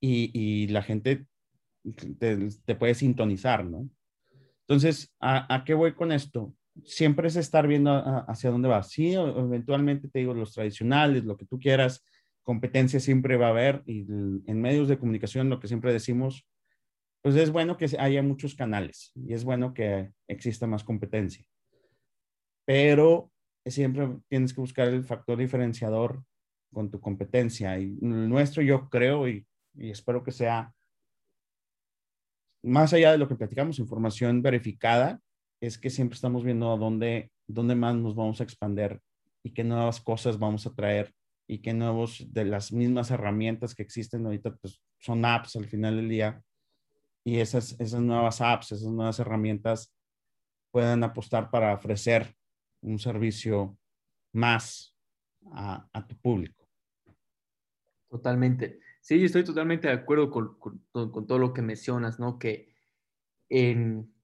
y, 0.00 0.30
y 0.34 0.66
la 0.68 0.82
gente 0.82 1.26
te, 2.18 2.48
te, 2.64 2.74
puede 2.74 2.94
sintonizar, 2.94 3.64
¿no? 3.64 3.88
Entonces, 4.66 5.14
¿a, 5.20 5.54
¿a, 5.54 5.64
qué 5.64 5.74
voy 5.74 5.94
con 5.94 6.10
esto? 6.10 6.52
Siempre 6.82 7.28
es 7.28 7.36
estar 7.36 7.68
viendo 7.68 7.92
hacia 8.26 8.50
dónde 8.50 8.68
va. 8.68 8.82
Sí, 8.82 9.12
eventualmente 9.12 10.08
te 10.08 10.18
digo 10.18 10.34
los 10.34 10.52
tradicionales, 10.52 11.24
lo 11.24 11.36
que 11.36 11.46
tú 11.46 11.60
quieras, 11.60 12.04
competencia 12.44 13.00
siempre 13.00 13.36
va 13.36 13.46
a 13.46 13.50
haber 13.50 13.82
y 13.86 14.00
en 14.00 14.60
medios 14.60 14.88
de 14.88 14.98
comunicación 14.98 15.48
lo 15.50 15.58
que 15.58 15.68
siempre 15.68 15.92
decimos, 15.92 16.46
pues 17.22 17.34
es 17.36 17.50
bueno 17.50 17.76
que 17.76 17.88
haya 17.98 18.22
muchos 18.22 18.54
canales 18.54 19.12
y 19.14 19.32
es 19.32 19.44
bueno 19.44 19.72
que 19.74 20.12
exista 20.28 20.66
más 20.66 20.84
competencia. 20.84 21.44
Pero 22.66 23.32
siempre 23.64 24.08
tienes 24.28 24.52
que 24.52 24.60
buscar 24.60 24.88
el 24.88 25.04
factor 25.04 25.38
diferenciador 25.38 26.22
con 26.72 26.90
tu 26.90 27.00
competencia 27.00 27.78
y 27.78 27.98
el 28.02 28.28
nuestro 28.28 28.62
yo 28.62 28.88
creo 28.90 29.26
y, 29.26 29.46
y 29.74 29.90
espero 29.90 30.22
que 30.22 30.32
sea 30.32 30.72
más 32.62 32.92
allá 32.92 33.12
de 33.12 33.18
lo 33.18 33.28
que 33.28 33.36
platicamos, 33.36 33.78
información 33.78 34.42
verificada, 34.42 35.20
es 35.60 35.78
que 35.78 35.90
siempre 35.90 36.14
estamos 36.14 36.44
viendo 36.44 36.72
a 36.72 36.76
dónde, 36.76 37.30
dónde 37.46 37.74
más 37.74 37.94
nos 37.94 38.14
vamos 38.14 38.40
a 38.40 38.44
expandir 38.44 39.00
y 39.42 39.52
qué 39.52 39.64
nuevas 39.64 40.00
cosas 40.00 40.38
vamos 40.38 40.66
a 40.66 40.74
traer 40.74 41.12
y 41.46 41.58
qué 41.58 41.74
nuevos 41.74 42.26
de 42.32 42.44
las 42.44 42.72
mismas 42.72 43.10
herramientas 43.10 43.74
que 43.74 43.82
existen 43.82 44.24
ahorita, 44.24 44.56
pues 44.56 44.80
son 44.98 45.24
apps 45.24 45.56
al 45.56 45.66
final 45.66 45.96
del 45.96 46.08
día. 46.08 46.42
Y 47.24 47.38
esas, 47.38 47.78
esas 47.80 48.00
nuevas 48.00 48.40
apps, 48.40 48.72
esas 48.72 48.92
nuevas 48.92 49.18
herramientas 49.18 49.94
pueden 50.70 51.02
apostar 51.04 51.50
para 51.50 51.74
ofrecer 51.74 52.34
un 52.82 52.98
servicio 52.98 53.78
más 54.32 54.96
a, 55.52 55.88
a 55.92 56.06
tu 56.06 56.16
público. 56.16 56.68
Totalmente. 58.10 58.80
Sí, 59.00 59.24
estoy 59.24 59.44
totalmente 59.44 59.88
de 59.88 59.94
acuerdo 59.94 60.30
con, 60.30 60.58
con, 60.58 60.80
con 60.92 61.26
todo 61.26 61.38
lo 61.38 61.52
que 61.52 61.62
mencionas, 61.62 62.18
¿no? 62.18 62.38
Que 62.38 62.74
en, 63.48 64.14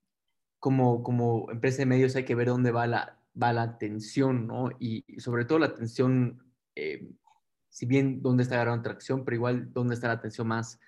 como, 0.58 1.02
como 1.02 1.50
empresa 1.50 1.78
de 1.78 1.86
medios 1.86 2.16
hay 2.16 2.24
que 2.24 2.34
ver 2.34 2.48
dónde 2.48 2.70
va 2.70 2.86
la, 2.86 3.20
va 3.40 3.52
la 3.52 3.62
atención, 3.62 4.46
¿no? 4.46 4.70
Y 4.78 5.04
sobre 5.20 5.44
todo 5.44 5.58
la 5.58 5.66
atención, 5.66 6.49
eh, 6.74 7.08
si 7.68 7.86
bien 7.86 8.22
dónde 8.22 8.42
está 8.42 8.56
la 8.56 8.64
gran 8.64 8.80
atracción, 8.80 9.24
pero 9.24 9.36
igual 9.36 9.72
dónde 9.72 9.94
está 9.94 10.08
la 10.08 10.14
atención 10.14 10.48
más 10.48 10.78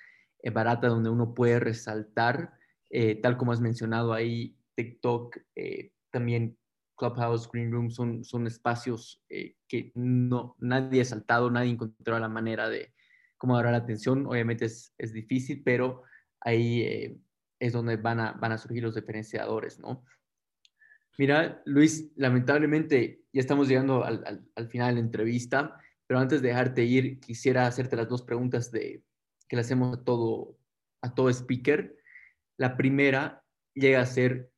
eh, 0.42 0.50
barata, 0.50 0.88
donde 0.88 1.10
uno 1.10 1.34
puede 1.34 1.60
resaltar, 1.60 2.52
eh, 2.90 3.16
tal 3.20 3.36
como 3.36 3.52
has 3.52 3.60
mencionado 3.60 4.12
ahí, 4.12 4.56
TikTok, 4.74 5.38
también 6.10 6.56
Clubhouse, 6.96 7.48
Green 7.50 7.70
Room, 7.70 7.90
son, 7.90 8.24
son 8.24 8.46
espacios 8.46 9.22
que 9.68 9.92
no, 9.94 10.56
nadie 10.58 11.02
ha 11.02 11.04
saltado, 11.04 11.50
nadie 11.50 11.72
encontró 11.72 12.18
la 12.18 12.28
manera 12.28 12.68
de, 12.68 12.92
cómo 13.36 13.56
dar 13.56 13.70
la 13.70 13.78
atención. 13.78 14.26
Obviamente 14.26 14.66
es, 14.66 14.94
es 14.98 15.12
difícil, 15.12 15.62
pero 15.62 16.02
ahí 16.40 17.20
es 17.58 17.72
donde 17.72 17.96
van 17.96 18.20
a, 18.20 18.32
van 18.32 18.52
a 18.52 18.58
surgir 18.58 18.82
los 18.82 18.94
diferenciadores, 18.94 19.78
¿no? 19.78 20.04
Mira, 21.18 21.62
Luis, 21.66 22.10
lamentablemente 22.16 23.22
ya 23.32 23.40
estamos 23.40 23.68
llegando 23.68 24.04
al, 24.04 24.22
al, 24.26 24.48
al, 24.54 24.68
final 24.68 24.88
de 24.88 25.00
la 25.00 25.06
entrevista, 25.06 25.78
pero 26.06 26.20
antes 26.20 26.42
de 26.42 26.48
dejarte 26.48 26.84
ir, 26.84 27.20
quisiera 27.20 27.66
hacerte 27.66 27.96
las 27.96 28.08
dos 28.08 28.22
preguntas 28.22 28.70
de, 28.70 29.02
que 29.48 29.56
le 29.56 29.60
hacemos 29.60 29.98
a 29.98 30.04
todo, 30.04 30.58
a 31.02 31.14
todo 31.14 31.28
speaker. 31.30 31.96
La 32.56 32.76
primera 32.76 33.44
llega 33.74 34.00
a 34.00 34.06
ser, 34.06 34.50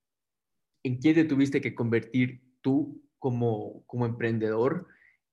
¿en 0.84 0.98
quién 0.98 1.14
te 1.14 1.24
tuviste 1.24 1.60
que 1.60 1.74
convertir 1.74 2.42
tú 2.60 3.02
como, 3.18 3.84
como 3.86 4.06
emprendedor? 4.06 4.88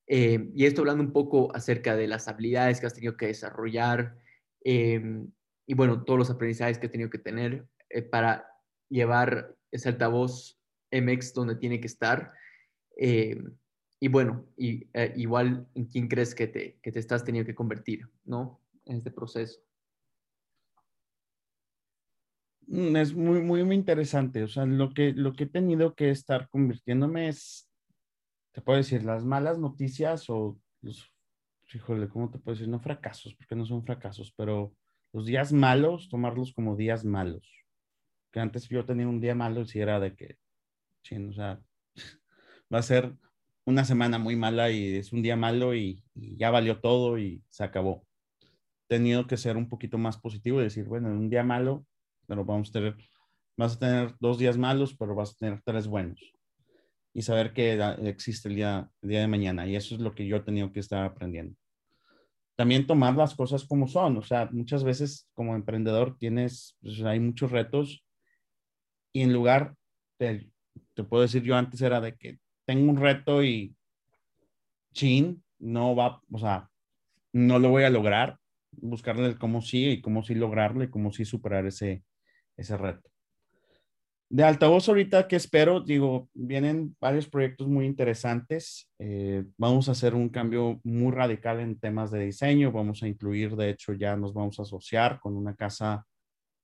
Eh, 0.08 0.52
y 0.54 0.66
esto 0.66 0.82
hablando 0.82 1.04
un 1.04 1.14
poco 1.14 1.56
acerca 1.56 1.96
de 1.96 2.08
las 2.08 2.28
habilidades 2.28 2.80
que 2.80 2.88
has 2.88 2.94
tenido 2.94 3.16
que 3.16 3.28
desarrollar 3.28 4.18
eh, 4.64 5.26
y 5.66 5.74
bueno, 5.74 6.04
todos 6.04 6.20
los 6.20 6.30
aprendizajes 6.30 6.78
que 6.78 6.88
has 6.88 6.92
tenido 6.92 7.10
que 7.10 7.18
tener 7.18 7.66
eh, 7.90 8.02
para 8.02 8.48
llevar 8.90 9.56
ese 9.72 9.90
altavoz 9.90 10.61
MX 10.92 11.34
donde 11.34 11.56
tiene 11.56 11.80
que 11.80 11.88
estar. 11.88 12.34
Eh, 12.98 13.42
y 14.00 14.08
bueno, 14.08 14.46
y, 14.58 14.88
eh, 14.94 15.14
igual 15.16 15.68
en 15.76 15.86
quién 15.86 16.08
crees 16.08 16.36
que 16.36 16.48
te, 16.48 16.80
que 16.82 16.92
te 16.92 17.00
estás 17.00 17.24
teniendo 17.24 17.48
que 17.48 17.56
convertir, 17.56 18.08
¿no? 18.26 18.60
En 18.86 18.98
este 18.98 19.12
proceso. 19.12 19.62
Mm, 22.68 22.96
es 22.96 23.14
muy, 23.14 23.42
muy, 23.42 23.64
muy 23.64 23.76
interesante. 23.76 24.44
O 24.44 24.48
sea, 24.48 24.66
lo 24.66 24.90
que, 24.92 25.14
lo 25.14 25.34
que 25.34 25.44
he 25.44 25.48
tenido 25.48 25.94
que 25.96 26.10
estar 26.10 26.50
convirtiéndome 26.50 27.30
es 27.30 27.72
te 28.52 28.62
puedo 28.62 28.78
decir, 28.78 29.04
las 29.04 29.24
malas 29.24 29.60
noticias 29.60 30.30
o 30.30 30.60
los, 30.82 31.12
híjole, 31.74 32.10
¿cómo 32.10 32.30
te 32.30 32.40
puedo 32.40 32.56
decir? 32.56 32.70
No 32.70 32.80
fracasos, 32.80 33.36
porque 33.36 33.56
no 33.56 33.66
son 33.66 33.84
fracasos, 33.84 34.34
pero 34.36 34.74
los 35.14 35.26
días 35.26 35.54
malos, 35.54 36.10
tomarlos 36.10 36.54
como 36.54 36.76
días 36.76 37.06
malos. 37.06 37.50
Que 38.32 38.40
antes 38.40 38.68
yo 38.68 38.86
tenía 38.86 39.08
un 39.08 39.22
día 39.22 39.36
malo 39.36 39.62
y 39.62 39.68
si 39.68 39.80
era 39.80 40.00
de 40.00 40.16
que, 40.16 40.38
chin, 41.04 41.30
o 41.30 41.34
sea, 41.34 41.60
va 42.74 42.80
a 42.80 42.84
ser 42.84 43.16
una 43.66 43.86
semana 43.86 44.18
muy 44.18 44.36
mala 44.36 44.72
y 44.72 44.96
es 44.96 45.14
un 45.14 45.22
día 45.22 45.36
malo 45.36 45.76
y, 45.76 46.04
ya 46.16 46.52
valió 46.52 46.80
todo 46.80 47.18
y 47.18 47.44
se 47.50 47.64
acabó. 47.64 48.06
Tenido 48.88 49.28
que 49.28 49.38
ser 49.38 49.58
un 49.58 49.70
poquito 49.70 49.98
más 49.98 50.18
positivo 50.18 50.60
y 50.60 50.66
decir, 50.66 50.86
bueno, 50.86 51.10
en 51.10 51.18
un 51.18 51.30
día 51.30 51.44
malo, 51.44 51.86
pero 52.28 52.44
vamos 52.46 52.70
a 52.70 52.74
tener, 52.74 52.98
vas 53.58 53.76
a 53.76 53.80
tener 53.80 54.16
dos 54.20 54.38
días 54.38 54.58
malos, 54.58 54.96
pero 54.96 55.16
vas 55.16 55.32
a 55.32 55.36
tener 55.36 55.62
tres 55.64 55.88
buenos 55.88 56.20
y 57.14 57.22
saber 57.22 57.54
que 57.54 57.74
existe 58.04 58.50
el 58.50 58.56
día, 58.56 58.90
día 59.02 59.22
de 59.22 59.28
mañana. 59.28 59.68
Y 59.68 59.76
eso 59.76 59.96
es 59.96 60.02
lo 60.02 60.14
que 60.16 60.26
yo 60.26 60.38
he 60.38 60.42
tenido 60.42 60.72
que 60.72 60.80
estar 60.80 61.04
aprendiendo. 61.04 61.56
También 62.56 62.88
tomar 62.88 63.16
las 63.16 63.36
cosas 63.36 63.66
como 63.66 63.88
son. 63.88 64.18
O 64.18 64.22
sea, 64.22 64.50
muchas 64.52 64.84
veces 64.84 65.28
como 65.34 65.56
emprendedor 65.56 66.18
tienes, 66.18 66.78
pues, 66.82 67.02
hay 67.02 67.20
muchos 67.20 67.52
retos 67.52 68.06
y 69.14 69.22
en 69.22 69.34
lugar, 69.34 69.76
de, 70.20 70.50
te 70.94 71.04
puedo 71.04 71.24
decir 71.24 71.44
yo 71.44 71.56
antes 71.56 71.82
era 71.82 72.02
de 72.02 72.16
que 72.16 72.40
tengo 72.66 72.90
un 72.90 72.98
reto 72.98 73.44
y 73.44 73.76
chin, 74.94 75.44
no 75.60 75.96
va, 75.96 76.22
o 76.32 76.40
sea, 76.40 76.70
no 77.34 77.60
lo 77.60 77.70
voy 77.70 77.84
a 77.84 77.90
lograr, 77.90 78.38
buscarle 78.72 79.26
el 79.26 79.38
cómo 79.38 79.62
sí 79.62 79.90
y 79.90 80.02
cómo 80.02 80.24
sí 80.24 80.36
lograrlo 80.36 80.84
y 80.84 80.90
cómo 80.90 81.12
sí 81.12 81.26
superar 81.26 81.66
ese, 81.66 82.04
ese 82.58 82.78
reto. 82.78 83.10
De 84.30 84.46
altavoz 84.46 84.88
ahorita, 84.88 85.28
¿qué 85.28 85.36
espero? 85.36 85.82
Digo, 85.82 86.30
vienen 86.34 86.96
varios 87.02 87.28
proyectos 87.28 87.68
muy 87.68 87.86
interesantes. 87.86 88.90
Eh, 88.98 89.44
vamos 89.58 89.90
a 89.90 89.92
hacer 89.92 90.16
un 90.16 90.30
cambio 90.30 90.80
muy 90.86 91.12
radical 91.12 91.60
en 91.60 91.78
temas 91.78 92.12
de 92.12 92.28
diseño. 92.28 92.72
Vamos 92.72 93.04
a 93.04 93.10
incluir, 93.10 93.58
de 93.58 93.72
hecho, 93.72 93.92
ya 93.92 94.16
nos 94.16 94.34
vamos 94.34 94.58
a 94.58 94.62
asociar 94.62 95.20
con 95.20 95.36
una 95.36 95.54
casa 95.54 96.06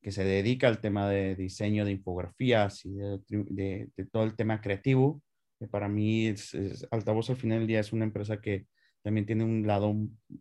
que 0.08 0.14
se 0.14 0.24
dedica 0.24 0.70
al 0.70 0.80
tema 0.80 1.10
de 1.10 1.36
diseño 1.36 1.84
de 1.84 1.92
infografías 1.92 2.86
y 2.86 2.94
de, 2.94 3.20
de, 3.28 3.90
de 3.94 4.06
todo 4.06 4.24
el 4.24 4.38
tema 4.38 4.62
creativo. 4.62 5.22
Que 5.60 5.68
para 5.68 5.90
mí, 5.90 6.28
es, 6.28 6.54
es, 6.54 6.88
Altavoz 6.92 7.30
al 7.30 7.36
final 7.36 7.60
del 7.60 7.68
día 7.68 7.82
es 7.82 7.92
una 7.92 8.06
empresa 8.06 8.40
que 8.40 8.68
también 9.02 9.26
tiene 9.26 9.44
un 9.44 9.68
lado, 9.68 9.94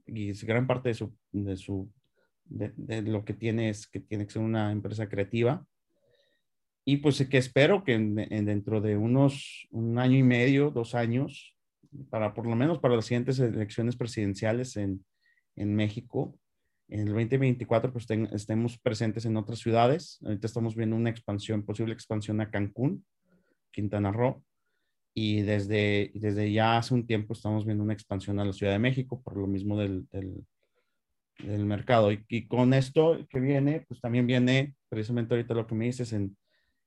y 0.07 0.31
es 0.31 0.45
gran 0.45 0.69
parte 0.69 0.91
de 0.91 0.95
su, 0.95 1.13
de 1.33 1.57
su, 1.57 1.91
de 2.45 3.03
lo 3.03 3.25
que 3.25 3.35
tiene 3.35 3.69
es 3.69 3.89
que 3.89 3.99
tiene 3.99 4.25
que 4.27 4.35
ser 4.35 4.43
una 4.43 4.71
empresa 4.71 5.09
creativa 5.09 5.67
y 6.85 6.99
pues 6.99 7.27
que 7.29 7.39
espero 7.39 7.83
que 7.83 7.95
en, 7.95 8.21
en 8.21 8.45
dentro 8.45 8.81
de 8.81 8.97
unos 8.97 9.67
un 9.73 9.99
año 9.99 10.17
y 10.17 10.23
medio, 10.23 10.71
dos 10.71 10.95
años, 10.95 11.57
para 12.09 12.35
por 12.35 12.47
lo 12.47 12.55
menos 12.55 12.79
para 12.79 12.95
las 12.95 13.07
siguientes 13.07 13.41
elecciones 13.41 13.97
presidenciales 13.97 14.77
en, 14.77 15.05
en 15.57 15.75
México, 15.75 16.39
en 16.89 17.01
el 17.01 17.07
2024 17.07 17.93
pues 17.93 18.07
estemos 18.33 18.79
presentes 18.79 19.25
en 19.25 19.37
otras 19.37 19.59
ciudades. 19.59 20.19
Ahorita 20.25 20.47
estamos 20.47 20.77
viendo 20.77 20.97
una 20.97 21.11
expansión, 21.11 21.65
posible 21.65 21.95
expansión 21.95 22.41
a 22.41 22.51
Cancún, 22.51 23.05
Quintana 23.71 24.13
Roo, 24.13 24.43
y 25.15 25.43
desde, 25.43 26.11
desde 26.15 26.53
ya 26.53 26.79
hace 26.79 26.95
un 26.95 27.07
tiempo 27.07 27.33
estamos 27.33 27.65
viendo 27.65 27.83
una 27.83 27.95
expansión 27.95 28.39
a 28.39 28.45
la 28.45 28.53
Ciudad 28.53 28.73
de 28.73 28.79
México 28.79 29.23
por 29.23 29.37
lo 29.37 29.47
mismo 29.47 29.79
del, 29.79 30.07
del, 30.11 30.47
del 31.39 31.65
mercado. 31.65 32.13
Y, 32.13 32.25
y, 32.29 32.47
con 32.47 32.75
esto 32.75 33.27
que 33.31 33.41
viene, 33.41 33.85
pues 33.89 34.01
también 34.01 34.27
viene 34.27 34.75
precisamente 34.89 35.35
ahorita 35.35 35.55
lo 35.55 35.67
que 35.67 35.75
me 35.75 35.87
dices 35.87 36.13
en 36.13 36.37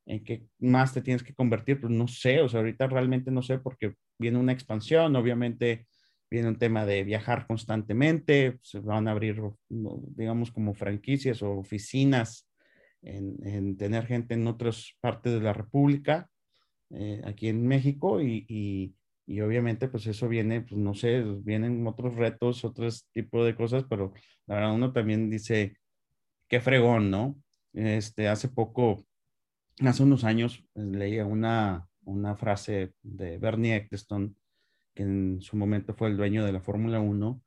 en 0.10 0.24
qué 0.24 0.48
más 0.60 0.94
te 0.94 1.02
tienes 1.02 1.24
que 1.24 1.36
convertir, 1.36 1.80
pues 1.80 1.94
no 1.94 2.08
sé, 2.08 2.42
o 2.42 2.50
sea, 2.50 2.62
ahorita 2.62 2.88
realmente 2.88 3.30
no 3.30 3.44
sé 3.44 3.60
porque 3.60 3.94
viene 4.18 4.40
una 4.40 4.52
expansión, 4.52 5.16
obviamente 5.16 5.86
viene 6.30 6.50
un 6.50 6.58
tema 6.58 6.86
de 6.86 7.04
viajar 7.04 7.48
constantemente, 7.48 8.60
se 8.62 8.80
van 8.80 9.08
a 9.08 9.12
abrir, 9.12 9.42
digamos, 9.70 10.52
como 10.52 10.74
franquicias 10.74 11.42
o 11.42 11.58
oficinas 11.58 12.48
en, 13.02 13.78
tener 13.78 14.06
gente 14.06 14.34
en 14.34 14.48
otras 14.48 14.94
partes 15.02 15.34
de 15.34 15.42
la 15.42 15.54
República, 15.54 16.30
eh, 16.92 17.22
aquí 17.26 17.48
en 17.48 17.68
México, 17.68 18.22
y, 18.22 18.46
y, 18.48 18.96
obviamente 19.42 19.88
pues 19.88 20.08
eso 20.08 20.28
viene, 20.28 20.62
pues 20.62 20.80
no 20.80 20.96
sé, 20.96 21.22
vienen 21.22 21.86
otros 21.86 22.16
retos, 22.16 22.66
otros 22.66 23.08
tipos 23.12 23.46
de 23.46 23.56
cosas, 23.56 23.86
pero 23.88 24.12
la 24.48 24.56
verdad 24.56 24.74
uno 24.74 24.92
también 24.92 25.30
dice, 25.30 25.78
qué 26.48 26.60
fregón, 26.60 27.12
¿no? 27.12 27.38
Este, 27.74 28.28
hace 28.28 28.50
poco, 28.50 29.06
hace 29.82 30.02
unos 30.02 30.24
años, 30.24 30.66
leía 30.74 31.26
una, 31.26 31.88
una 32.06 32.36
frase 32.36 32.94
de 33.04 33.38
Bernie 33.38 33.76
Eccleston, 33.76 34.36
en 35.02 35.42
su 35.42 35.56
momento 35.58 35.94
fue 35.94 36.10
el 36.10 36.18
dueño 36.18 36.46
de 36.46 36.52
la 36.52 36.62
Fórmula 36.62 37.00
1, 37.00 37.42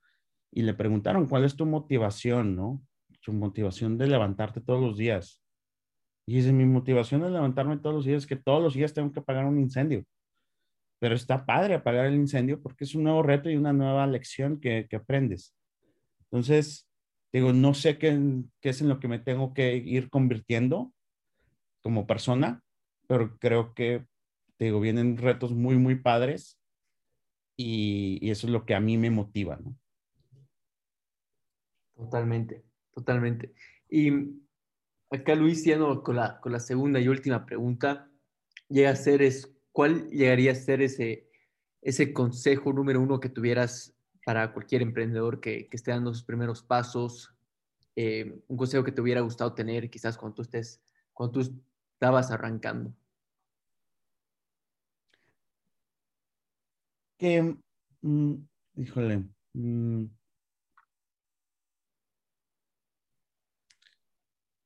y 0.52 0.62
le 0.62 0.74
preguntaron, 0.74 1.26
¿cuál 1.26 1.44
es 1.44 1.56
tu 1.56 1.64
motivación, 1.64 2.54
no? 2.54 2.82
Su 3.20 3.32
motivación 3.32 3.96
de 3.96 4.06
levantarte 4.06 4.60
todos 4.60 4.80
los 4.80 4.98
días. 4.98 5.42
Y 6.26 6.36
dice, 6.36 6.52
mi 6.52 6.66
motivación 6.66 7.22
de 7.22 7.30
levantarme 7.30 7.78
todos 7.78 7.96
los 7.96 8.04
días 8.04 8.22
es 8.22 8.26
que 8.26 8.36
todos 8.36 8.62
los 8.62 8.74
días 8.74 8.92
tengo 8.92 9.10
que 9.12 9.20
apagar 9.20 9.46
un 9.46 9.58
incendio. 9.58 10.04
Pero 10.98 11.14
está 11.14 11.46
padre 11.46 11.74
apagar 11.74 12.06
el 12.06 12.14
incendio 12.14 12.60
porque 12.60 12.84
es 12.84 12.94
un 12.94 13.04
nuevo 13.04 13.22
reto 13.22 13.50
y 13.50 13.56
una 13.56 13.72
nueva 13.72 14.06
lección 14.06 14.60
que, 14.60 14.86
que 14.88 14.96
aprendes. 14.96 15.54
Entonces, 16.30 16.86
digo, 17.32 17.52
no 17.52 17.74
sé 17.74 17.98
qué, 17.98 18.18
qué 18.60 18.68
es 18.68 18.80
en 18.82 18.88
lo 18.88 19.00
que 19.00 19.08
me 19.08 19.18
tengo 19.18 19.54
que 19.54 19.76
ir 19.76 20.10
convirtiendo 20.10 20.92
como 21.82 22.06
persona, 22.06 22.62
pero 23.08 23.36
creo 23.38 23.74
que, 23.74 24.06
digo, 24.58 24.80
vienen 24.80 25.16
retos 25.16 25.52
muy, 25.52 25.76
muy 25.76 25.96
padres 25.96 26.61
y, 27.56 28.30
eso 28.30 28.46
es 28.46 28.52
lo 28.52 28.64
que 28.64 28.74
a 28.74 28.80
mí 28.80 28.98
me 28.98 29.10
motiva, 29.10 29.56
¿no? 29.56 29.76
Totalmente, 31.94 32.64
totalmente. 32.92 33.52
Y 33.88 34.10
acá 35.10 35.34
Luis, 35.34 35.64
con 36.02 36.16
la, 36.16 36.40
con 36.40 36.52
la 36.52 36.60
segunda 36.60 36.98
y 36.98 37.08
última 37.08 37.44
pregunta, 37.44 38.10
llega 38.68 38.90
a 38.90 38.96
ser 38.96 39.22
es, 39.22 39.52
¿cuál 39.70 40.08
llegaría 40.08 40.52
a 40.52 40.56
ser 40.56 40.82
ese, 40.82 41.28
ese 41.80 42.12
consejo 42.12 42.72
número 42.72 43.00
uno 43.00 43.20
que 43.20 43.28
tuvieras 43.28 43.94
para 44.24 44.52
cualquier 44.52 44.82
emprendedor 44.82 45.40
que, 45.40 45.68
que 45.68 45.76
esté 45.76 45.90
dando 45.90 46.12
sus 46.12 46.24
primeros 46.24 46.62
pasos? 46.62 47.34
Eh, 47.94 48.42
un 48.48 48.56
consejo 48.56 48.84
que 48.84 48.92
te 48.92 49.02
hubiera 49.02 49.20
gustado 49.20 49.54
tener 49.54 49.90
quizás 49.90 50.16
cuando 50.16 50.36
tú 50.36 50.42
estés, 50.42 50.82
cuando 51.12 51.32
tú 51.32 51.62
estabas 51.94 52.30
arrancando. 52.30 52.94
Que, 57.22 57.56
mm, 58.00 58.34
híjole, 58.78 59.28
mm, 59.52 60.06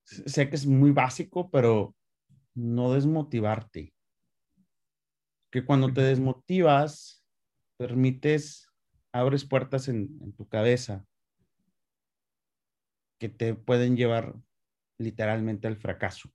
sé 0.04 0.48
que 0.48 0.56
es 0.56 0.64
muy 0.64 0.90
básico, 0.90 1.50
pero 1.50 1.94
no 2.54 2.94
desmotivarte. 2.94 3.92
Que 5.52 5.66
cuando 5.66 5.92
te 5.92 6.00
desmotivas, 6.00 7.22
permites, 7.76 8.72
abres 9.12 9.44
puertas 9.44 9.88
en, 9.88 10.32
tu 10.32 10.48
cabeza 10.48 11.04
que 13.20 13.28
te 13.28 13.54
pueden 13.54 13.98
llevar 13.98 14.34
literalmente 14.96 15.68
al 15.68 15.76
fracaso. 15.76 16.30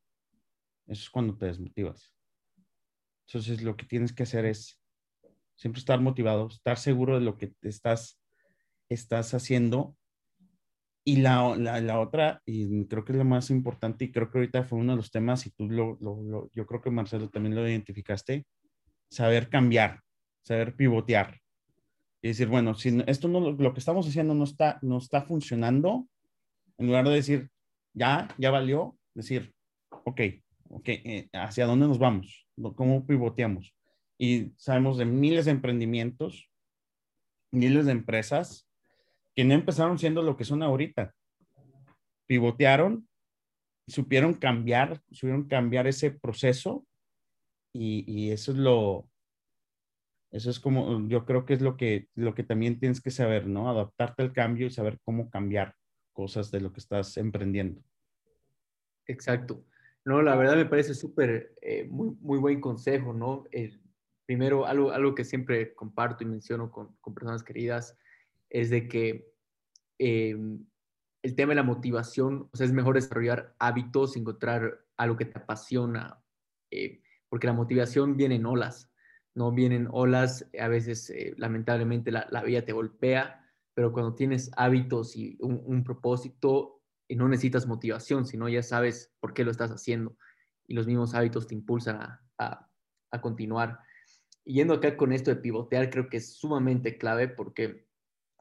Eso 0.86 1.02
es 1.02 1.10
cuando 1.10 1.36
te 1.36 1.48
desmotivas. 1.48 2.16
Entonces 3.26 3.64
lo 3.64 3.76
que 3.76 3.88
tienes 3.88 4.14
que 4.14 4.22
hacer 4.22 4.46
es 4.46 4.81
siempre 5.56 5.80
estar 5.80 6.00
motivado, 6.02 6.48
estar 6.48 6.78
seguro 6.78 7.20
de 7.20 7.26
lo 7.26 7.38
que 7.38 7.54
estás, 7.62 8.20
estás 8.90 9.34
haciendo 9.34 9.96
y 11.04 11.18
la, 11.18 11.56
la, 11.56 12.00
otra, 12.00 12.42
y 12.46 12.86
creo 12.86 13.04
que 13.04 13.14
es 13.14 13.18
lo 13.18 13.26
más 13.26 13.50
importante, 13.50 14.06
y 14.06 14.12
creo 14.12 14.30
que 14.30 14.38
ahorita 14.38 14.64
fue 14.64 14.78
uno 14.78 14.94
de 14.94 14.98
los 14.98 15.12
temas, 15.12 15.48
y 15.48 15.52
tú 15.52 15.68
lo, 15.68 15.98
lo, 16.00 16.50
yo 16.52 16.66
creo 16.68 16.82
que 16.82 16.92
Marcelo 16.92 17.30
también 17.30 17.56
lo 17.56 17.68
identificaste, 17.68 18.46
saber 19.10 19.50
cambiar, 19.50 20.02
saber 20.44 20.76
pivotear. 20.76 21.40
Y 22.22 22.28
decir, 22.28 22.48
bueno, 22.48 22.76
si 22.76 23.02
esto 23.08 23.28
no, 23.28 23.40
lo 23.40 23.74
que 23.74 23.80
estamos 23.80 24.08
haciendo 24.08 24.36
no 24.36 24.44
está, 24.44 24.78
no 24.84 25.00
está 25.00 25.24
funcionando, 25.24 26.08
en 26.78 26.86
lugar 26.86 27.08
de 27.08 27.16
decir, 27.16 27.50
ya, 27.94 28.28
ya 28.38 28.52
valió, 28.52 28.96
decir, 29.16 29.54
ok, 29.90 30.22
ok, 30.70 30.88
eh, 30.88 31.30
¿hacia 31.34 31.66
dónde 31.66 31.88
nos 31.88 31.98
vamos? 31.98 32.48
¿Cómo 32.76 33.08
pivoteamos? 33.08 33.74
Y 34.22 34.54
sabemos 34.56 35.00
de 35.00 35.06
miles 35.06 35.46
de 35.46 35.52
emprendimientos, 35.52 36.52
miles 37.52 37.88
de 37.88 37.94
empresas 37.94 38.70
que 39.34 39.44
no 39.44 39.56
empezaron 39.56 39.98
siendo 39.98 40.22
lo 40.22 40.38
que 40.38 40.46
son 40.46 40.62
ahorita. 40.62 41.16
Pivotearon, 42.28 43.10
supieron 43.88 44.36
cambiar, 44.36 45.02
supieron 45.10 45.48
cambiar 45.48 45.88
ese 45.88 46.12
proceso 46.12 46.86
y, 47.74 48.30
eso 48.30 48.52
es 48.52 48.60
lo, 48.60 49.10
eso 50.30 50.52
es 50.52 50.60
como, 50.60 51.08
yo 51.08 51.26
creo 51.26 51.48
que 51.48 51.56
es 51.56 51.62
lo 51.62 51.76
que, 51.76 52.08
lo 52.14 52.36
que 52.36 52.44
también 52.44 52.80
tienes 52.80 53.02
que 53.02 53.10
saber, 53.10 53.48
¿no? 53.48 53.72
Adaptarte 53.72 54.22
al 54.22 54.34
cambio 54.34 54.68
y 54.68 54.70
saber 54.70 55.00
cómo 55.04 55.32
cambiar 55.32 55.74
cosas 56.14 56.52
de 56.52 56.62
lo 56.62 56.72
que 56.72 56.80
estás 56.80 57.18
emprendiendo. 57.18 57.82
Exacto. 59.08 59.66
No, 60.06 60.22
la 60.22 60.36
verdad 60.36 60.58
me 60.58 60.66
parece 60.66 60.94
súper, 60.94 61.56
eh, 61.64 61.88
muy, 61.90 62.16
muy 62.20 62.38
buen 62.38 62.62
consejo, 62.62 63.14
¿no? 63.14 63.46
Primero, 64.32 64.66
algo, 64.66 64.92
algo 64.92 65.14
que 65.14 65.26
siempre 65.26 65.76
comparto 65.76 66.24
y 66.24 66.26
menciono 66.26 66.72
con, 66.72 66.96
con 67.02 67.14
personas 67.14 67.44
queridas 67.44 67.98
es 68.50 68.70
de 68.70 68.88
que 68.88 69.30
em, 70.00 70.66
el 71.22 71.36
tema 71.36 71.50
de 71.50 71.56
la 71.56 71.64
motivación, 71.64 72.48
o 72.50 72.56
sea, 72.56 72.66
es 72.66 72.72
mejor 72.72 72.96
desarrollar 72.96 73.54
hábitos, 73.60 74.16
encontrar 74.16 74.86
algo 74.96 75.18
que 75.18 75.26
te 75.26 75.38
apasiona, 75.38 76.24
eh, 76.72 77.02
porque 77.28 77.48
la 77.48 77.52
motivación 77.52 78.16
viene 78.16 78.36
en 78.36 78.46
olas, 78.46 78.90
¿no? 79.36 79.52
Vienen 79.52 79.90
olas, 79.92 80.50
a 80.58 80.70
veces 80.70 81.10
eh, 81.10 81.34
lamentablemente 81.36 82.10
la, 82.10 82.26
la, 82.32 82.42
vida 82.42 82.64
te 82.64 82.72
golpea, 82.72 83.46
pero 83.74 83.92
cuando 83.92 84.16
tienes 84.16 84.50
hábitos 84.56 85.18
y 85.18 85.38
un, 85.42 85.84
propósito, 85.84 86.82
y 87.10 87.18
no 87.18 87.28
necesitas 87.28 87.68
motivación, 87.68 88.26
sino 88.26 88.48
ya 88.48 88.64
sabes 88.64 89.14
por 89.20 89.34
qué 89.34 89.44
lo 89.44 89.52
estás 89.52 89.72
haciendo 89.72 90.16
y 90.68 90.74
los 90.74 90.88
mismos 90.88 91.16
hábitos 91.16 91.48
te 91.48 91.54
impulsan 91.54 91.98
a, 91.98 92.24
a, 92.38 92.70
a 93.12 93.20
continuar. 93.20 93.91
Y 94.46 94.56
yendo 94.56 94.74
acá 94.74 94.98
con 94.98 95.14
esto 95.14 95.32
de 95.32 95.42
pivotear, 95.42 95.90
creo 95.90 96.10
que 96.10 96.18
es 96.18 96.34
sumamente 96.34 96.98
clave 96.98 97.28
porque 97.28 97.86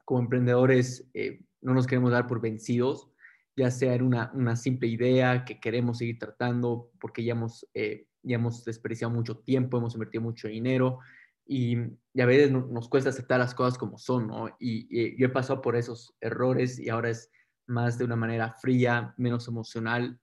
como 0.05 0.21
emprendedores 0.21 1.09
eh, 1.13 1.41
no 1.61 1.73
nos 1.73 1.87
queremos 1.87 2.11
dar 2.11 2.27
por 2.27 2.41
vencidos, 2.41 3.09
ya 3.55 3.69
sea 3.69 3.93
en 3.93 4.03
una, 4.03 4.31
una, 4.33 4.55
simple 4.55 4.87
idea 4.87 5.45
que 5.45 5.59
queremos 5.59 5.99
seguir 5.99 6.17
tratando 6.17 6.91
porque 6.99 7.23
ya 7.23 7.33
hemos, 7.33 7.67
eh, 7.73 8.07
ya 8.23 8.35
hemos 8.35 8.65
desperdiciado 8.65 9.13
mucho 9.13 9.37
tiempo, 9.39 9.77
hemos 9.77 9.93
invertido 9.93 10.23
mucho 10.23 10.47
dinero 10.47 10.99
y, 11.45 11.77
a 11.77 12.25
veces 12.25 12.51
nos 12.51 12.89
cuesta 12.89 13.09
aceptar 13.09 13.39
las 13.39 13.53
cosas 13.53 13.77
como 13.77 13.97
son, 13.97 14.27
¿no? 14.27 14.55
Y, 14.59 15.17
yo 15.17 15.27
he 15.27 15.29
pasado 15.29 15.61
por 15.61 15.75
esos 15.75 16.15
errores 16.21 16.79
y 16.79 16.89
ahora 16.89 17.09
es 17.09 17.29
más 17.67 17.97
de 17.97 18.05
una 18.05 18.15
manera 18.15 18.53
fría, 18.53 19.13
menos 19.17 19.47
emocional, 19.47 20.19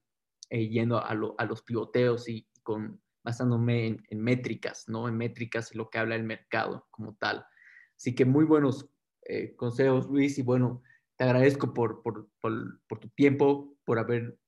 eh, 0.51 0.68
yendo 0.68 0.99
a, 0.99 1.09
a, 1.09 1.45
los 1.45 1.62
pivoteos 1.62 2.29
y 2.29 2.47
con, 2.62 3.01
basándome 3.29 3.87
en, 3.87 4.03
en 4.09 4.20
métricas, 4.20 4.89
¿no? 4.89 5.07
En 5.07 5.16
métricas 5.16 5.70
y 5.72 5.76
lo 5.76 5.91
que 5.91 5.99
habla 5.99 6.16
el 6.16 6.24
mercado 6.24 6.87
como 6.91 7.14
tal. 7.14 7.45
Así 7.95 8.14
que 8.14 8.24
muy 8.24 8.45
buenos 8.45 8.89
eh, 9.26 9.55
consejos, 9.55 10.09
Luis, 10.09 10.39
y 10.39 10.43
bueno, 10.43 10.83
te 11.16 11.24
agradezco 11.24 11.74
por, 11.74 12.03
por, 12.03 12.29
por, 12.41 12.99
tu 12.99 13.09
tiempo, 13.11 13.76
por 13.85 13.99
haber 13.99 14.39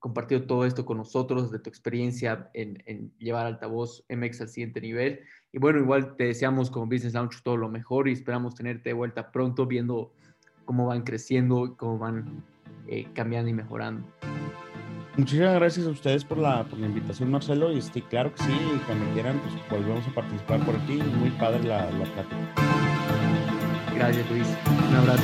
compartido 0.00 0.46
todo 0.46 0.64
esto 0.64 0.84
con 0.84 0.96
nosotros, 0.96 1.52
de 1.52 1.60
tu 1.60 1.70
experiencia 1.70 2.50
en, 2.52 2.82
en, 2.86 3.16
llevar 3.18 3.46
altavoz 3.46 4.04
MX 4.08 4.40
al 4.40 4.48
siguiente 4.48 4.80
nivel. 4.80 5.20
Y 5.52 5.58
bueno, 5.58 5.78
igual 5.78 6.16
te 6.16 6.24
deseamos 6.24 6.70
como 6.70 6.86
Business 6.86 7.14
Launch 7.14 7.42
todo 7.44 7.56
lo 7.56 7.68
mejor 7.68 8.08
y 8.08 8.12
esperamos 8.12 8.56
tenerte 8.56 8.90
de 8.90 8.94
vuelta 8.94 9.30
pronto 9.30 9.66
viendo 9.66 10.12
cómo 10.64 10.86
van 10.86 11.02
creciendo 11.02 11.76
cómo 11.76 11.98
van 11.98 12.44
eh, 12.88 13.06
cambiando 13.14 13.50
y 13.50 13.54
mejorando. 13.54 14.04
Muchísimas 15.16 15.54
gracias 15.54 15.86
a 15.86 15.90
ustedes 15.90 16.24
por 16.24 16.36
la, 16.36 16.64
por 16.64 16.78
la 16.78 16.86
invitación, 16.86 17.30
Marcelo. 17.30 17.72
Y 17.72 17.80
sí, 17.80 18.02
claro 18.02 18.34
que 18.34 18.42
sí, 18.42 18.52
cuando 18.86 19.10
quieran, 19.14 19.40
pues 19.40 19.54
volvemos 19.70 20.06
a 20.06 20.14
participar 20.14 20.60
por 20.64 20.76
aquí. 20.76 21.02
Muy 21.18 21.30
padre 21.30 21.62
la, 21.64 21.90
la 21.90 22.04
plática. 22.04 22.36
Gracias, 23.94 24.30
Luis. 24.30 24.46
Un 24.88 24.96
abrazo. 24.96 25.22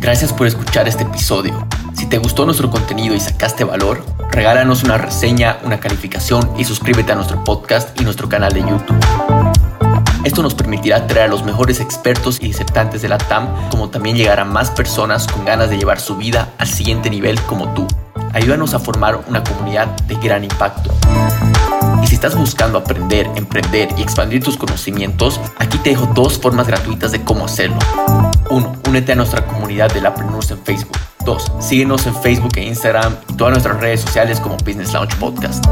Gracias 0.00 0.32
por 0.32 0.48
escuchar 0.48 0.88
este 0.88 1.04
episodio. 1.04 1.64
Si 1.94 2.08
te 2.08 2.18
gustó 2.18 2.44
nuestro 2.44 2.68
contenido 2.68 3.14
y 3.14 3.20
sacaste 3.20 3.62
valor, 3.62 4.04
regálanos 4.32 4.82
una 4.82 4.98
reseña, 4.98 5.58
una 5.62 5.78
calificación 5.78 6.50
y 6.58 6.64
suscríbete 6.64 7.12
a 7.12 7.14
nuestro 7.14 7.44
podcast 7.44 7.98
y 8.00 8.04
nuestro 8.04 8.28
canal 8.28 8.52
de 8.52 8.60
YouTube. 8.62 9.31
Esto 10.24 10.42
nos 10.42 10.54
permitirá 10.54 11.06
traer 11.06 11.26
a 11.26 11.30
los 11.30 11.42
mejores 11.44 11.80
expertos 11.80 12.38
y 12.40 12.46
disertantes 12.46 13.02
de 13.02 13.08
la 13.08 13.18
TAM, 13.18 13.48
como 13.70 13.90
también 13.90 14.16
llegar 14.16 14.38
a 14.38 14.44
más 14.44 14.70
personas 14.70 15.26
con 15.26 15.44
ganas 15.44 15.68
de 15.68 15.78
llevar 15.78 16.00
su 16.00 16.16
vida 16.16 16.52
al 16.58 16.68
siguiente 16.68 17.10
nivel 17.10 17.40
como 17.42 17.74
tú. 17.74 17.86
Ayúdanos 18.32 18.72
a 18.72 18.78
formar 18.78 19.24
una 19.28 19.42
comunidad 19.42 19.88
de 20.02 20.14
gran 20.14 20.44
impacto. 20.44 20.90
Y 22.02 22.06
si 22.06 22.14
estás 22.14 22.36
buscando 22.36 22.78
aprender, 22.78 23.28
emprender 23.34 23.88
y 23.96 24.02
expandir 24.02 24.42
tus 24.42 24.56
conocimientos, 24.56 25.40
aquí 25.58 25.78
te 25.78 25.90
dejo 25.90 26.06
dos 26.06 26.38
formas 26.38 26.68
gratuitas 26.68 27.10
de 27.10 27.22
cómo 27.24 27.44
hacerlo. 27.44 27.78
1. 28.48 28.76
Únete 28.88 29.12
a 29.12 29.14
nuestra 29.16 29.44
comunidad 29.44 29.92
de 29.92 30.00
Lapreneurs 30.00 30.50
en 30.52 30.58
Facebook. 30.62 30.96
2. 31.24 31.52
Síguenos 31.60 32.06
en 32.06 32.14
Facebook 32.14 32.52
e 32.56 32.64
Instagram 32.64 33.16
y 33.28 33.34
todas 33.34 33.52
nuestras 33.52 33.80
redes 33.80 34.00
sociales 34.00 34.40
como 34.40 34.56
Business 34.58 34.92
Launch 34.92 35.16
Podcast. 35.16 35.64